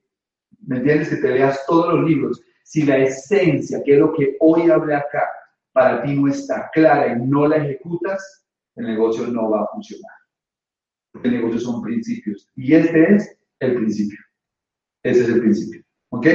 ¿me 0.66 0.78
entiendes? 0.78 1.10
Que 1.10 1.18
te 1.18 1.32
leas 1.32 1.66
todos 1.66 1.94
los 1.94 2.10
libros. 2.10 2.42
Si 2.64 2.84
la 2.84 2.98
esencia, 2.98 3.82
que 3.84 3.94
es 3.94 4.00
lo 4.00 4.14
que 4.14 4.38
hoy 4.40 4.70
hablé 4.70 4.96
acá, 4.96 5.24
para 5.72 6.04
ti 6.04 6.16
no 6.16 6.28
está 6.28 6.70
clara 6.74 7.14
y 7.14 7.26
no 7.26 7.48
la 7.48 7.58
ejecutas, 7.58 8.46
el 8.76 8.88
negocio 8.88 9.28
no 9.28 9.50
va 9.50 9.64
a 9.64 9.68
funcionar. 9.68 10.12
Porque 11.12 11.28
el 11.28 11.36
negocio 11.36 11.60
son 11.60 11.82
principios. 11.82 12.48
Y 12.56 12.74
este 12.74 13.16
es 13.16 13.38
el 13.60 13.76
principio. 13.76 14.20
Ese 15.04 15.22
es 15.22 15.30
el 15.30 15.42
principio. 15.42 15.84
¿Ok? 16.10 16.28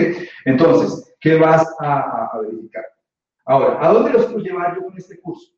Entonces, 0.45 1.15
¿qué 1.21 1.37
vas 1.37 1.67
a, 1.81 2.31
verificar? 2.41 2.85
Ahora, 3.47 3.87
¿a 3.87 3.93
dónde 3.93 4.13
los 4.13 4.27
quiero 4.27 4.43
llevar 4.43 4.77
yo 4.77 4.85
con 4.85 4.97
este 4.97 5.21
curso? 5.21 5.53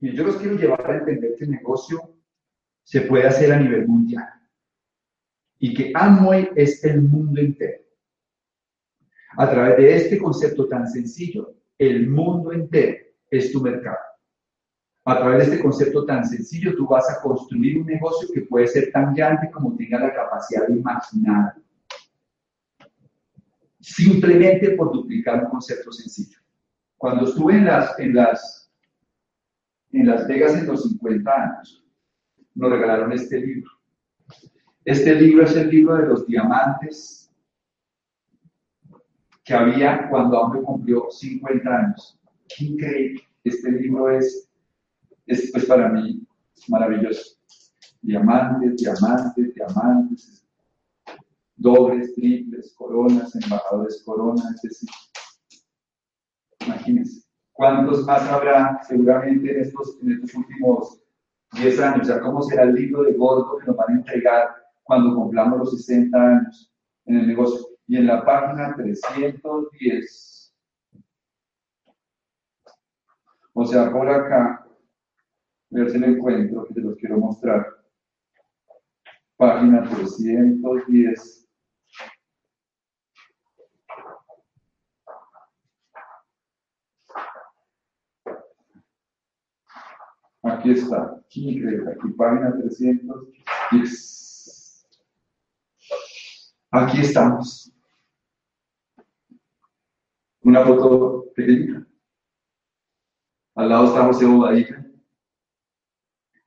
Yo 0.00 0.24
los 0.24 0.36
quiero 0.36 0.56
llevar 0.56 0.90
a 0.90 0.98
entender 0.98 1.34
que 1.36 1.44
el 1.44 1.50
negocio 1.50 2.16
se 2.82 3.02
puede 3.02 3.26
hacer 3.26 3.52
a 3.52 3.58
nivel 3.58 3.86
mundial 3.88 4.28
y 5.58 5.74
que 5.74 5.92
Amway 5.94 6.50
es 6.54 6.84
el 6.84 7.02
mundo 7.02 7.40
entero. 7.40 7.82
A 9.38 9.50
través 9.50 9.76
de 9.76 9.96
este 9.96 10.18
concepto 10.18 10.68
tan 10.68 10.88
sencillo, 10.88 11.54
el 11.78 12.08
mundo 12.08 12.52
entero 12.52 12.98
es 13.30 13.52
tu 13.52 13.60
mercado. 13.60 13.98
A 15.04 15.18
través 15.18 15.38
de 15.38 15.44
este 15.54 15.62
concepto 15.62 16.04
tan 16.04 16.26
sencillo, 16.26 16.74
tú 16.74 16.88
vas 16.88 17.08
a 17.10 17.20
construir 17.22 17.78
un 17.78 17.86
negocio 17.86 18.28
que 18.34 18.42
puede 18.42 18.66
ser 18.66 18.90
tan 18.90 19.14
grande 19.14 19.50
como 19.50 19.76
tenga 19.76 20.00
la 20.00 20.12
capacidad 20.12 20.66
de 20.66 20.74
imaginar. 20.74 21.54
Simplemente 23.80 24.70
por 24.70 24.92
duplicar 24.92 25.44
un 25.44 25.50
concepto 25.50 25.92
sencillo. 25.92 26.38
Cuando 26.96 27.28
estuve 27.28 27.56
en 27.56 28.14
las, 28.14 28.65
en 29.92 30.06
Las 30.06 30.26
Vegas 30.26 30.54
en 30.54 30.66
los 30.66 30.82
50 30.82 31.30
años, 31.32 31.84
nos 32.54 32.70
regalaron 32.70 33.12
este 33.12 33.40
libro. 33.40 33.70
Este 34.84 35.14
libro 35.14 35.44
es 35.44 35.56
el 35.56 35.68
libro 35.68 35.96
de 35.96 36.06
los 36.06 36.26
diamantes 36.26 37.30
que 39.44 39.54
había 39.54 40.08
cuando 40.08 40.40
hombre 40.40 40.62
cumplió 40.62 41.10
50 41.10 41.68
años. 41.68 42.18
Increíble. 42.58 43.22
Este 43.44 43.70
libro 43.70 44.10
es, 44.10 44.48
es 45.26 45.50
pues 45.52 45.66
para 45.66 45.88
mí 45.88 46.26
maravilloso. 46.68 47.36
Diamantes, 48.02 48.76
diamantes, 48.76 49.54
diamantes, 49.54 50.46
dobles, 51.56 52.14
triples, 52.14 52.74
coronas, 52.74 53.34
embajadores 53.34 54.02
coronas, 54.04 54.64
es 54.64 54.84
imagínense. 56.60 57.25
¿Cuántos 57.56 58.04
más 58.04 58.22
habrá 58.30 58.80
seguramente 58.86 59.50
en 59.50 59.60
estos, 59.62 59.98
en 60.02 60.12
estos 60.12 60.34
últimos 60.34 61.02
10 61.52 61.80
años? 61.80 62.02
O 62.02 62.04
sea, 62.04 62.20
¿cómo 62.20 62.42
será 62.42 62.64
el 62.64 62.74
libro 62.74 63.02
de 63.02 63.14
gordo 63.14 63.58
que 63.58 63.66
nos 63.66 63.76
van 63.76 63.90
a 63.90 63.96
entregar 63.98 64.48
cuando 64.84 65.14
cumplamos 65.14 65.58
los 65.58 65.70
60 65.86 66.18
años 66.18 66.72
en 67.06 67.16
el 67.16 67.26
negocio? 67.28 67.76
y 67.88 67.96
en 67.96 68.06
la 68.06 68.24
página 68.24 68.74
310. 68.74 70.54
O 73.52 73.64
sea, 73.64 73.90
por 73.90 74.08
acá, 74.08 74.66
a 74.66 74.68
ver 75.70 75.90
si 75.90 75.98
lo 75.98 76.06
encuentro, 76.06 76.64
que 76.66 76.74
te 76.74 76.80
los 76.80 76.96
quiero 76.96 77.18
mostrar. 77.18 77.66
Página 79.36 79.82
310. 79.84 81.45
Aquí 90.56 90.70
está, 90.70 91.18
aquí, 91.18 91.62
aquí 91.66 92.08
página 92.16 92.56
310. 92.56 94.86
Aquí 96.70 97.00
estamos 97.02 97.70
una 100.40 100.64
foto 100.64 101.26
pequeñita. 101.34 101.86
Al 103.54 103.68
lado 103.68 103.88
está 103.88 104.06
José 104.06 104.24
Bobadilla. 104.24 104.82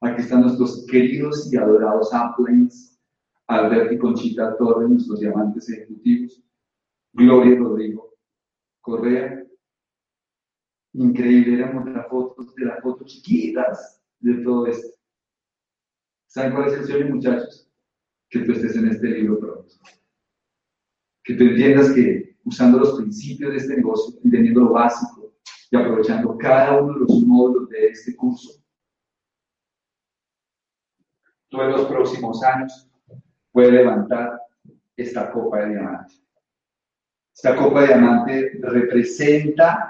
Aquí 0.01 0.21
están 0.21 0.41
nuestros 0.41 0.87
queridos 0.87 1.53
y 1.53 1.57
adorados 1.57 2.11
Amplanes, 2.11 2.99
Albert 3.45 3.91
y 3.91 3.99
Conchita 3.99 4.57
Torres, 4.57 4.89
nuestros 4.89 5.19
diamantes 5.19 5.69
ejecutivos, 5.69 6.43
Gloria 7.13 7.59
Rodrigo 7.59 8.15
Correa. 8.81 9.45
Increíble, 10.93 11.59
éramos 11.59 11.87
las 11.91 12.07
fotos 12.07 12.55
de 12.55 12.65
las 12.65 12.81
fotos 12.81 13.05
chiquitas 13.05 13.98
de 14.19 14.43
todo 14.43 14.67
esto. 14.67 14.87
¿Saben 16.27 16.53
cuál 16.53 16.67
es 16.67 16.73
el 16.73 16.85
sueño, 16.85 17.15
muchachos? 17.15 17.69
Que 18.29 18.39
tú 18.39 18.51
estés 18.51 18.75
en 18.75 18.89
este 18.89 19.07
libro 19.07 19.39
pronto. 19.39 19.73
Que 21.23 21.33
tú 21.33 21.43
entiendas 21.43 21.91
que 21.93 22.37
usando 22.43 22.79
los 22.79 22.95
principios 22.97 23.51
de 23.51 23.57
este 23.57 23.75
negocio, 23.77 24.19
entendiendo 24.23 24.61
lo 24.61 24.71
básico 24.71 25.33
y 25.71 25.77
aprovechando 25.77 26.37
cada 26.37 26.81
uno 26.81 26.93
de 26.93 26.99
los 26.99 27.23
módulos 27.23 27.69
de 27.69 27.87
este 27.87 28.15
curso. 28.15 28.61
Tú 31.49 31.61
en 31.61 31.71
los 31.71 31.87
próximos 31.87 32.43
años 32.43 32.87
puedes 33.51 33.73
levantar 33.73 34.39
esta 34.95 35.31
copa 35.31 35.59
de 35.61 35.69
diamante. 35.69 36.13
Esta 37.33 37.55
copa 37.55 37.81
de 37.81 37.87
diamante 37.87 38.59
representa 38.61 39.88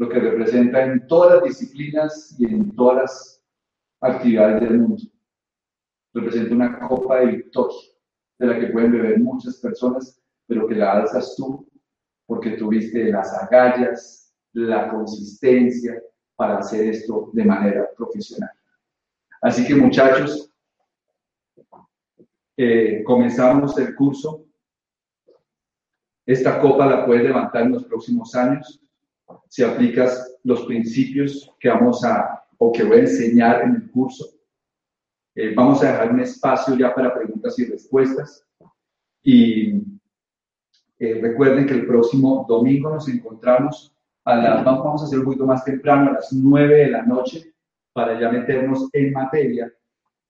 lo 0.00 0.08
que 0.08 0.18
representa 0.18 0.82
en 0.82 1.06
todas 1.06 1.34
las 1.34 1.44
disciplinas 1.44 2.34
y 2.38 2.46
en 2.46 2.74
todas 2.74 2.96
las 3.02 3.44
actividades 4.00 4.62
del 4.62 4.78
mundo. 4.78 5.02
Representa 6.14 6.54
una 6.54 6.88
copa 6.88 7.20
de 7.20 7.26
victoria 7.26 7.76
de 8.38 8.46
la 8.46 8.58
que 8.58 8.68
pueden 8.68 8.92
beber 8.92 9.20
muchas 9.20 9.58
personas 9.58 10.18
pero 10.46 10.66
que 10.66 10.74
la 10.74 10.92
alzas 10.92 11.34
tú 11.36 11.70
porque 12.24 12.52
tuviste 12.52 13.12
las 13.12 13.30
agallas, 13.42 14.34
la 14.54 14.88
consistencia 14.88 16.02
para 16.34 16.56
hacer 16.56 16.86
esto 16.86 17.28
de 17.34 17.44
manera 17.44 17.86
profesional. 17.94 18.50
Así 19.42 19.66
que 19.66 19.74
muchachos, 19.74 20.50
eh, 22.56 23.04
comenzamos 23.04 23.76
el 23.76 23.94
curso. 23.94 24.46
Esta 26.24 26.58
copa 26.58 26.86
la 26.86 27.04
puedes 27.04 27.24
levantar 27.24 27.64
en 27.64 27.72
los 27.72 27.84
próximos 27.84 28.34
años 28.34 28.80
si 29.48 29.62
aplicas 29.62 30.38
los 30.44 30.62
principios 30.66 31.54
que 31.58 31.68
vamos 31.68 32.04
a 32.04 32.44
o 32.58 32.72
que 32.72 32.84
voy 32.84 32.98
a 32.98 33.00
enseñar 33.00 33.62
en 33.62 33.74
el 33.76 33.90
curso. 33.90 34.26
Eh, 35.34 35.54
vamos 35.54 35.82
a 35.82 35.92
dejar 35.92 36.12
un 36.12 36.20
espacio 36.20 36.76
ya 36.76 36.94
para 36.94 37.14
preguntas 37.14 37.58
y 37.58 37.64
respuestas. 37.64 38.46
Y 39.22 39.82
eh, 40.98 41.18
recuerden 41.20 41.66
que 41.66 41.74
el 41.74 41.86
próximo 41.86 42.44
domingo 42.48 42.90
nos 42.90 43.08
encontramos 43.08 43.94
a 44.24 44.36
las, 44.36 44.64
vamos 44.64 45.02
a 45.02 45.06
hacer 45.06 45.18
un 45.18 45.24
poquito 45.24 45.46
más 45.46 45.64
temprano, 45.64 46.10
a 46.10 46.14
las 46.14 46.32
9 46.32 46.76
de 46.76 46.90
la 46.90 47.02
noche, 47.02 47.54
para 47.92 48.20
ya 48.20 48.30
meternos 48.30 48.88
en 48.92 49.12
materia 49.12 49.72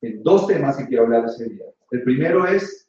en 0.02 0.22
dos 0.22 0.46
temas 0.46 0.76
que 0.76 0.86
quiero 0.86 1.04
hablar 1.04 1.26
ese 1.26 1.48
día. 1.48 1.64
El 1.90 2.02
primero 2.02 2.46
es 2.46 2.88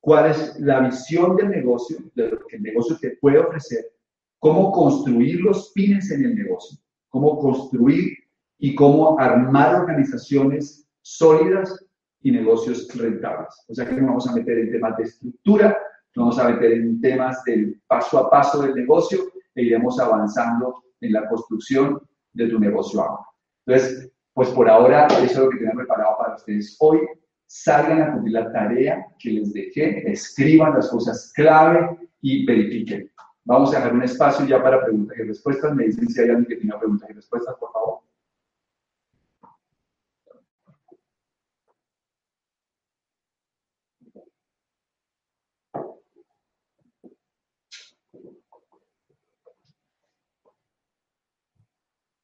cuál 0.00 0.30
es 0.30 0.58
la 0.60 0.80
visión 0.80 1.36
del 1.36 1.50
negocio, 1.50 1.98
de 2.14 2.30
lo 2.30 2.46
que 2.46 2.56
el 2.56 2.62
negocio 2.62 2.96
te 3.00 3.16
puede 3.16 3.38
ofrecer, 3.38 3.92
cómo 4.46 4.70
construir 4.70 5.40
los 5.40 5.72
pines 5.72 6.08
en 6.12 6.24
el 6.24 6.36
negocio, 6.36 6.78
cómo 7.08 7.36
construir 7.40 8.16
y 8.60 8.76
cómo 8.76 9.18
armar 9.18 9.74
organizaciones 9.74 10.88
sólidas 11.02 11.84
y 12.22 12.30
negocios 12.30 12.86
rentables. 12.96 13.48
O 13.66 13.74
sea 13.74 13.88
que 13.88 13.96
nos 13.96 14.06
vamos 14.06 14.28
a 14.28 14.34
meter 14.36 14.58
en 14.58 14.70
temas 14.70 14.96
de 14.98 15.02
estructura, 15.02 15.76
vamos 16.14 16.38
a 16.38 16.48
meter 16.48 16.74
en 16.74 17.00
temas 17.00 17.42
del 17.42 17.82
paso 17.88 18.18
a 18.18 18.30
paso 18.30 18.62
del 18.62 18.76
negocio 18.76 19.18
e 19.56 19.64
iremos 19.64 19.98
avanzando 19.98 20.80
en 21.00 21.12
la 21.12 21.28
construcción 21.28 22.00
de 22.32 22.46
tu 22.46 22.60
negocio 22.60 23.02
ahora. 23.02 23.24
Entonces, 23.66 24.12
pues 24.32 24.48
por 24.50 24.70
ahora 24.70 25.08
eso 25.08 25.24
es 25.24 25.36
lo 25.38 25.50
que 25.50 25.58
tengo 25.58 25.74
preparado 25.74 26.18
para 26.18 26.36
ustedes 26.36 26.76
hoy. 26.78 27.00
Salgan 27.46 28.00
a 28.00 28.12
cumplir 28.12 28.34
la 28.34 28.52
tarea 28.52 29.06
que 29.18 29.30
les 29.30 29.52
dejé, 29.52 30.08
escriban 30.08 30.72
las 30.74 30.88
cosas 30.88 31.32
clave 31.34 31.98
y 32.20 32.46
verifiquen. 32.46 33.10
Vamos 33.46 33.72
a 33.72 33.76
dejar 33.76 33.94
un 33.94 34.02
espacio 34.02 34.44
ya 34.44 34.60
para 34.60 34.82
preguntas 34.82 35.16
y 35.16 35.22
respuestas. 35.22 35.72
Me 35.72 35.84
dicen 35.84 36.08
si 36.08 36.20
hay 36.20 36.30
alguien 36.30 36.46
que 36.46 36.56
tenga 36.56 36.80
preguntas 36.80 37.08
y 37.08 37.12
respuestas, 37.12 37.54
por 37.56 37.70
favor. 37.72 38.00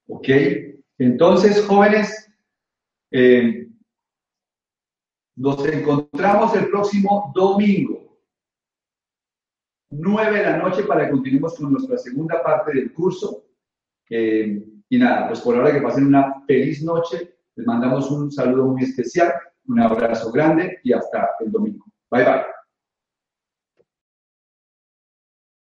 ¿Ok? 0.09 0.29
Entonces, 0.99 1.65
jóvenes, 1.65 2.29
eh, 3.13 3.69
nos 5.37 5.65
encontramos 5.67 6.53
el 6.57 6.69
próximo 6.69 7.33
domingo. 7.33 8.12
9 9.93 10.39
de 10.39 10.43
la 10.43 10.57
noche 10.57 10.85
para 10.85 11.05
que 11.05 11.11
continuemos 11.11 11.55
con 11.55 11.73
nuestra 11.73 11.99
segunda 11.99 12.43
parte 12.43 12.73
del 12.73 12.93
curso. 12.93 13.45
Eh, 14.09 14.65
y 14.89 14.99
nada, 14.99 15.29
pues 15.29 15.41
por 15.41 15.57
ahora 15.57 15.73
que 15.73 15.81
pasen 15.81 16.07
una 16.07 16.43
feliz 16.47 16.83
noche. 16.83 17.37
Les 17.55 17.67
mandamos 17.67 18.11
un 18.11 18.31
saludo 18.31 18.67
muy 18.67 18.83
especial, 18.83 19.33
un 19.69 19.81
abrazo 19.81 20.33
grande 20.33 20.79
y 20.83 20.93
hasta 20.93 21.31
el 21.41 21.53
domingo. 21.53 21.85
Bye 22.11 22.25
bye. 22.25 22.62